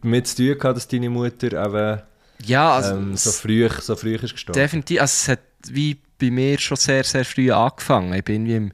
[0.02, 2.02] damit zu tun gehabt, dass deine Mutter eben,
[2.46, 4.60] Ja, also ähm, so, früh, so früh ist gestorben?
[4.60, 5.02] definitiv.
[5.02, 8.14] Also es hat wie bei mir schon sehr, sehr früh angefangen.
[8.14, 8.72] Ich bin wie im,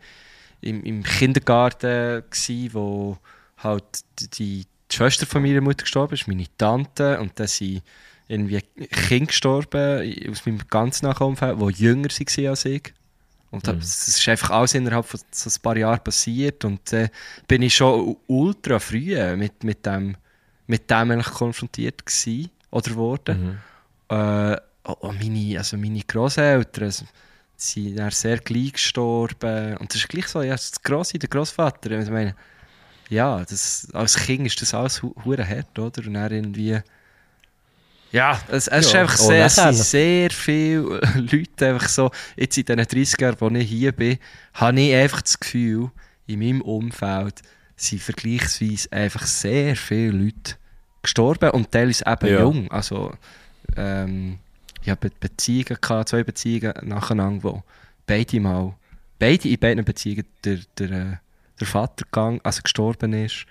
[0.62, 3.18] im, im Kindergarten, gsi, wo
[3.58, 3.84] halt
[4.38, 7.82] die, die Schwester von meiner Mutter gestorben ist, meine Tante, und dann sind
[8.28, 12.94] irgendwie Kinder gestorben aus meinem ganz nahen Umfeld, die jünger waren als ich.
[13.52, 13.80] Und Mhm.
[13.80, 16.66] das ist einfach alles innerhalb von so ein paar Jahren passiert.
[16.66, 17.10] Und dann
[17.48, 20.18] bin ich schon ultra früh mit, mit dem,
[20.68, 23.62] mit dem eigentlich konfrontiert gewesen, oder geworden.
[24.10, 24.16] Mhm.
[24.16, 29.78] Äh, oh, oh, meine, also meine Großeltern sind sehr gleich gestorben.
[29.78, 31.92] Und das ist gleich so, ja, das Grossi, der Großvater.
[31.92, 32.36] Ich meine,
[33.10, 36.06] ja, das, als Kind ist das alles hu- hure hart, oder?
[36.06, 36.80] Und dann irgendwie.
[38.12, 40.82] Ja, es, es ist Ja, einfach auch sehr, es sind sehr viele
[41.16, 44.18] Leute einfach so, jetzt in diesen 30 Jahren, wo ich hier bin,
[44.54, 45.92] habe ich einfach das Gefühl,
[46.28, 47.42] in meinem Umfeld
[47.76, 50.56] sind vergleichsweise einfach sehr viele Leute
[51.02, 52.40] gestorben und teilweise eben Ja.
[52.40, 52.72] jung.
[52.72, 53.14] Also,
[53.76, 54.40] ähm,
[54.82, 57.64] ich habe Beziehungen gehabt, zwei Beziehungen nacheinander, wo
[58.08, 58.76] beide mal,
[59.20, 61.16] beide in beiden Beziehungen der, der, äh,
[61.60, 63.46] der Vater gegangen, also gestorben ist.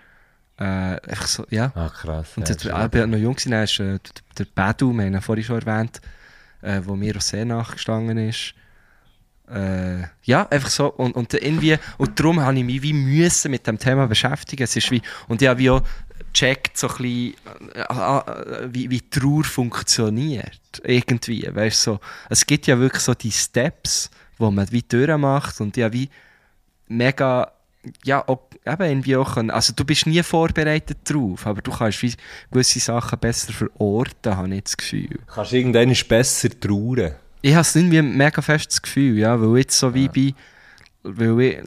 [0.58, 1.72] Äh, einfach so, ja.
[1.74, 2.36] Ah, krass.
[2.36, 3.98] Und ja, ich bin noch jung, gewesen, ist äh,
[4.38, 6.00] der Bedu, wir haben ihn vorhin schon erwähnt,
[6.62, 8.54] äh, wo mir auch sehr nachgestanden ist.
[9.50, 10.86] Äh, ja, einfach so.
[10.92, 14.62] Und, und irgendwie, und darum habe ich mich wie müssen mit dem Thema beschäftigen.
[14.62, 15.82] Es ist wie, und ich habe wie auch
[16.32, 17.34] gecheckt, so ein bisschen,
[17.74, 20.60] äh, äh, wie, wie Trauer funktioniert.
[20.82, 22.00] Irgendwie, weißt so.
[22.30, 26.08] Es gibt ja wirklich so die Steps, wo man wie durchmacht und ja wie
[26.88, 27.52] mega
[28.04, 29.50] ja, auch, eben irgendwie auch können.
[29.50, 32.04] Also du bist nie vorbereitet drauf, aber du kannst
[32.50, 35.18] gewisse Sachen besser verorten, habe ich das Gefühl.
[35.26, 37.14] Kannst du irgendwann besser trauern?
[37.42, 40.34] Ich habe es irgendwie ein mega festes Gefühl, ja, weil jetzt so wie bei,
[41.02, 41.58] weil ich,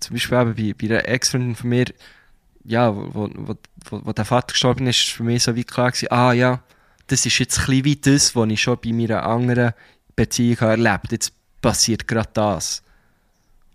[0.00, 1.86] zum Beispiel eben bei, bei einer Ex-Freundin von mir,
[2.64, 3.54] ja, wo, wo,
[3.88, 6.62] wo, wo der Vater gestorben ist, ist für mich so wie klar gewesen, ah ja,
[7.06, 9.72] das ist jetzt ein wie das, was ich schon bei meiner anderen
[10.16, 12.82] Beziehung habe erlebt Jetzt passiert gerade das.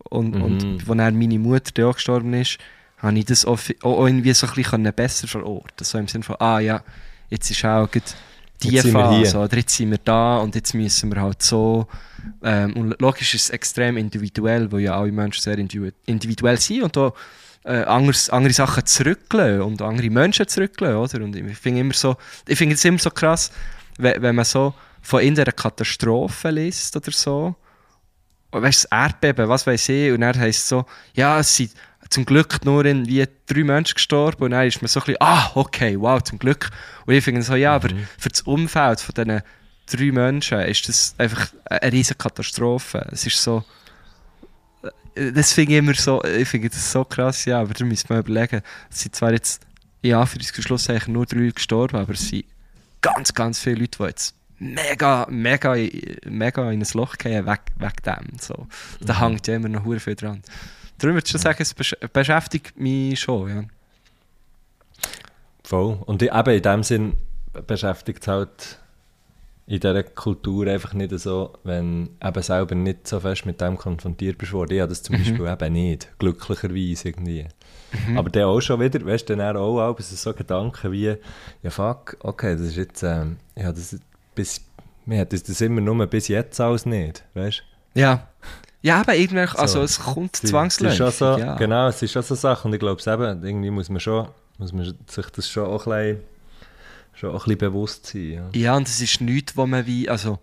[0.09, 0.41] Und, Mhm.
[0.41, 2.57] und als dann meine Mutter dann auch gestorben ist,
[2.97, 6.35] habe ich das auch, auch irgendwie so ein bisschen besser verorten So im Sinne von,
[6.39, 6.83] ah ja,
[7.29, 7.89] jetzt ist auch
[8.63, 11.87] die Jetzt Phase, oder jetzt sind wir da und jetzt müssen wir halt so.
[12.43, 16.83] Ähm, und logisch ist es extrem individuell, weil ja alle Menschen sehr individu individuell sind
[16.83, 17.13] und auch
[17.65, 21.25] äh, anders, andere Sachen zurücklassen und andere Menschen zurücklassen, oder?
[21.25, 22.15] Und ich finde immer so,
[22.47, 23.51] ich finde es immer so krass,
[23.97, 27.55] wenn, wenn man so von irgendeiner Katastrophe liest oder so,
[28.61, 31.71] weißt du, das Erdbeben, was weiß ich, und dann heisst es so, ja, es sind
[32.09, 35.51] zum Glück nur irgendwie drei Menschen gestorben und dann ist man so ein bisschen, ah,
[35.55, 36.69] okay, wow, zum Glück.
[37.05, 39.41] Und ich finde so, ja, aber für das Umfeld von diesen
[39.87, 43.07] drei Menschen ist das einfach eine riesige Katastrophe.
[43.11, 43.63] Es ist so,
[45.15, 48.09] äh, das finde ich immer so, ich finde das so krass, ja, aber da müssen
[48.09, 49.65] wir überlegen, es sind zwar jetzt,
[50.01, 52.45] ja, für das Schluss eigentlich nur drei gestorben, aber es sind
[53.01, 55.75] ganz, ganz viele Leute, die jetzt mega, mega,
[56.25, 58.37] mega in ein Loch gehen weg, weg dem.
[58.39, 58.67] So.
[59.01, 60.41] Da hängt ja immer noch viel dran.
[60.97, 63.49] Darum würde ich schon sagen, es besch beschäftigt mich schon.
[63.49, 63.63] Ja.
[65.63, 65.97] Voll.
[66.05, 67.13] Und eben in dem Sinn
[67.67, 68.79] beschäftigt es halt
[69.67, 74.37] in dieser Kultur einfach nicht so, wenn eben selber nicht so fest mit dem konfrontiert
[74.37, 74.73] bist worden.
[74.73, 77.47] Ich habe das zum Beispiel eben nicht, glücklicherweise irgendwie.
[78.15, 81.15] Aber dann auch schon wieder, weißt du, dann auch, auch so Gedanken wie,
[81.63, 83.97] ja fuck, okay, das ist jetzt, ähm, ja, das
[84.36, 84.61] bis,
[85.05, 87.63] mir hat das, immer nur bis jetzt alles nicht, weißt?
[87.93, 88.27] Ja.
[88.81, 89.81] Ja, aber irgendwie, also So.
[89.81, 90.97] es kommt Es ist zwangsläufig.
[90.97, 91.55] schon so, ja.
[91.55, 92.67] Genau, es ist schon so eine Sache.
[92.67, 94.27] Und ich glaube, es eben, irgendwie muss man, schon,
[94.59, 96.23] muss man sich das schon auch ein bisschen,
[97.15, 98.31] schon auch ein bisschen bewusst sein.
[98.31, 98.49] Ja.
[98.53, 100.38] Ja, und es ist nichts, wo man wie, also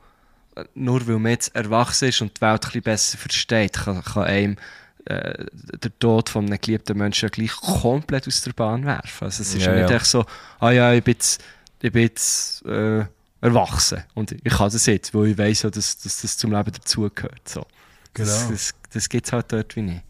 [0.75, 4.25] nur weil man jetzt erwachsen ist und die Welt ein bisschen besser versteht, kann, kann
[4.25, 4.57] einem
[5.05, 5.45] äh,
[5.83, 9.25] der Tod von einem geliebten Menschen gleich komplett aus der Bahn werfen.
[9.25, 10.25] Also es ist ja, Ja, nicht echt so,
[10.61, 11.43] ah ja, ich bin jetzt,
[11.81, 13.05] ich bin jetzt äh,
[13.43, 16.73] erwachsen und ich kann das jetzt, weil ich weiss ja, dass, dass das zum Leben
[16.73, 17.47] dazugehört.
[17.49, 17.67] So.
[18.15, 18.51] Das, Genau.
[18.53, 20.03] das, das gibt es halt dort wie nicht.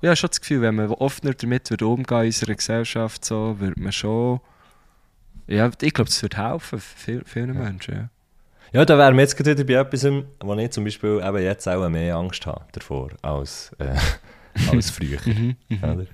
[0.00, 3.58] Ich habe schon das Gefühl, wenn man offener damit würde umgehen in unserer Gesellschaft, so,
[3.60, 4.40] würde man schon.
[5.46, 7.94] Ja, ich glaube, das würde helfen, viel, vielen Menschen.
[7.94, 8.10] Ja.
[8.72, 10.04] Ja, da wären wir jetzt gerade wieder bei etwas,
[10.40, 13.94] wo ich zum Beispiel eben jetzt auch mehr Angst habe davor, als, äh,
[14.72, 15.18] als früher.
[15.26, 16.06] Mhm, Oder?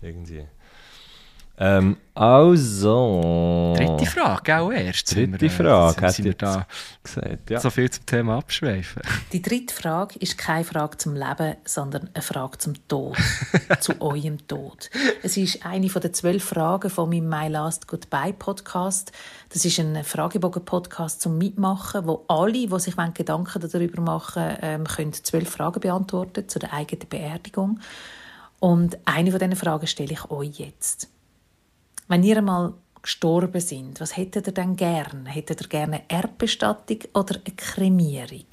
[0.00, 0.46] Irgendwie.
[1.56, 3.74] Ähm, also...
[3.76, 5.14] Dritte Frage, auch erst.
[5.14, 6.66] Dritte sind wir, äh, Frage, Sind, sind da
[7.02, 7.50] gesagt.
[7.50, 7.60] Ja.
[7.60, 9.02] so viel zum Thema abschweifen?
[9.32, 13.16] Die dritte Frage ist keine Frage zum Leben, sondern eine Frage zum Tod.
[13.80, 14.90] zu eurem Tod.
[15.22, 19.12] Es ist eine von den zwölf Fragen von meinem My Last Goodbye Podcast.
[19.50, 25.12] Das ist ein Fragebogen-Podcast zum Mitmachen, wo alle, die sich Gedanken darüber machen ähm, können
[25.12, 27.80] zwölf Fragen beantworten zu der eigenen Beerdigung.
[28.58, 31.13] Und eine von diesen Fragen stelle ich euch jetzt.
[32.06, 35.26] Wenn ihr einmal gestorben sind, was hättet ihr denn gern?
[35.26, 38.46] Hättet ihr gerne eine Erdbestattung oder eine Kremierung?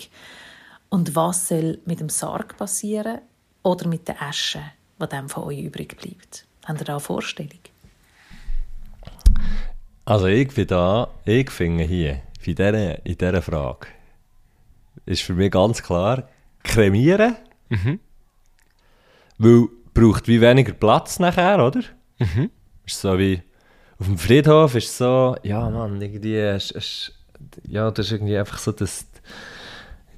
[0.89, 3.19] Und was soll mit dem Sarg passieren
[3.63, 4.61] oder mit der Asche,
[5.01, 6.45] die dann von euch übrig bleibt?
[6.65, 7.59] Habt ihr da eine Vorstellung?
[10.05, 13.87] Also ich bin da, ich finde hier, in dieser, in dieser Frage,
[15.05, 16.27] ist für mich ganz klar,
[16.63, 17.35] kremieren,
[19.37, 21.81] weil braucht wie weniger Platz nachher, oder?
[22.91, 23.41] Ist so wie,
[23.99, 27.13] auf dem Friedhof ist so, ja Mann, irgendwie, ist, ist,
[27.67, 29.05] ja, das ist irgendwie einfach so, dass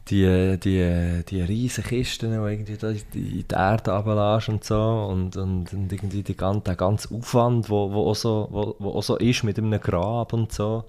[0.09, 5.37] die, die, die riesen Kisten, die irgendwie da in die Erde runterlässt und so und,
[5.37, 9.03] und, und irgendwie die ganze, der ganze Aufwand, wo, wo, auch so, wo, wo auch
[9.03, 10.85] so ist mit einem Grab und so.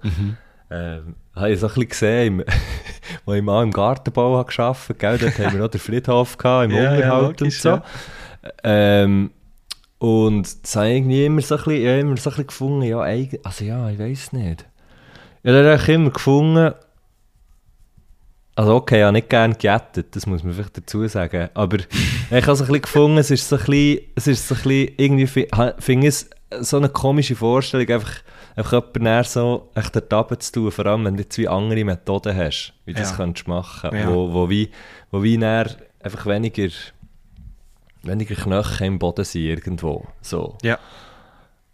[0.69, 2.43] Ähm, habe ich so ein bisschen gesehen,
[3.25, 6.71] wo ich mal im Gartenbau gearbeitet habe, dort haben wir noch den Friedhof gehabt, im
[6.75, 7.69] Ja, ja, Unterhalt logisch, und so.
[7.69, 7.83] ja.
[8.63, 9.31] Ähm,
[10.05, 12.83] und das habe ich irgendwie immer so ein bisschen, ja, immer so ein bisschen gefunden,
[12.83, 14.65] ja, eigentlich, also ja, ich weiß nicht.
[15.43, 16.73] Ja, da habe ich immer gefunden,
[18.55, 21.77] also okay, ich habe nicht gerne gejettet, das muss man vielleicht dazu sagen, aber
[22.29, 24.61] ich habe so ein bisschen gefunden, es ist so ein bisschen, es ist so ein
[24.61, 25.27] bisschen, irgendwie
[25.79, 26.29] finde ich es
[26.61, 28.13] so eine komische Vorstellung, einfach,
[28.55, 31.83] einfach jemanden näher so echt runter zu tun, vor allem wenn du jetzt wie andere
[31.83, 33.17] Methoden hast, wie du das Ja.
[33.17, 34.07] könntest machen, Ja.
[34.07, 34.69] wo, wo wie,
[35.09, 36.69] wo wie einfach weniger,
[38.05, 40.57] weniger Knochen im Boden sind irgendwo, so.
[40.63, 40.79] Ja.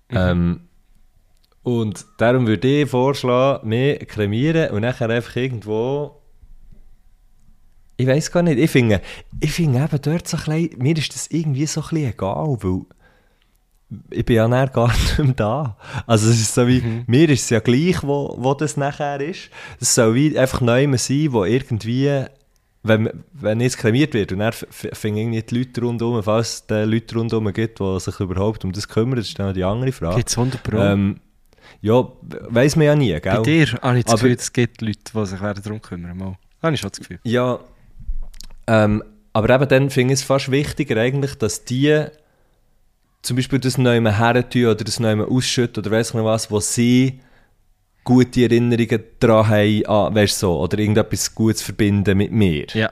[0.09, 0.67] Ähm,
[1.63, 6.21] und darum würde ich vorschlagen, mehr kremieren und nachher einfach irgendwo.
[7.97, 9.01] Ich weiß gar nicht, ich finde,
[9.39, 12.57] ich finde eben dort so ein bisschen, mir ist das irgendwie so ein bisschen egal,
[12.61, 12.82] weil
[14.09, 15.77] ich bin ja nachher gar nicht mehr da.
[16.07, 19.51] Also es ist so wie, mir ist es ja gleich, wo, wo das nachher ist.
[19.79, 22.25] Es soll wie einfach neu sein, wo irgendwie,
[22.84, 26.53] wenn, wenn jetzt kremiert wird und dann f- f- finden irgendwie die Leute rundherum, falls
[26.55, 29.63] es die Leute rundherum gibt, die sich überhaupt um das kümmern, das ist dann die
[29.63, 30.15] andere Frage.
[30.17, 30.77] Gibt es 100 Pro?
[30.77, 31.19] Ähm,
[31.82, 32.07] Ja,
[32.49, 33.21] weiss man ja nie, gell?
[33.21, 36.17] Bei dir habe ich das Gefühl, es gibt Leute, die sich darum kümmern.
[36.17, 36.38] Mal.
[36.63, 37.19] Habe ich schon das Gefühl.
[37.23, 37.59] Ja,
[38.67, 39.03] ähm,
[39.34, 42.05] aber eben dann finde ich es fast wichtiger eigentlich, dass die
[43.21, 46.49] zum Beispiel das neu her tun oder das neu ausschütten oder weiss ich noch was,
[46.49, 47.19] wo sie
[48.04, 52.66] gute Erinnerungen daran haben, an, weißt du so, oder irgendetwas Gutes verbinden mit mir.
[52.74, 52.91] Ja.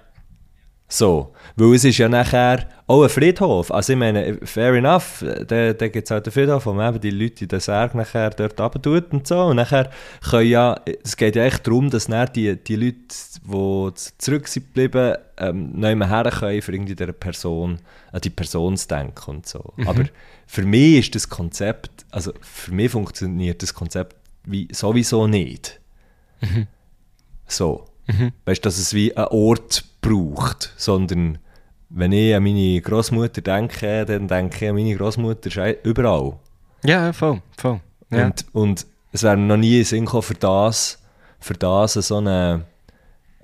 [0.92, 3.72] So, weil es ist ja nachher auch ein Friedhof.
[3.72, 7.02] Also ich meine, fair enough, da, da gibt es halt einen Friedhof, wo man eben
[7.02, 9.40] die Leute in den Särg nachher dort runter tut und so.
[9.40, 9.92] Und nachher
[10.28, 12.98] können ja, es geht ja echt darum, dass dann die, die Leute,
[13.46, 17.78] die zurück sind geblieben, ähm, nicht mehr her können, für irgendwie dieser Person,
[18.12, 19.74] an die Person zu denken und so.
[19.86, 20.06] Aber
[20.48, 25.80] für mich ist das Konzept, also für mich funktioniert das Konzept wie sowieso nicht.
[27.48, 27.86] So.
[28.46, 31.38] Weißt du, dass es wie einen Ort braucht, sondern
[31.90, 36.38] wenn ich an meine Großmutter denke, dann denke ich an meine Großmutter überall.
[36.84, 37.42] Ja, voll.
[37.58, 37.82] voll.
[38.12, 38.26] Ja.
[38.26, 41.00] Und, und es wäre noch nie Sinn gekommen, für das,
[41.40, 42.66] für das so eine,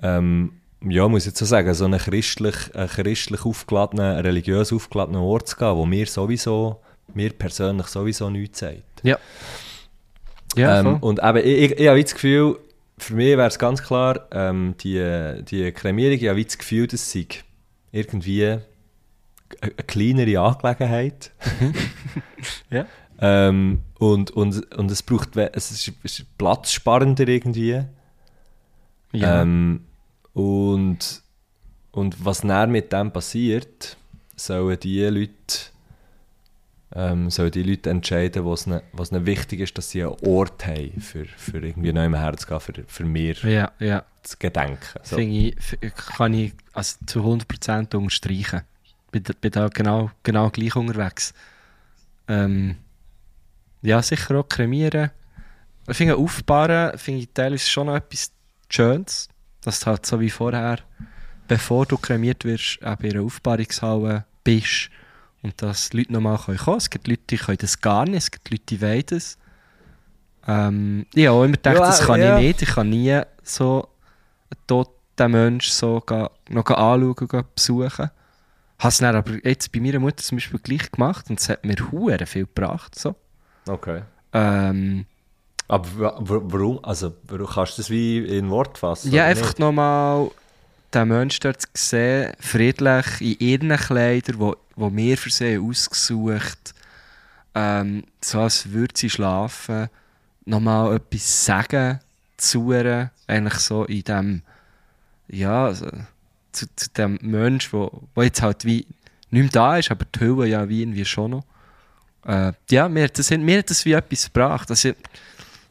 [0.02, 5.22] ähm, ja, muss ich jetzt so sagen, so einen christlich, einen christlich aufgeladenen, religiös aufgeladenen
[5.22, 6.80] Ort zu gehen, wo mir sowieso,
[7.14, 9.02] mir persönlich sowieso nichts sagt.
[9.02, 9.18] ja.
[10.56, 12.58] Ja, ähm, und eben, ich, ich, ich habe das Gefühl,
[12.98, 17.10] für mich wäre es ganz klar, ähm, die, die Kremierung, ich habe das Gefühl, das
[17.10, 17.26] sei
[17.92, 18.62] irgendwie eine,
[19.60, 21.32] eine kleinere Angelegenheit.
[22.70, 22.86] Ja.
[23.18, 27.82] Ähm, und, und, und es braucht, es ist, es ist platzsparender irgendwie.
[29.12, 29.42] ja.
[29.42, 29.84] Ähm,
[30.34, 31.22] und,
[31.92, 33.96] und was dann mit dem passiert,
[34.36, 35.32] sollen die Leute,
[36.96, 40.66] ähm, sollen die Leute entscheiden, was ihnen, was ihnen wichtig ist, dass sie einen Ort
[40.66, 44.02] haben, für, für irgendwie neu herzugehen, für, für mir ja, ja.
[44.22, 44.98] zu gedenken.
[45.02, 45.18] So.
[45.18, 45.54] Ich,
[46.16, 48.62] kann ich also zu 100% unterstreichen.
[49.12, 51.34] Bin, da- bin da genau, genau gleich unterwegs.
[52.28, 52.76] Ähm,
[53.82, 55.10] ja, sicher auch kremieren.
[55.88, 58.32] Ich finde, aufbauen finde ich teilweise schon noch etwas
[58.70, 59.28] Schönes.
[59.60, 60.78] Dass du halt so wie vorher,
[61.46, 64.90] bevor du kremiert wirst, auch bei einer Aufbahrungshalle bist
[65.46, 66.76] und dass Leute nochmal kommen können.
[66.78, 69.38] Es gibt Leute, die können das gar nicht, es gibt Leute, die wollen das.
[70.46, 72.38] Ähm, ich habe auch immer gedacht, Ja, das kann ja.
[72.38, 72.62] ich nicht.
[72.62, 73.88] Ich kann nie so
[74.50, 76.02] einen toten Menschen so
[76.50, 78.10] noch anschauen und besuchen.
[78.78, 81.64] Habe es dann aber jetzt bei meiner Mutter zum Beispiel gleich gemacht und es hat
[81.64, 82.94] mir hure viel gebracht.
[82.98, 83.14] So.
[83.68, 84.02] Okay.
[84.32, 85.06] Ähm,
[85.68, 86.84] Aber wa- wa- warum?
[86.84, 89.12] Also, warum kannst du das wie in Wort fassen?
[89.12, 90.30] ja, einfach nochmal
[90.94, 96.74] den Menschen dort zu sehen, friedlich in ihren Kleidern, wo, wir für sie ausgesucht
[97.56, 99.88] ähm, so als würde sie schlafen,
[100.44, 102.00] nochmal etwas sagen
[102.36, 104.42] zu ihr, eigentlich so in dem,
[105.28, 108.86] ja, zu, zu dem Mensch, wo, wo jetzt halt wie
[109.30, 111.44] nicht mehr da ist, aber die Hülle ja wie irgendwie schon noch.
[112.26, 114.68] Äh, ja, mir das, mir hat das wie etwas gebracht.
[114.68, 114.90] Also,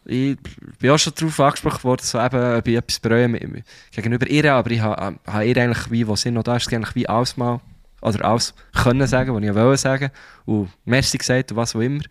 [0.05, 0.37] ich
[0.79, 4.71] bin auch schon darauf angesprochen worden, so eben, ob ich etwas bereue gegenüber ihr, aber
[4.71, 7.61] ich habe habe ihr eigentlich, wie, wo sie noch da ist, eigentlich wie alles mal,
[8.05, 10.11] oder alles können sagen, was ich wollte sagen,
[10.45, 12.03] und merci gesagt und was auch immer.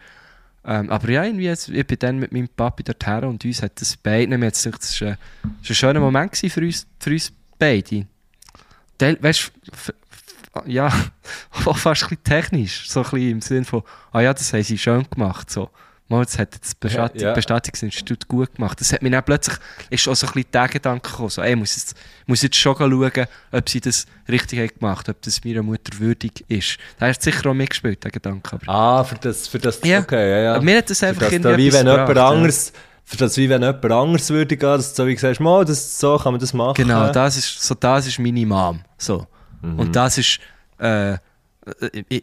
[0.67, 3.81] Ähm, aber ja, irgendwie, jetzt, ich bin dann mit meinem Papi dorthin und uns hat
[3.81, 8.07] das hat es war ein, ein schöner Moment für uns, für uns beide.
[8.99, 9.53] Teil, weißt
[10.67, 10.91] ja,
[11.51, 13.83] fast ein bisschen technisch, so ein bisschen im Sinne von,
[14.13, 15.71] ah ja, das haben sie schön gemacht, so.
[16.09, 17.35] Mal, das hat das Bestattung, Ja, ja.
[17.35, 18.79] Bestattungsinstitut gut gemacht.
[18.79, 19.57] Das hat mir dann plötzlich,
[19.89, 21.93] ist auch so ein bisschen der Gedanke gekommen, so, ey, ich muss jetzt,
[22.23, 25.99] ich muss jetzt schon schauen, ob sie das richtig haben gemacht ob das meiner Mutter
[25.99, 26.77] würdig ist.
[26.99, 28.57] Da hat sicher auch mitgespielt, der Gedanke.
[28.57, 30.01] Aber Ah, für das, für das, Ja.
[30.01, 30.55] okay, ja, ja.
[30.57, 32.29] Aber mir hat das Für einfach das irgendwie da, wie wenn jemand gebracht, ja.
[32.37, 32.73] anderes,
[33.07, 35.99] für das wie wenn jemand anderes würde gehen, dass du so wie sagst, mal, das,
[35.99, 36.75] so kann man das machen.
[36.75, 38.81] Genau, das ist, so, das ist meine Mom.
[38.99, 39.27] So.
[39.63, 39.79] Mhm.
[39.79, 40.39] Und das ist
[40.79, 41.19] äh, äh,
[42.11, 42.23] äh,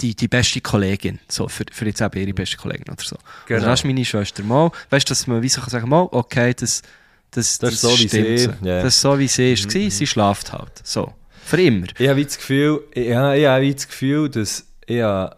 [0.00, 1.18] die, die beste Kollegin.
[1.28, 3.16] So, für, für jetzt eben ihre beste Kollegin oder so.
[3.46, 3.60] Genau.
[3.60, 4.42] Oder das ist meine Schwester.
[4.42, 6.82] Mal, weißt du, dass man wie so kann sagen mal, okay, das,
[7.30, 8.48] das, Das ist so, wie sie-.
[8.48, 8.64] Mhm.
[8.64, 9.68] Das ist so, wie sie ist.
[9.68, 9.90] gewesen.
[9.90, 10.80] Sie schlaft halt.
[10.84, 11.12] So.
[11.44, 11.86] Für immer.
[11.98, 15.36] Ich habe das Gefühl, ja, ich habe wie das Gefühl, dass ich habe,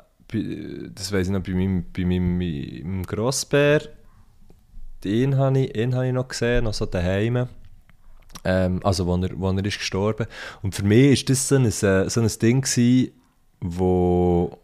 [0.94, 3.82] das weiß ich noch, bei meinem, bei meinem, meinem Grossbär,
[5.02, 7.48] den habe ich, ihn habe ich noch gesehen, noch so daheim.
[8.44, 10.26] Ähm, also, wo er, wo er ist gestorben.
[10.62, 13.12] Und für mich ist das so ein, äh, so ein Ding gewesen,
[13.60, 14.58] wo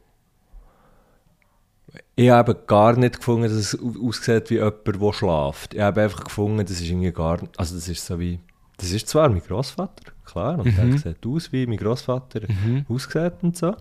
[2.16, 5.74] ich habe gar nicht gefunden, dass es au- aussieht wie jemand, der schläft.
[5.74, 8.38] Ich habe einfach gefunden, das ist irgendwie gar nicht, also das ist so wie,
[8.76, 12.42] das ist zwar mein Großvater, klar, und der sieht aus wie mein Großvater
[12.88, 13.74] aussieht und so,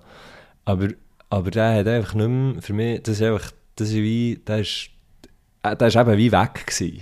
[0.66, 0.88] aber,
[1.30, 4.60] aber der hat einfach nicht mehr, für mich, das ist einfach, das ist wie, der
[4.60, 4.90] ist,
[5.64, 7.02] äh, der ist eben wie weg gewesen.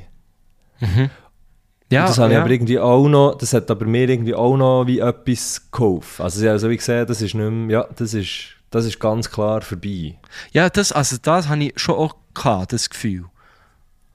[1.90, 2.42] Ja, Und das habe ich ja.
[2.42, 6.24] aber irgendwie auch noch, das hat aber mir irgendwie auch noch wie etwas geholfen.
[6.24, 9.00] Also ich habe so wie gesehen, das ist nicht mehr, ja, das ist, das ist
[9.00, 10.16] ganz klar vorbei.
[10.52, 13.26] Ja, das, also das habe ich schon auch gehabt, das Gefühl.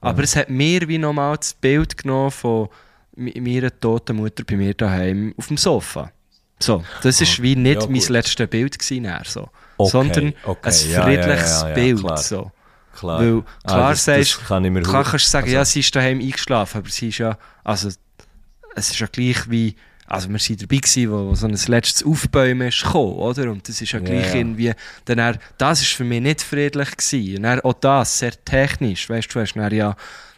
[0.01, 2.67] Aber es hat mir wie nochmal das Bild genommen von
[3.15, 6.11] meiner toten Mutter bei mir daheim auf dem Sofa.
[6.59, 9.49] So, das ist wie nicht ja, mein letztes Bild gewesen, so.
[9.77, 12.19] Okay, sondern okay, ein friedliches ja, Bild.
[12.19, 12.51] So.
[12.97, 13.19] Klar.
[13.19, 15.95] Weil Ah, klar das- sagst das kann klar kannst du sagen, also- ja, sie ist
[15.95, 17.89] daheim eingeschlafen, aber sie ist ja, also
[18.75, 19.75] es ist ja gleich wie,
[20.05, 23.49] also wir waren dabei gewesen, wo, wo so ein letztes Aufbäumen ist gekommen, oder?
[23.51, 24.35] Und das ist ja gleich ja.
[24.35, 24.73] irgendwie,
[25.05, 27.37] dann er, das ist für mich nicht friedlich gewesen.
[27.37, 29.95] Und dann auch das, sehr technisch, weißt du, du hast dann ja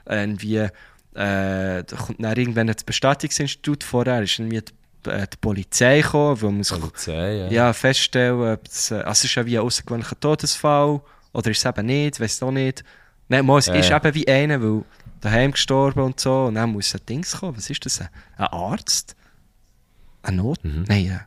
[0.07, 0.69] irgendwie, äh,
[1.13, 6.51] da kommt dann irgendwann das Bestattungsinstitut vorher, ist irgendwie die, äh, die Polizei gekommen, wo
[6.51, 7.47] man Polizei, ja.
[7.49, 11.01] ja, feststellen, ob es, äh, also es ist ja wie ein außergewöhnlicher Todesfall
[11.35, 12.83] oder ist es eben nicht, weiß noch nicht.
[13.27, 13.97] Nein, mal, es Ja, ist ja.
[13.97, 14.83] eben wie einer, weil
[15.21, 17.57] daheim gestorben und so, und dann muss ein Dings kommen.
[17.57, 18.01] Was ist das?
[18.01, 19.15] Ein, Arzt?
[20.21, 20.63] Ein Not?
[20.63, 20.85] Mhm.
[20.87, 21.19] Nein, äh,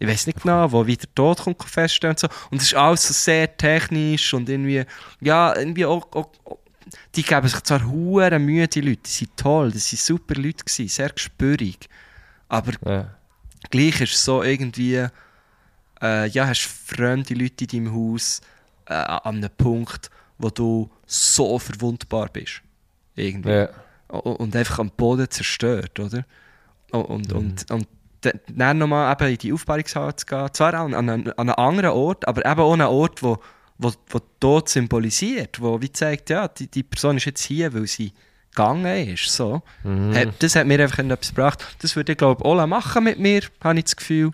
[0.00, 2.28] ich weiß nicht genau, wo wieder Tod kommt feststellen und so.
[2.50, 4.84] Und es ist alles so sehr technisch und irgendwie,
[5.20, 6.58] ja, irgendwie auch, auch, auch
[7.14, 10.64] die geben sich zwar hure Mühe, die Leute, die sind toll, das sind super Leute
[10.64, 11.88] gewesen, sehr gespürig,
[12.48, 13.14] aber Ja.
[13.70, 15.06] gleich ist es so irgendwie,
[16.00, 18.40] äh, ja, hast fremde Leute in deinem Haus
[18.88, 22.62] äh, an einem Punkt, wo du so verwundbar bist.
[23.16, 23.66] Irgendwie.
[24.08, 26.24] O- Und einfach am Boden zerstört, oder?
[26.90, 27.36] Und, Mhm.
[27.38, 27.86] und, und
[28.48, 32.26] dann nochmal eben in die Aufbauungshalle zu gehen, zwar an, an, an einen anderen Ort,
[32.26, 33.38] aber eben auch an einen Ort, wo,
[33.78, 37.86] wo, wo Tod symbolisiert, wo wie zeigt, ja, die, die Person ist jetzt hier, weil
[37.86, 38.12] sie
[38.50, 39.26] gegangen ist.
[39.32, 39.62] So.
[39.84, 40.32] Mhm.
[40.40, 41.76] Das hat mir einfach etwas gebracht.
[41.80, 44.30] Das würde ich, glaube ich, Ola machen mit mir, habe ich das Gefühl.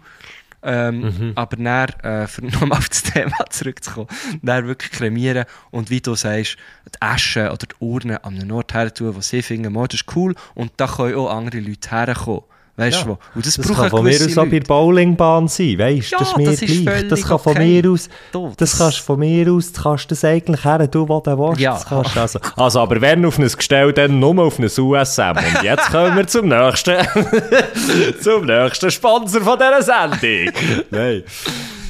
[0.64, 1.32] Ähm, Mhm.
[1.34, 4.08] Aber dann, äh, für nochmal auf das Thema zurückzukommen,
[4.42, 6.56] dann wirklich kremieren und wie du sagst,
[6.86, 10.00] die Asche oder die Urne an einen Ort her tun, wo sie finden, «Oh, das
[10.00, 12.42] ist cool und da können auch andere Leute herkommen.
[12.76, 13.04] Weißt Ja.
[13.04, 13.18] du?
[13.36, 14.66] Und das, Das kann von mir aus auch bei der.
[14.66, 16.16] Bowlingbahn sein, weißt du?
[16.16, 17.08] Ja, das ist mir das ist gleich.
[17.08, 17.82] Das kann von okay.
[17.82, 18.08] mir aus,
[18.56, 21.60] das, kannst von mir aus, das kannst du das eigentlich her, du, wo du willst.
[21.60, 21.80] Ja.
[22.16, 22.40] Also.
[22.56, 25.36] also, aber wenn auf ein Gestell, dann nur auf ein USM.
[25.36, 26.96] Und jetzt kommen wir zum nächsten,
[28.20, 30.52] zum nächsten Sponsor von dieser Sendung.
[30.90, 31.22] Nein.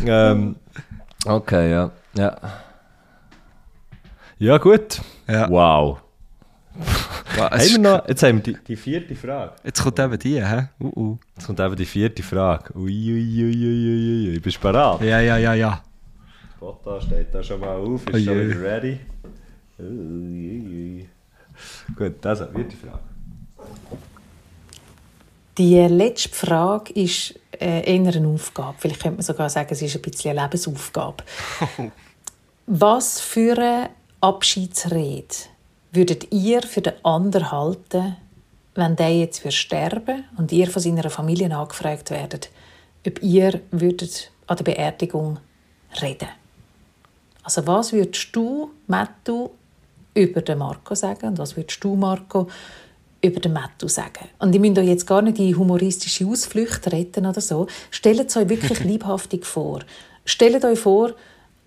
[0.04, 0.56] Ähm,
[1.24, 1.90] okay, ja.
[2.16, 2.36] Ja,
[4.38, 5.00] ja gut.
[5.26, 5.48] Ja.
[5.48, 6.03] Wow.
[7.36, 9.52] Ja, es Haben ist- wir noch, jetzt haben wir die, die vierte Frage.
[9.64, 10.68] Jetzt kommt eben die, hä?
[10.80, 11.18] Uh, uh.
[11.36, 12.72] Jetzt kommt eben die vierte Frage.
[12.76, 14.30] Uiuiuiuiui.
[14.32, 15.00] Ui, Bist du bereit?
[15.02, 15.82] Ja, ja, ja, ja.
[16.58, 18.06] Foto steht da schon mal auf.
[18.08, 19.00] Ist Ui, schon wieder ready?
[19.78, 21.08] Uiuiui.
[21.96, 22.98] Gut, also, vierte Frage.
[25.58, 28.74] Die letzte Frage ist äh, eher eine Aufgabe.
[28.78, 31.22] Vielleicht könnte man sogar sagen, es ist ein bisschen eine Lebensaufgabe.
[32.66, 35.26] Was für eine Abschiedsrede
[35.94, 38.16] würdet ihr für den anderen halten,
[38.74, 42.50] wenn der jetzt würde sterben und ihr von seiner Familie angefragt werdet,
[43.06, 45.38] ob ihr würdet an der Beerdigung
[46.02, 46.28] reden?
[47.42, 49.50] Also was würdest du, Mattu,
[50.14, 52.48] über den Marco sagen und was würdest du, Marco,
[53.22, 54.28] über den Mattu sagen?
[54.38, 57.66] Und ich müsst euch jetzt gar nicht in humoristische Ausflüchte retten oder so.
[57.90, 59.80] Stellt es euch wirklich liebhaftig vor.
[60.24, 61.12] Stellt euch vor,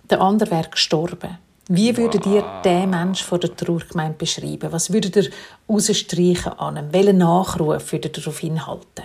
[0.10, 1.38] der andere wäre gestorben.
[1.70, 4.72] Wie würdet ihr den Mensch von der Trauergemeinde beschreiben?
[4.72, 5.30] Was würdet ihr
[5.68, 6.93] rausstreichen an ihm?
[6.93, 9.03] Welchen Nachruf würdet ihr auf ihn halten?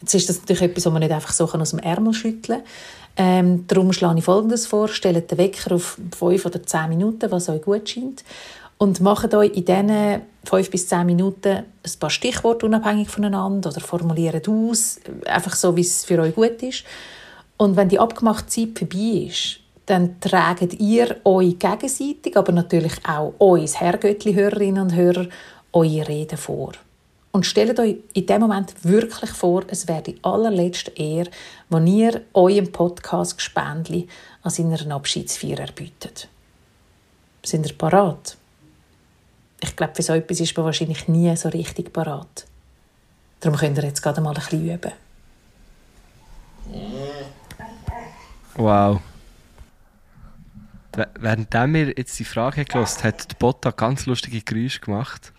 [0.00, 2.66] Jetzt ist das natürlich etwas, was man nicht einfach so aus dem Ärmel schütteln kann.
[3.16, 4.88] Ähm, darum schlage ich Folgendes vor.
[4.88, 8.24] Stellt den Wecker auf 5 oder 10 Minuten, was euch gut scheint.
[8.78, 13.80] Und macht euch in diesen 5 bis 10 Minuten ein paar Stichworte unabhängig voneinander oder
[13.80, 16.84] formuliert aus, einfach so, wie es für euch gut ist.
[17.58, 23.34] Und wenn die abgemachte Zeit vorbei ist, dann tragt ihr euch gegenseitig, aber natürlich auch
[23.38, 25.26] uns Herrgöttli-Hörerinnen und Hörer,
[25.72, 26.72] eure Reden vor.
[27.32, 31.30] Und stellt euch in dem Moment wirklich vor, es wäre die allerletzte Ehre,
[31.70, 34.08] die ihr eurem Podcast Gespendli
[34.42, 36.28] an seiner Abschiedsfeier erbietet.
[37.44, 38.36] Sind ihr parat?
[39.60, 42.46] Ich glaube, für so etwas ist man wahrscheinlich nie so richtig parat.
[43.40, 44.92] Darum könnt ihr jetzt gerade mal ein bisschen üben.
[48.56, 49.00] Wow.
[51.18, 55.32] Während wir jetzt die Frage gelost hat der Botta ganz lustige Geräusche gemacht.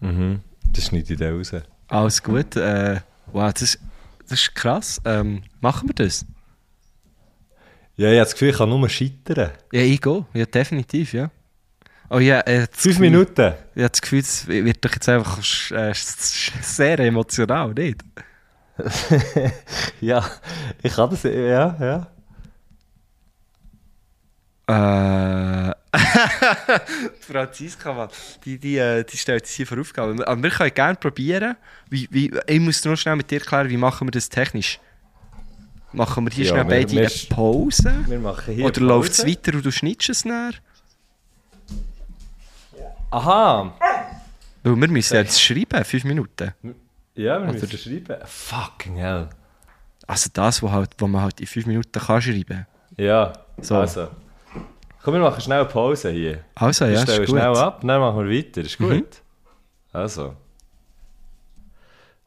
[0.00, 0.40] Mhm.
[0.72, 1.52] Das schneide ich da raus.
[1.88, 2.56] Alles gut.
[2.56, 3.00] Äh,
[3.32, 3.80] wow, das, ist-
[4.28, 5.00] das ist krass.
[5.04, 6.24] Ähm, machen wir das?
[7.96, 9.50] Ja, ich habe das Gefühl, ich kann nur scheitern.
[9.72, 10.24] Ja, ich gehe.
[10.34, 11.30] Ja, definitiv, ja.
[12.10, 13.54] Oh ja, äh, Fünf Minuten.
[13.74, 15.38] Ich habe das Gefühl, es wird doch jetzt einfach
[15.72, 18.02] äh, sehr emotional, nicht?
[20.00, 20.24] Ja,
[20.82, 22.06] ich kann das, ja, ja.
[24.68, 25.72] Äh.
[27.20, 28.08] Franziska, Mann,
[28.44, 30.22] die, die, äh, die stellt uns hier vor Aufgaben.
[30.22, 31.56] Aber wir können gerne probieren.
[31.88, 34.78] Wie, wie, ich muss nur schnell mit dir klären, wie machen wir das technisch?
[35.92, 38.04] Machen wir hier Ja, schnell wir- beide wir- eine Pause?
[38.06, 40.50] Wir machen hier Oder läuft es weiter und du schneidest es näher?
[43.10, 43.72] Aha!
[44.62, 46.52] Weil wir müssen jetzt schreiben, fünf Minuten.
[47.14, 48.16] Ja, wir Oder- müssen schreiben.
[48.26, 49.28] Fucking hell.
[50.06, 52.66] Also das, wo, halt, wo man halt in fünf Minuten kann schreiben
[52.96, 53.76] Ja, So.
[53.76, 54.08] also.
[55.02, 56.40] Komm, wir machen schnell eine Pause hier.
[56.54, 57.38] Also Wir ja, stellen ist gut.
[57.38, 58.60] schnell ab, dann machen wir weiter.
[58.60, 58.90] Ist gut?
[58.90, 59.04] Mhm.
[59.92, 60.34] Also.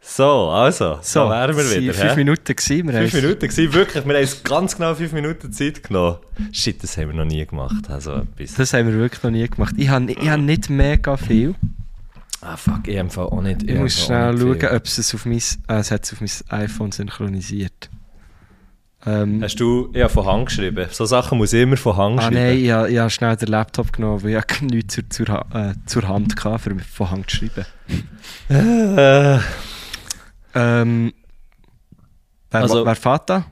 [0.04, 0.98] So, also.
[1.02, 1.94] So, wären wir wieder.
[1.94, 2.16] fünf hä?
[2.16, 2.88] Minuten gewesen.
[2.88, 4.06] Wir Fünf Minuten gewesen, wirklich.
[4.06, 6.18] Wir haben uns ganz genau fünf Minuten Zeit genommen.
[6.52, 7.88] Shit, das haben wir noch nie gemacht.
[7.88, 8.56] Also etwas.
[8.56, 9.76] Das haben wir wirklich noch nie gemacht.
[9.78, 11.54] Ich habe ich hab nicht mega viel.
[12.42, 13.62] Ah, fuck, ich habe auch nicht.
[13.62, 17.92] Ich muss habe schnell schauen, ob es auf mein, äh, es auf mein iPhone synchronisiert.
[19.06, 20.88] Ähm, Hast du ja, von Hand geschrieben?
[20.92, 22.36] So Sachen muss ich immer von Hand ah schreiben.
[22.36, 25.74] nein, ich, habe- ich habe schnell den Laptop genommen, weil ich nichts zur, zur, äh,
[25.88, 27.66] zur Hand hatte, um von Hand zu schreiben.
[28.50, 29.40] Äh,
[30.54, 31.14] Ähm,
[32.52, 33.46] wer, Also- wer fährt da?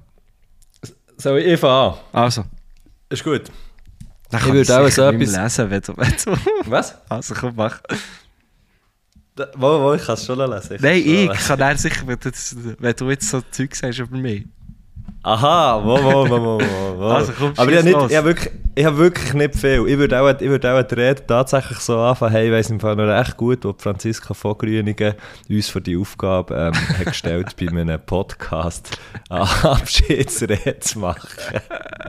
[1.18, 1.95] soll ich anfangen?
[2.12, 2.43] Also,
[3.10, 3.43] Ist gut.
[4.30, 6.70] dann Ich würde auch so etwas- lesen, wenn du, wenn du...
[6.70, 6.95] Was?
[7.10, 7.80] Also komm, mach.
[9.56, 10.76] Wo, wo, ich kann es schon lesen.
[10.76, 12.30] Ich Nein, ich kann er sicher, wenn du,
[12.80, 14.45] wenn du jetzt so Zeug sagst über mich.
[15.22, 16.59] Aha, wo, wo, wo, wo,
[16.97, 17.03] wo.
[17.09, 19.86] Also, komm, Aber ich habe, nicht, ich, habe wirklich, ich habe wirklich nicht viel.
[19.88, 22.80] Ich würde auch, ich würde auch die Rede tatsächlich so anfangen, hey, ich weiss im
[22.80, 25.15] Fall noch recht gut, wo Franziska von Grünigen
[25.49, 28.97] uns für die Aufgabe ähm, hat gestellt, bei einem Podcast
[29.30, 31.30] eine Abschiedsrede zu machen.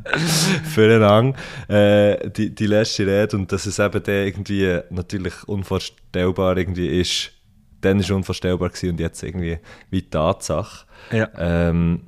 [0.72, 1.36] Füreinander.
[1.68, 7.32] Äh, die, die letzte Rede und dass es eben dann irgendwie natürlich unvorstellbar irgendwie ist.
[7.80, 9.58] Dann war es unvorstellbar gewesen und jetzt irgendwie
[9.90, 10.86] wie Tatsache.
[11.12, 11.28] Ja.
[11.38, 12.02] Ähm,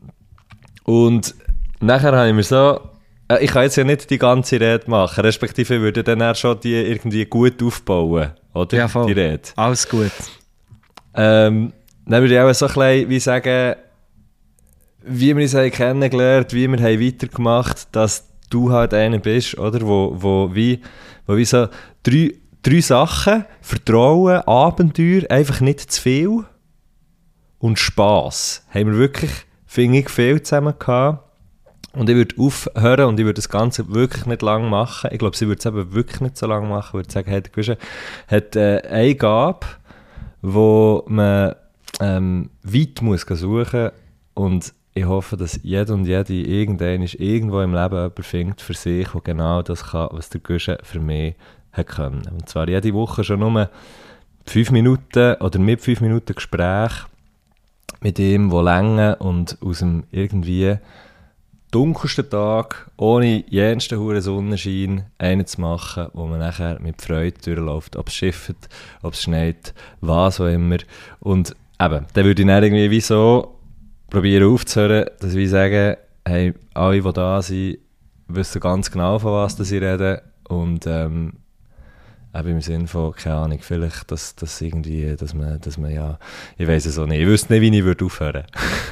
[0.85, 1.35] und
[1.81, 2.81] nachher habe ich mir so,
[3.29, 6.35] äh, ich kann jetzt ja nicht die ganze Rede machen, respektive ich würde dann eher
[6.35, 8.77] schon die irgendwie gut aufbauen, oder?
[8.77, 9.07] Ja, voll.
[9.07, 9.43] Die Rede.
[9.57, 10.13] Alles gut.
[11.15, 11.73] Ähm,
[12.07, 13.77] dann würde ich auch so ein bisschen wie sagen,
[15.05, 19.81] wie wir uns haben kennengelernt, wie wir haben weitergemacht, dass du halt einer bist, oder?
[19.83, 20.81] Wo, wo, wie,
[21.27, 21.69] wo wie so
[22.03, 26.45] drei, drei Sachen, Vertrauen, Abenteuer, einfach nicht zu viel
[27.59, 29.31] und Spass haben wir wirklich,
[29.73, 31.25] finde ich, viel zusammen gehabt.
[31.95, 35.11] Und ich würde aufhören und ich würde das Ganze wirklich nicht lang machen.
[35.13, 36.89] Ich glaube, sie würde es eben wirklich nicht so lang machen.
[36.89, 37.77] Ich würde sagen, hey, Guschen
[38.29, 39.67] hat äh, eine Gabe,
[40.43, 41.55] wo man
[42.01, 43.91] ähm, weit muss suchen
[44.35, 49.09] und ich hoffe, dass jeder und jede irgendwann irgendwo im Leben jemanden findet für sich,
[49.09, 51.35] der genau das kann, was der Guschen für mich
[51.73, 52.29] hat können.
[52.31, 53.71] Und zwar jede Woche schon nur
[54.45, 56.93] fünf Minuten oder mit fünf Minuten Gespräch
[58.03, 60.77] mit ihm, wo länger und aus dem irgendwie
[61.71, 67.97] dunkelsten Tag, ohne jensten hohen Sonnenschein, einen zu machen, wo man nachher mit Freude durchläuft,
[67.97, 68.69] ob es schifft,
[69.03, 70.77] ob es schneit, was auch immer.
[71.21, 73.59] Und eben, dann würde ich dann irgendwie wie so
[74.11, 75.97] probieren aufzuhören, dass wir sagen,
[76.27, 77.79] hey, alle, die da sind,
[78.29, 81.33] wissen ganz genau, von was sie reden und ähm,
[82.35, 86.19] eben im Sinn von, keine Ahnung, vielleicht, dass, dass irgendwie, dass man, dass man ja,
[86.57, 88.45] ich weiß es auch nicht, ich wüsste nicht, wie ich würde aufhören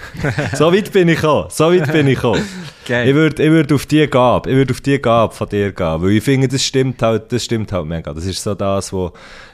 [0.55, 2.43] So weit bin ich gekommen, so weit bin ich gekommen.
[2.87, 3.09] Geil.
[3.09, 6.03] Ich würde ich würd auf die Gabe, ich würde auf die Gabe von dir gehen,
[6.03, 8.13] weil ich finde, das stimmt halt, das stimmt halt mega.
[8.13, 9.13] Das ist so das, wo,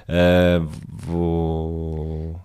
[0.08, 0.60] äh,
[1.06, 2.40] wo,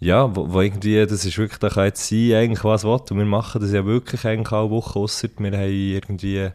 [0.00, 3.00] ja, wo, wo irgendwie, das ist wirklich, da kann jetzt sein, eigentlich was will.
[3.10, 6.50] Und wir machen das ja wirklich eigentlich alle Woche, ausser wir haben irgendwie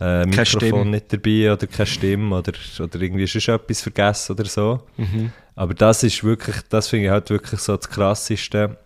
[0.00, 4.44] äh, Mikrofon nicht dabei oder keine Stimme oder, oder irgendwie ist schon etwas vergessen oder
[4.46, 4.82] so.
[4.96, 5.32] Mhm.
[5.54, 8.78] Aber das ist wirklich, das finde ich halt wirklich so das Krasseste,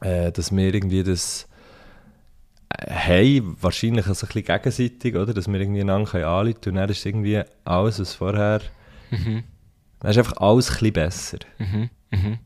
[0.00, 1.46] äh, dass wir irgendwie das
[2.70, 5.34] äh, haben, wahrscheinlich also ein bisschen gegenseitig, oder?
[5.34, 8.60] Dass wir irgendwie einander können anrufen können und dann ist irgendwie alles, was vorher,
[9.10, 11.38] dann ist einfach alles ein bisschen besser.
[11.58, 11.90] Mhm.
[12.10, 12.38] Mhm.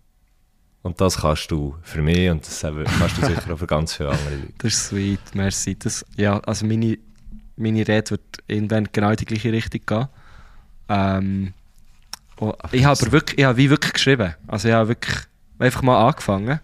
[0.82, 4.08] Und das kannst du für mich und das kannst du sicher auch für ganz viele
[4.10, 4.52] andere Leute.
[4.58, 5.78] Das ist sweet, merci.
[5.78, 6.96] Das, ja, also meine,
[7.60, 10.08] meine Rede wird irgendwann genau in die gleiche Richtung gehen.
[10.88, 11.54] Ähm,
[12.38, 14.34] oh, ich habe aber wirklich, ich habe wie wirklich geschrieben.
[14.46, 15.16] Also ich habe wirklich
[15.58, 16.60] einfach mal angefangen.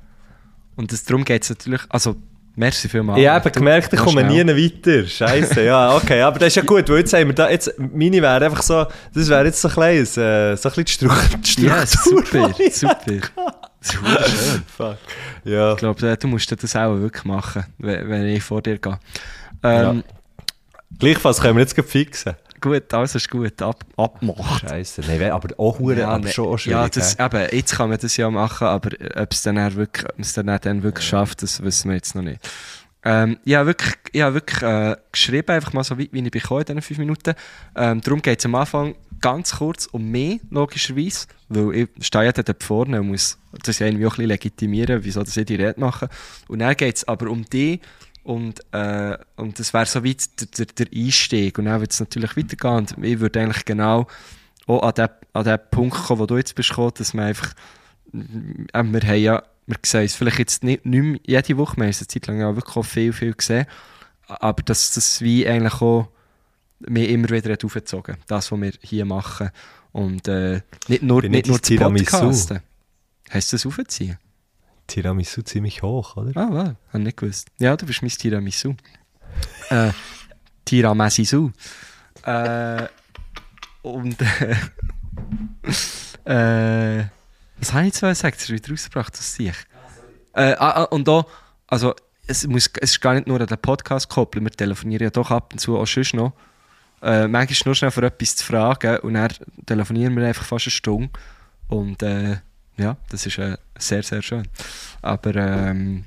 [0.77, 2.17] Und das, darum geht es natürlich, also
[2.55, 3.21] merci vielmals.
[3.21, 5.07] Ich habe gemerkt, ich komme nie weiter.
[5.07, 8.21] Scheiße, ja, okay, aber das ist ja gut, weil jetzt haben wir da, jetzt, meine
[8.21, 11.49] wäre einfach so, das wäre jetzt so ein kleines, äh, so ein bisschen die die
[11.49, 11.69] Struktur.
[11.69, 13.21] Ja, super, super.
[13.81, 14.63] Super schön.
[14.67, 14.99] Fuck.
[15.45, 15.73] Ja.
[15.73, 18.99] Ich glaube, äh, du musst das auch wirklich machen, wenn, ich vor dir gehe.
[19.63, 20.03] Ähm,
[20.99, 22.35] Gleichfalls können wir jetzt fixen.
[22.61, 24.63] Gut, alles ist gut, ab, abmacht.
[24.69, 26.93] Scheiße, nein, aber auch hure, aber ne- schon auch ja, schwierig.
[26.93, 30.83] das, eben, jetzt kann man das ja machen, aber ob es dann, wirklich, dann, dann
[30.83, 32.41] wirklich schafft, das wissen wir jetzt noch nicht.
[33.05, 36.31] Ähm, ich habe wirklich, ich habe wirklich äh, geschrieben, einfach mal so weit, wie ich
[36.31, 37.35] bekomme in diesen fünf Minuten.
[37.77, 42.33] Ähm, darum geht es am Anfang ganz kurz um mich, logischerweise, weil ich stehe ja
[42.33, 45.79] dort vorne und muss das ja irgendwie auch ein bisschen legitimieren, wieso ich die Rede
[45.79, 46.09] mache.
[46.49, 47.81] Und dann geht es aber um dich
[48.27, 51.61] Und, äh, und das wäre so weit der, der, der Einstieg.
[51.61, 52.89] Und dann wird es natürlich weitergehen.
[52.97, 54.09] Und ich würde eigentlich genau
[54.67, 57.53] auch an den, an den Punkt kommen, wo du jetzt bist gekommen, dass man einfach,
[58.13, 61.85] äh, wir haben ja, wir sehen es vielleicht jetzt nicht, nicht mehr jede Woche, wir
[61.85, 63.67] haben es eine Zeit lang ja wirklich auch viel, viel gesehen,
[64.27, 66.09] aber dass das wie eigentlich auch
[66.81, 69.51] mich immer wieder hat aufgezogen das, was wir hier machen.
[69.93, 72.61] Und äh, nicht nur, Bin nicht ich nur zu podcasten.
[73.31, 74.19] Hast du das aufgezogen?
[74.87, 76.41] Tiramisu ziemlich hoch, oder?
[76.41, 77.49] Ah, wow, habe ich nicht gewusst.
[77.59, 78.75] Ja, du bist mein Tiramisu.
[79.71, 79.91] äh,
[80.65, 81.51] Tiramisu.
[82.23, 82.87] Äh,
[83.83, 84.57] und äh,
[87.01, 87.05] äh,
[87.59, 88.35] was habe ich jetzt sagen?
[88.37, 89.55] Das ist wieder rausgebracht aus sich.
[90.35, 91.25] Äh, ah, ah, und da,
[91.67, 91.95] also
[92.27, 95.31] es, muss, es ist gar nicht nur an den Podcast koppeln, wir telefonieren ja doch
[95.31, 96.33] ab und zu auch sonst noch.
[97.03, 99.33] Äh, manchmal nur schnell für etwas zu fragen und dann
[99.67, 101.11] telefonieren wir einfach fast eine Stunde.
[101.69, 102.39] Und äh,
[102.79, 104.47] ja, das ist äh, sehr, sehr schön.
[105.03, 106.05] Aber ähm,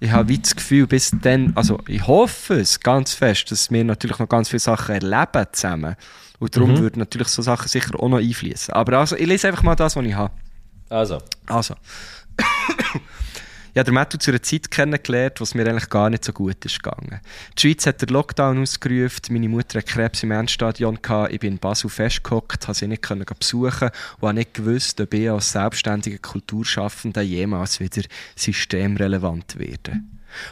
[0.00, 3.82] ich habe wie das Gefühl, bis dann, also ich hoffe es ganz fest, dass wir
[3.84, 5.96] natürlich noch ganz viele Sachen erleben zusammen.
[6.38, 6.78] Und darum Mhm.
[6.80, 8.74] würden natürlich so Sachen sicher auch noch einfließen.
[8.74, 10.34] Aber also, ich lese einfach mal das, was ich habe.
[10.90, 11.74] Also, Also.
[13.76, 16.64] Ich habe Matthew zu einer Zeit kennengelernt, wo es mir eigentlich gar nicht so gut
[16.64, 17.20] ist gegangen.
[17.58, 21.52] Die Schweiz hat den Lockdown ausgerufen, meine Mutter hatte Krebs im Endstadion, gehabt, ich bin
[21.52, 23.90] in Basel festgehockt, konnte sie nicht können besuchen
[24.20, 28.00] und habe nicht gewusst, ob ich als selbstständiger Kulturschaffender jemals wieder
[28.34, 30.00] systemrelevant werde.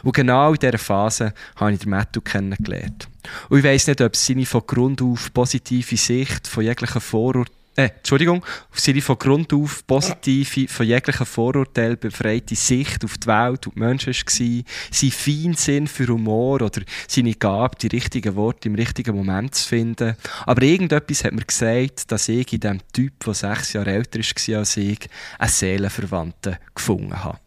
[0.03, 3.09] Und genau in dieser Phase habe ich den Matthew kennengelernt.
[3.49, 7.54] Und ich weiss nicht, ob es seine von Grund auf positive Sicht von jeglichen Vorurteilen
[7.75, 13.27] äh, Entschuldigung, auf seine von Grund auf positive, von jeglichen Vorurteilen befreite Sicht auf die
[13.27, 18.69] Welt und die Menschen war, sein Feinsinn für Humor oder seine Gabe, die richtigen Worte
[18.69, 20.15] im richtigen Moment zu finden.
[20.45, 24.59] Aber irgendetwas hat mir gesagt, dass ich in diesem Typ, der sechs Jahre älter war
[24.59, 24.99] als ich,
[25.37, 27.39] einen Seelenverwandten gefunden habe.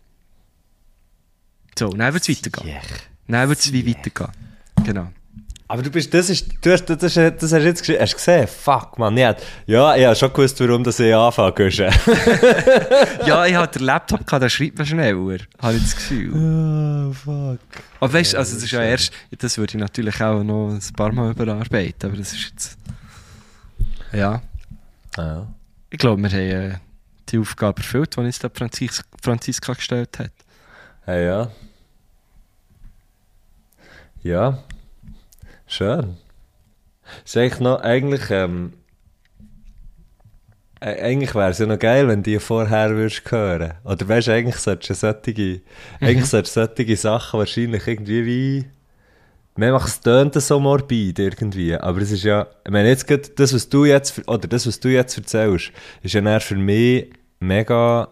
[1.79, 2.77] So, dann wird es weitergehen.
[3.29, 4.33] Dann wird es wie weitergehen.
[4.85, 5.13] Genau.
[5.71, 8.47] Aber du bist, das ist, du hast, das, das, das hast du jetzt hast gesehen?
[8.49, 11.69] Fuck, man, ich hab, ja, ich habe schon gewusst, warum das ich anfange,
[13.27, 16.33] ja, ich hatte den Laptop, gehabt, der schreibt man schneller, habe ich das Gefühl.
[16.33, 17.59] oh, fuck.
[18.01, 20.81] Aber weißt du, also das ist ja erst, das würde ich natürlich auch noch ein
[20.97, 22.79] paar Mal überarbeiten, aber das ist jetzt.
[24.13, 24.41] Ja,
[25.19, 25.47] Ja.
[25.91, 26.39] ich glaube, wir haben
[26.73, 26.79] äh,
[27.29, 30.31] die Aufgabe erfüllt, die uns da Franzis Franziska gestellt hat.
[31.05, 31.51] Hey, ja.
[34.23, 34.59] Ja.
[35.69, 36.17] Schön.
[37.25, 38.73] Ist eigentlich noch, eigentlich, ähm,
[40.81, 43.75] äh, eigentlich wäre es ja noch geil, wenn du die vorher würdest hören.
[43.85, 45.61] Oder weißt du, eigentlich solltest du solche,
[46.01, 48.65] eigentlich solltest solche Sachen wahrscheinlich irgendwie wie,
[49.57, 53.29] man macht es tönt so morbid irgendwie, aber es ist ja, ich meine jetzt gerade,
[53.29, 55.73] das was du jetzt, oder das was du jetzt erzählst,
[56.03, 58.09] ist ja dann für mich mega,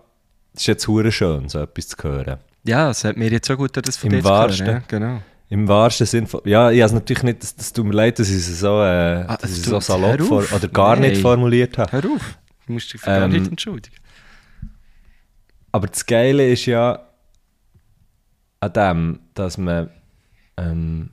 [0.52, 2.38] das ist jetzt hure schön, so etwas zu hören.
[2.64, 4.66] Ja, es hat mir jetzt so gut, das von Im dir zu hören, wahrsten.
[4.66, 5.20] Ja, genau.
[5.48, 8.18] Im wahrsten Sinn von, ja, ich habe es natürlich nicht, das, das tut mir leid,
[8.18, 11.22] dass ich es so, äh, Ah, dass ich so salopp vor, oder gar nicht Nein.
[11.22, 11.92] formuliert habe.
[11.92, 13.94] Hör auf, du musst dich für gar Ähm, nicht entschuldigen.
[15.70, 17.00] Aber das Geile ist ja
[18.60, 19.90] an dem, dass man,
[20.56, 21.10] ähm,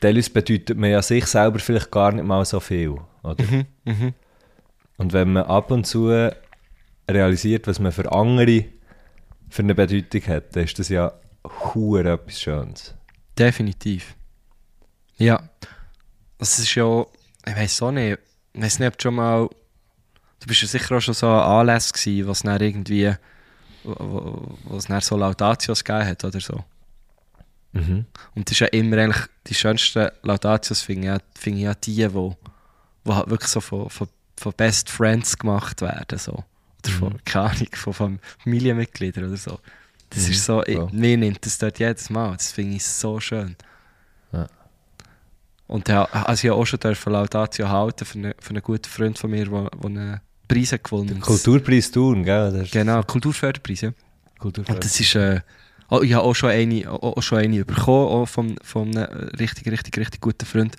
[0.00, 3.44] teilweise bedeutet man ja sich selber vielleicht gar nicht mal so viel, oder?
[3.84, 4.14] Mhm,
[4.96, 6.30] Und wenn man ab und zu
[7.10, 8.64] realisiert, was man für andere
[9.50, 11.12] für eine Bedeutung hat, dann ist das ja
[11.44, 12.94] hure etwas Schönes.
[13.38, 14.14] Definitiv.
[15.16, 15.42] Ja.
[16.38, 17.04] Das ist ja,
[17.46, 18.18] ich weiß auch nicht,
[18.52, 19.48] ich weiß nicht, ob du schon mal,
[20.40, 23.14] du bist ja sicher auch schon so an Anlässe gewesen, was dann irgendwie,
[24.76, 26.64] es dann so Laudatios gegeben hat oder so.
[27.72, 28.06] Mhm.
[28.34, 31.74] Und das ist ja immer eigentlich, die schönsten Laudatios finde ich, ja, finde ich ja
[31.74, 32.36] die, wo,
[33.04, 36.44] wo halt wirklich so von, von, von Best Friends gemacht werden, so.
[36.84, 39.58] Oder von, keine Ahnung, von Familienmitgliedern oder so.
[40.14, 40.88] Das Mhm, ist so, ich, voll.
[40.92, 43.56] mir nimmt das dort jedes Mal, das finde ich so schön.
[44.32, 44.46] Ja.
[45.66, 48.88] Und ja, also ich habe auch schon dürfen Laudatio halten für einen, für einen guten
[48.88, 51.22] Freund von mir, der einen Preis hat gewonnen hat.
[51.22, 52.68] Kulturpreis Thun, gell?
[52.70, 53.92] Genau, Kulturförderpreis, ja.
[54.38, 54.76] Kulturpreis.
[54.76, 55.40] Und das ist, äh,
[55.88, 59.28] oh, ich habe auch schon eine, auch, auch schon eine bekommen, auch von, von einem
[59.38, 60.76] richtig, richtig, richtig guten Freund.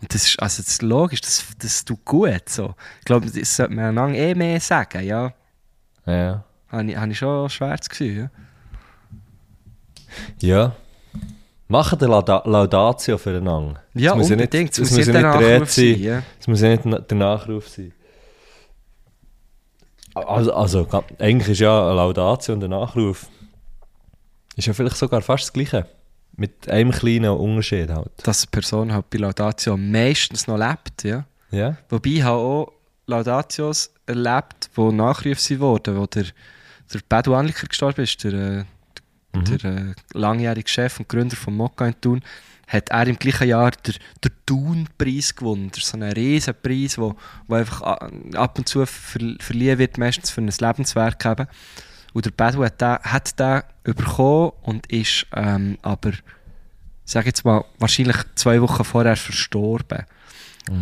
[0.00, 2.74] Und das ist, also das ist logisch, das, das tut gut, so.
[3.00, 5.32] Ich glaube, das sollte man einander eh mehr sagen, ja.
[6.06, 6.44] Ja.
[6.68, 8.30] Habe ich, habe ich schon ein schweres Gefühl, ja.
[10.40, 10.74] Ja.
[11.70, 13.80] Machen der Lauda Laudatio füreinander.
[13.94, 14.70] Ja, Es muss ja nicht- unbedingt.
[14.72, 16.22] Es es muss ja der nicht der Nachruf sein, ja.
[16.40, 17.92] Es muss ja nicht der Nachruf sein.
[20.14, 23.26] Also, also eigentlich ist ja eine Laudatio und ein Nachruf
[24.56, 25.86] ist ja vielleicht sogar fast das Gleiche.
[26.36, 28.10] Mit einem kleinen Unterschied halt.
[28.22, 31.24] Dass eine Person halt bei Laudatio meistens noch lebt, ja.
[31.50, 31.76] Ja?
[31.88, 32.72] Wobei ich habe auch
[33.06, 36.24] Laudatios erlebt, die Nachrufe sind worden, wo der,
[36.92, 38.66] der Bedu Anliker gestorben ist, der,
[39.40, 42.22] äh, der der äh, langjährige Chef und Gründer von Mokka in Thun,
[42.66, 45.70] hat er im gleichen Jahr den, den Thun-Preis gewonnen.
[45.70, 47.16] Das ist so ein riesen Preis, wo,
[47.46, 51.46] wo einfach a- ab und zu ver, verliehen wird, meistens für ein Lebenswerk eben.
[52.12, 56.12] Und der Badu hat den, hat den bekommen und ist ähm, aber,
[57.04, 60.04] sag jetzt mal, wahrscheinlich zwei Wochen vorher verstorben.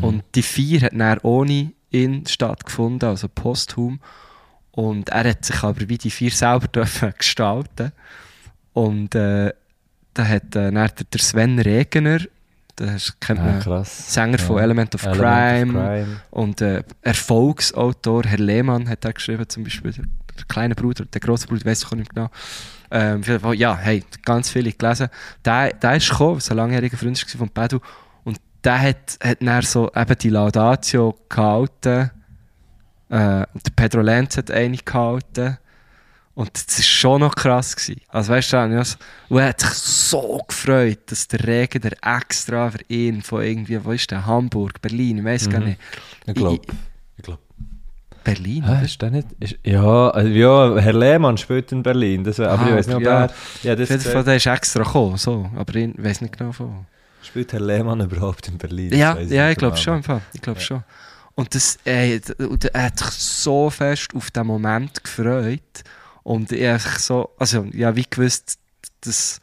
[0.02, 4.00] Und die Feier hat dann ohne ihn stattgefunden, also posthum.
[4.72, 7.92] Und er hat sich aber wie die vier selber dürfen gestalten.
[8.76, 9.54] Und äh,
[10.12, 12.18] da hat äh, der, Sven Regener,
[12.76, 14.12] das kennt Ah, man, krass.
[14.12, 14.64] Sänger von Ja.
[14.64, 15.78] Element of Element Crime.
[15.78, 16.20] of Crime.
[16.30, 20.04] Und äh, Erfolgsautor, Herr Lehmann hat er geschrieben, zum Beispiel, der,
[20.36, 22.28] der kleine Bruder, der große Bruder, weiß ich nicht genau.
[22.90, 23.22] Ähm,
[23.54, 25.08] ja, hey, ganz viele gelesen.
[25.42, 27.80] Der, der ist gekommen, so ein langjähriger Freund von Pedro.
[28.24, 32.10] Und der hat, hat dann so eben die Laudatio gehalten.
[33.08, 35.56] Äh, der Pedro Lenz hat eine gehalten.
[36.36, 37.74] Und das war schon noch krass.
[37.74, 38.00] Gewesen.
[38.08, 38.96] Also weißt du, ja, so-
[39.30, 43.82] und er hat sich so gefreut, dass der Regen der extra für ihn von irgendwie,
[43.82, 45.66] wo ist der, Hamburg, Berlin, ich weiß gar Mhm.
[45.68, 45.80] nicht.
[46.26, 46.60] Ich glaube.
[47.16, 47.40] Ich glaube.
[48.22, 49.28] Berlin, Hä, ist der nicht?
[49.40, 52.22] Ist, ja, also, ja, Herr Lehmann spielt in Berlin.
[52.24, 53.20] Das, aber Ah, ich weiß nicht, ob ja.
[53.24, 53.30] er.
[53.62, 55.48] Ja, Auf das jeden Fall, der ist extra gekommen, so.
[55.56, 56.86] aber ich weiß nicht genau von.
[57.22, 58.92] Spielt Herr Lehmann überhaupt in Berlin?
[58.92, 59.82] Ja, ja, ich glaube genau.
[59.84, 59.96] schon.
[59.96, 60.20] im Fall.
[60.34, 60.82] Ich glaube schon.
[61.34, 62.20] Und das, ey,
[62.72, 65.60] er hat sich so fest auf den Moment gefreut.
[66.26, 68.58] Und ich sich so, also, ja, wie gewusst,
[69.02, 69.40] dass,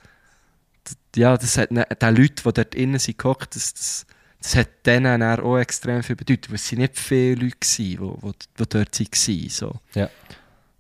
[1.15, 4.05] ja, das hat ne- den Leuten, die dort innen sind gehockt, das, das,
[4.41, 7.55] das hat denen auch extrem viel bedeutet, weil es sind nicht viele Leute
[8.01, 9.75] waren, die, die, die dort waren, so.
[9.93, 10.09] Ja.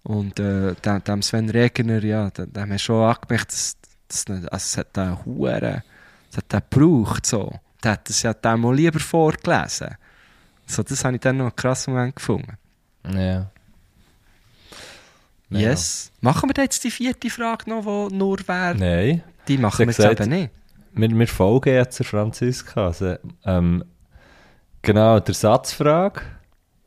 [0.03, 3.77] Und äh, dem, dem Sven Regener, ja, dem, dem haben wir schon angemerkt, dass,
[4.09, 5.83] dass nicht, also es hat den Huren,
[6.29, 7.49] es hat den gebraucht, so.
[7.81, 9.95] Der hat das ja dem mal lieber vorgelesen.
[10.65, 12.57] So, das habe ich dann noch einen krassen Moment gefunden.
[13.07, 13.49] Ja.
[15.53, 15.69] Ja.
[15.71, 16.11] Yes.
[16.21, 18.75] Machen wir jetzt die vierte Frage noch, die nur wäre?
[18.77, 19.23] Nein.
[19.47, 20.51] Die machen wir Sie jetzt eben gesagt- nicht.
[20.95, 22.87] Wir, wir folgen jetzt Franziska.
[22.87, 23.15] Also,
[23.45, 23.83] ähm,
[24.81, 26.21] genau, der Satzfrage.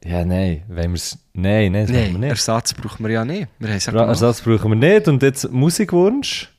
[0.04, 0.62] Ja, nein.
[0.68, 2.30] Wenn wir's, nein, nein, das machen wir Nein, nicht.
[2.30, 3.48] Ersatz brauchen wir ja nicht.
[3.58, 4.04] Wir ja.
[4.06, 5.08] Ersatz brauchen wir nicht.
[5.08, 6.52] Und jetzt Musikwunsch.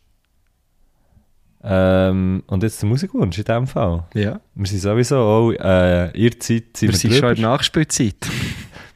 [1.64, 4.06] Ähm, und jetzt der Musikwunsch in dem Fall.
[4.14, 4.40] Ja.
[4.56, 7.30] Wir sind sowieso auch, äh, ihr Zeit sind Wir wir, sind schon drüber.
[7.32, 8.16] in der Nachspielzeit.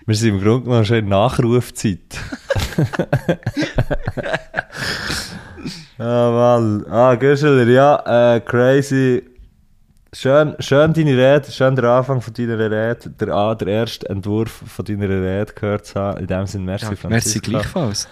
[0.06, 1.99] Wir sind im Grunde genommen schon in Nachrufzeit.
[5.98, 6.86] ah, Mann.
[6.90, 9.23] Ah, Güscheler, ja, äh, crazy.
[10.14, 14.52] Schön, schön deine Rede, schön der Anfang von deiner Rede, der, ah, der erste Entwurf
[14.68, 16.19] von deiner Rede gehört zu haben.
[16.19, 17.49] In dem Sinne, merci, Ja, merci Franziska.
[17.52, 18.07] gleichfalls.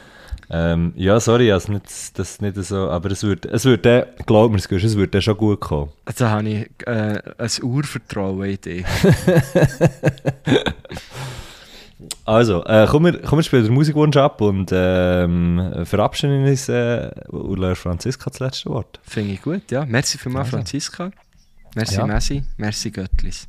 [0.52, 4.57] Ähm, ja, sorry, also nicht, das nicht so, aber es wird, es dann- glaub mir,
[4.57, 5.91] es wird dann schon gut kommen.
[6.18, 8.86] Da habe ich äh, ein Urvertrauen in dich.
[12.26, 17.12] Also, äh, komm, wir, komm, wir spielen den Musikwunsch ab und ähm, verabschieden uns äh,
[17.30, 19.00] und Franziska das letzte Wort.
[19.04, 19.86] Finde ich gut, ja.
[19.86, 20.58] Merci vielmals, Also.
[20.58, 21.12] Franziska.
[21.76, 22.08] Merci, Ja.
[22.08, 22.44] Messi.
[22.58, 23.48] Merci, Göttlis.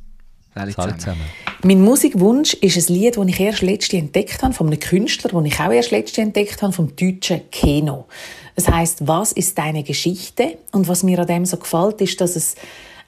[0.53, 0.99] Alle Alle zusammen.
[0.99, 1.21] zusammen.
[1.63, 5.45] Mein Musikwunsch ist ein Lied, das ich erst letztens entdeckt habe, von einem Künstler, den
[5.45, 8.07] ich auch erst letztens entdeckt habe, vom deutschen Keno.
[8.55, 12.35] Es heißt «Was ist deine Geschichte?» Und was mir an dem so gefällt, ist, dass
[12.35, 12.55] es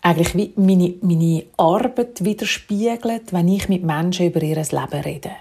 [0.04, 5.32] eigentlich wie meine, meine Arbeit widerspiegelt, wenn ich mit Menschen über ihr Leben rede.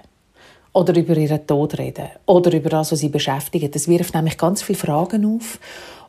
[0.73, 2.11] Oder über ihren Tod rede.
[2.27, 3.75] Oder über das, was sie beschäftigt.
[3.75, 5.59] Das wirft nämlich ganz viele Fragen auf.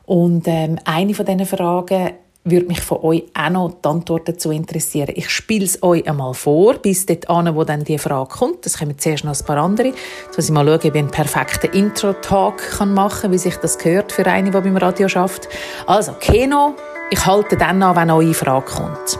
[0.06, 2.12] Und ähm, eine von diesen Fragen
[2.44, 5.12] würde mich von euch auch noch die Antwort dazu interessieren.
[5.16, 8.64] Ich spiele es euch einmal vor, bis dort an, wo dann die Frage kommt.
[8.66, 9.88] Das kommen zuerst noch ein paar andere.
[9.88, 13.78] Jetzt muss ich mal schauen, ob ich einen perfekten Intro-Talk machen kann, wie sich das
[13.78, 15.48] gehört für eine, die beim Radio schafft.
[15.86, 16.74] Also, Keno,
[17.10, 19.18] ich halte dann an, wenn eure Frage kommt.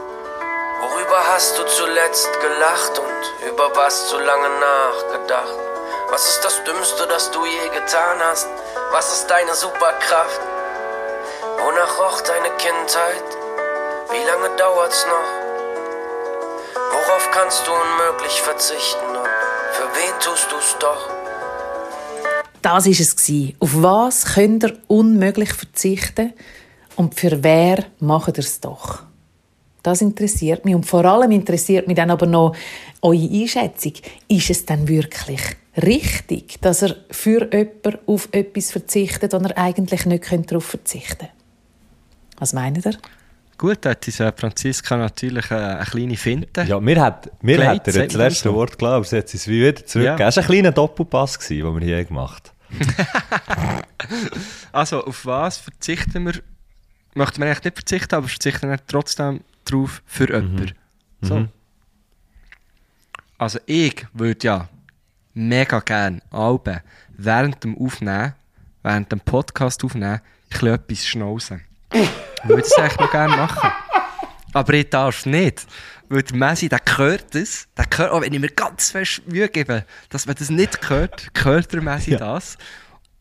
[0.80, 5.58] Worüber hast du zuletzt gelacht und über was zu lange nachgedacht?
[6.10, 8.48] Was ist das Dümmste, das du je getan hast?
[8.92, 10.40] Was ist deine Superkraft?
[11.58, 13.24] Wonach roch deine Kindheit?
[14.10, 15.44] Wie lange dauert's noch?
[16.92, 19.28] Worauf kannst du unmöglich verzichten und
[19.72, 21.10] für wen tust du's doch?
[22.62, 23.54] Das ist es.
[23.60, 26.32] Auf was könnt ihr unmöglich verzichten
[26.96, 29.02] und für wer macht ihr es doch?
[29.82, 32.56] Das interessiert mich und vor allem interessiert mich dann aber noch
[33.02, 33.92] eure Einschätzung.
[34.28, 35.40] Ist es denn wirklich
[35.76, 41.34] richtig, dass er für jemanden auf etwas verzichtet und er eigentlich nicht darauf verzichten könnte?
[42.38, 42.96] Was meint ihr?
[43.58, 46.62] Gut, da hat diese Franziska natürlich eine kleine Finte.
[46.62, 48.54] Ja, mir hat, mir hat er das letzte so.
[48.54, 50.18] Wort klar, aber sie hat es wie wieder zurückgegeben.
[50.18, 50.28] Ja.
[50.28, 52.52] Es war ein kleiner Doppelpass, den wir hier gemacht
[54.72, 56.42] Also, auf was verzichten wir?
[57.14, 60.72] Möchten wir eigentlich nicht verzichten, aber verzichten wir trotzdem drauf für jemanden.
[61.22, 61.36] So.
[61.40, 61.48] Mhm.
[63.38, 64.68] Also, ich würde ja
[65.34, 66.80] mega gerne Alben
[67.16, 68.34] während dem Aufnehmen,
[68.82, 71.60] während dem Podcast aufnehmen, bisschen etwas schnauzen.
[71.92, 72.08] Ich
[72.44, 73.70] würde das eigentlich noch gerne machen.
[74.52, 75.66] Aber ich darf nicht.
[76.08, 77.66] Weil der Messi, der hört das.
[77.76, 81.28] Der hört, auch wenn ich mir ganz fest Mühe gebe, dass man das nicht hört,
[81.42, 82.18] hört der Messi Ja.
[82.18, 82.56] das.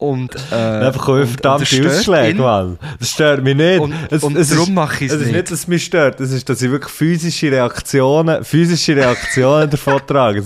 [0.03, 2.41] Und, äh, Einfach und verdammte das stört Ausschläge.
[2.41, 2.77] Mann.
[2.99, 3.79] Das stört mich nicht.
[3.79, 3.93] Und-
[4.23, 5.35] und darum mache ich es Es ist nicht.
[5.37, 6.19] nicht, dass es mich stört.
[6.19, 10.41] Es ist, dass ich wirklich physische Reaktionen, physische Reaktionen davon trage.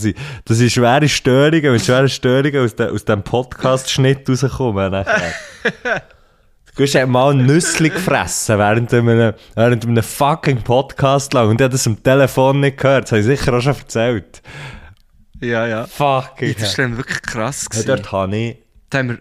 [0.46, 4.90] Dass ich, schwere Störungen, mit schweren Störungen aus, de, aus dem Podcast-Schnitt rauskomme.
[4.92, 5.34] nachher.
[6.76, 11.64] Du hast mal ein Nüssli gefressen während einem, während einem fucking Podcast lang und ich
[11.64, 13.06] habe das am Telefon nicht gehört.
[13.06, 14.44] Das habe ich sicher auch schon erzählt.
[15.42, 15.86] Ja, ja.
[15.88, 17.88] Fucking Das ist dann wirklich krass Ja, gewesen.
[17.88, 18.58] dort habe ich...
[18.92, 19.18] Da, haben wir,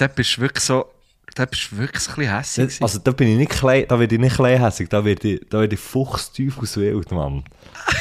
[0.00, 0.86] da bist du wirklich so,
[1.34, 2.82] da bist du wirklich ein bisschen hässlich gewesen.
[2.82, 5.60] Also da bin ich nicht klein, da werde ich nicht kleinhässig, da werde ich, da
[5.60, 7.44] werde ich fuchsteufelswild, Mann.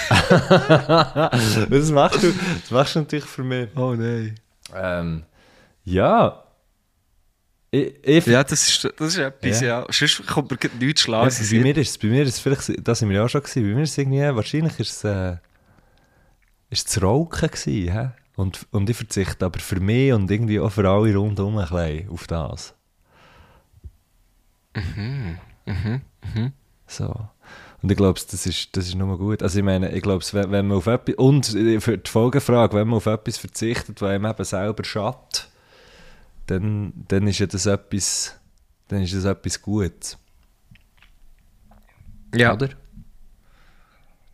[1.70, 3.70] das machst du, das machst du natürlich für mich.
[3.76, 4.36] oh nein.
[4.74, 5.24] Ähm,
[5.84, 6.44] ja.
[7.72, 9.86] Ich, ich, Ja, das ist, das ist etwas, ja.
[9.90, 11.50] Sonst kommt mir nichts ja, Schlaues.
[11.52, 13.42] bei mir ist es, bei mir ist es vielleicht, da sind wir ja auch schon
[13.42, 15.34] gewesen, bei mir ist es irgendwie, wahrscheinlich ist es, äh,
[16.70, 18.10] ist es das Rauchen gewesen, hä?
[18.40, 22.10] Und, und ich verzichte aber für mich und irgendwie auch für alle rundherum ein bisschen
[22.10, 22.74] auf das.
[26.88, 27.28] So.
[27.82, 29.44] Und ich glaube, das ist, das ist nur gut.
[29.44, 31.48] Also ich meine, ich glaube, wenn, wenn man auf etwas, und
[31.84, 35.50] für die Folgefrage, wenn man auf etwas verzichtet, was einem eben selber schadet,
[36.48, 38.40] dann, dann ist ja das etwas,
[38.88, 40.18] dann ist das etwas Gutes.
[42.34, 42.70] Ja, Oder?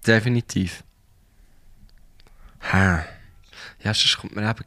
[0.06, 0.84] definitiv.
[2.60, 3.15] Hä?
[3.86, 4.66] Ja, sonst kommt mir eben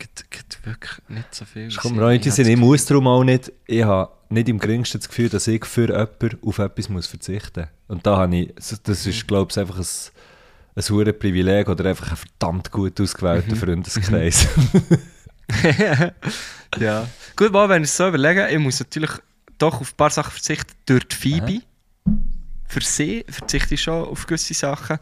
[0.62, 1.74] wirklich nicht so viel.
[1.74, 2.46] Kommt mir auch nicht Sinn.
[2.46, 5.88] Ich muss darum auch nicht, ich habe nicht im geringsten das Gefühl, dass ich für
[5.88, 7.96] jemanden auf etwas muss verzichten muss.
[7.96, 9.86] Und da habe ich, das ist, glaube ich, einfach ein,
[10.76, 14.46] ein hohes Privileg oder einfach ein verdammt gut ausgewählter Freundeskreis.
[16.78, 17.08] Ja.
[17.34, 19.10] Gut, mal, wenn ich es so überlege, ich muss natürlich
[19.58, 20.72] doch auf ein paar Sachen verzichten.
[20.86, 21.62] Durch die Phoebe.
[22.66, 24.98] Für sie verzichte ich schon auf gewisse Sachen.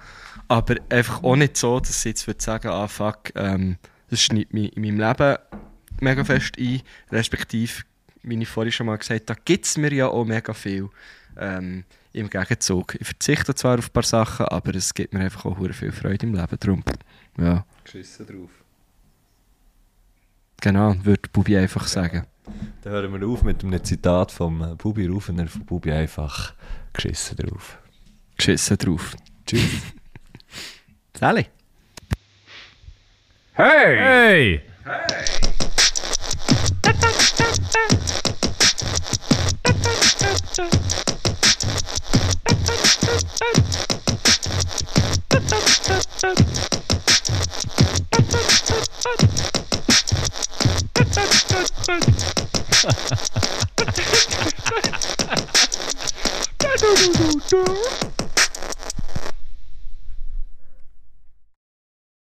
[0.48, 3.76] Aber einfach auch nicht so, dass sie jetzt würde sagen, ah fuck, ähm,
[4.10, 5.38] das schneidet mich in meinem Leben
[6.00, 6.82] mega fest ein.
[7.10, 7.82] Respektive,
[8.22, 10.88] wie ich vorhin schon mal gesagt habe, gibt es mir ja auch mega viel.
[11.36, 12.96] Ähm, Im Gegenzug.
[12.98, 16.26] Ich verzichte zwar auf ein paar Sachen, aber es gibt mir einfach auch viel Freude
[16.26, 16.56] im Leben.
[16.58, 16.82] Darum,
[17.38, 18.50] ja, Geschissen drauf.
[20.60, 22.26] genau, würde Bubi einfach sagen.
[22.82, 26.54] Dann hören wir auf mit einem Zitat vom äh, Bubi Rufener von Bubi einfach
[26.92, 27.78] geschissen drauf.
[28.36, 29.16] Geschissen drauf.
[29.44, 29.62] Tschüss.
[31.18, 31.46] Sally.
[33.56, 34.60] Hey!
[34.84, 34.84] Hey!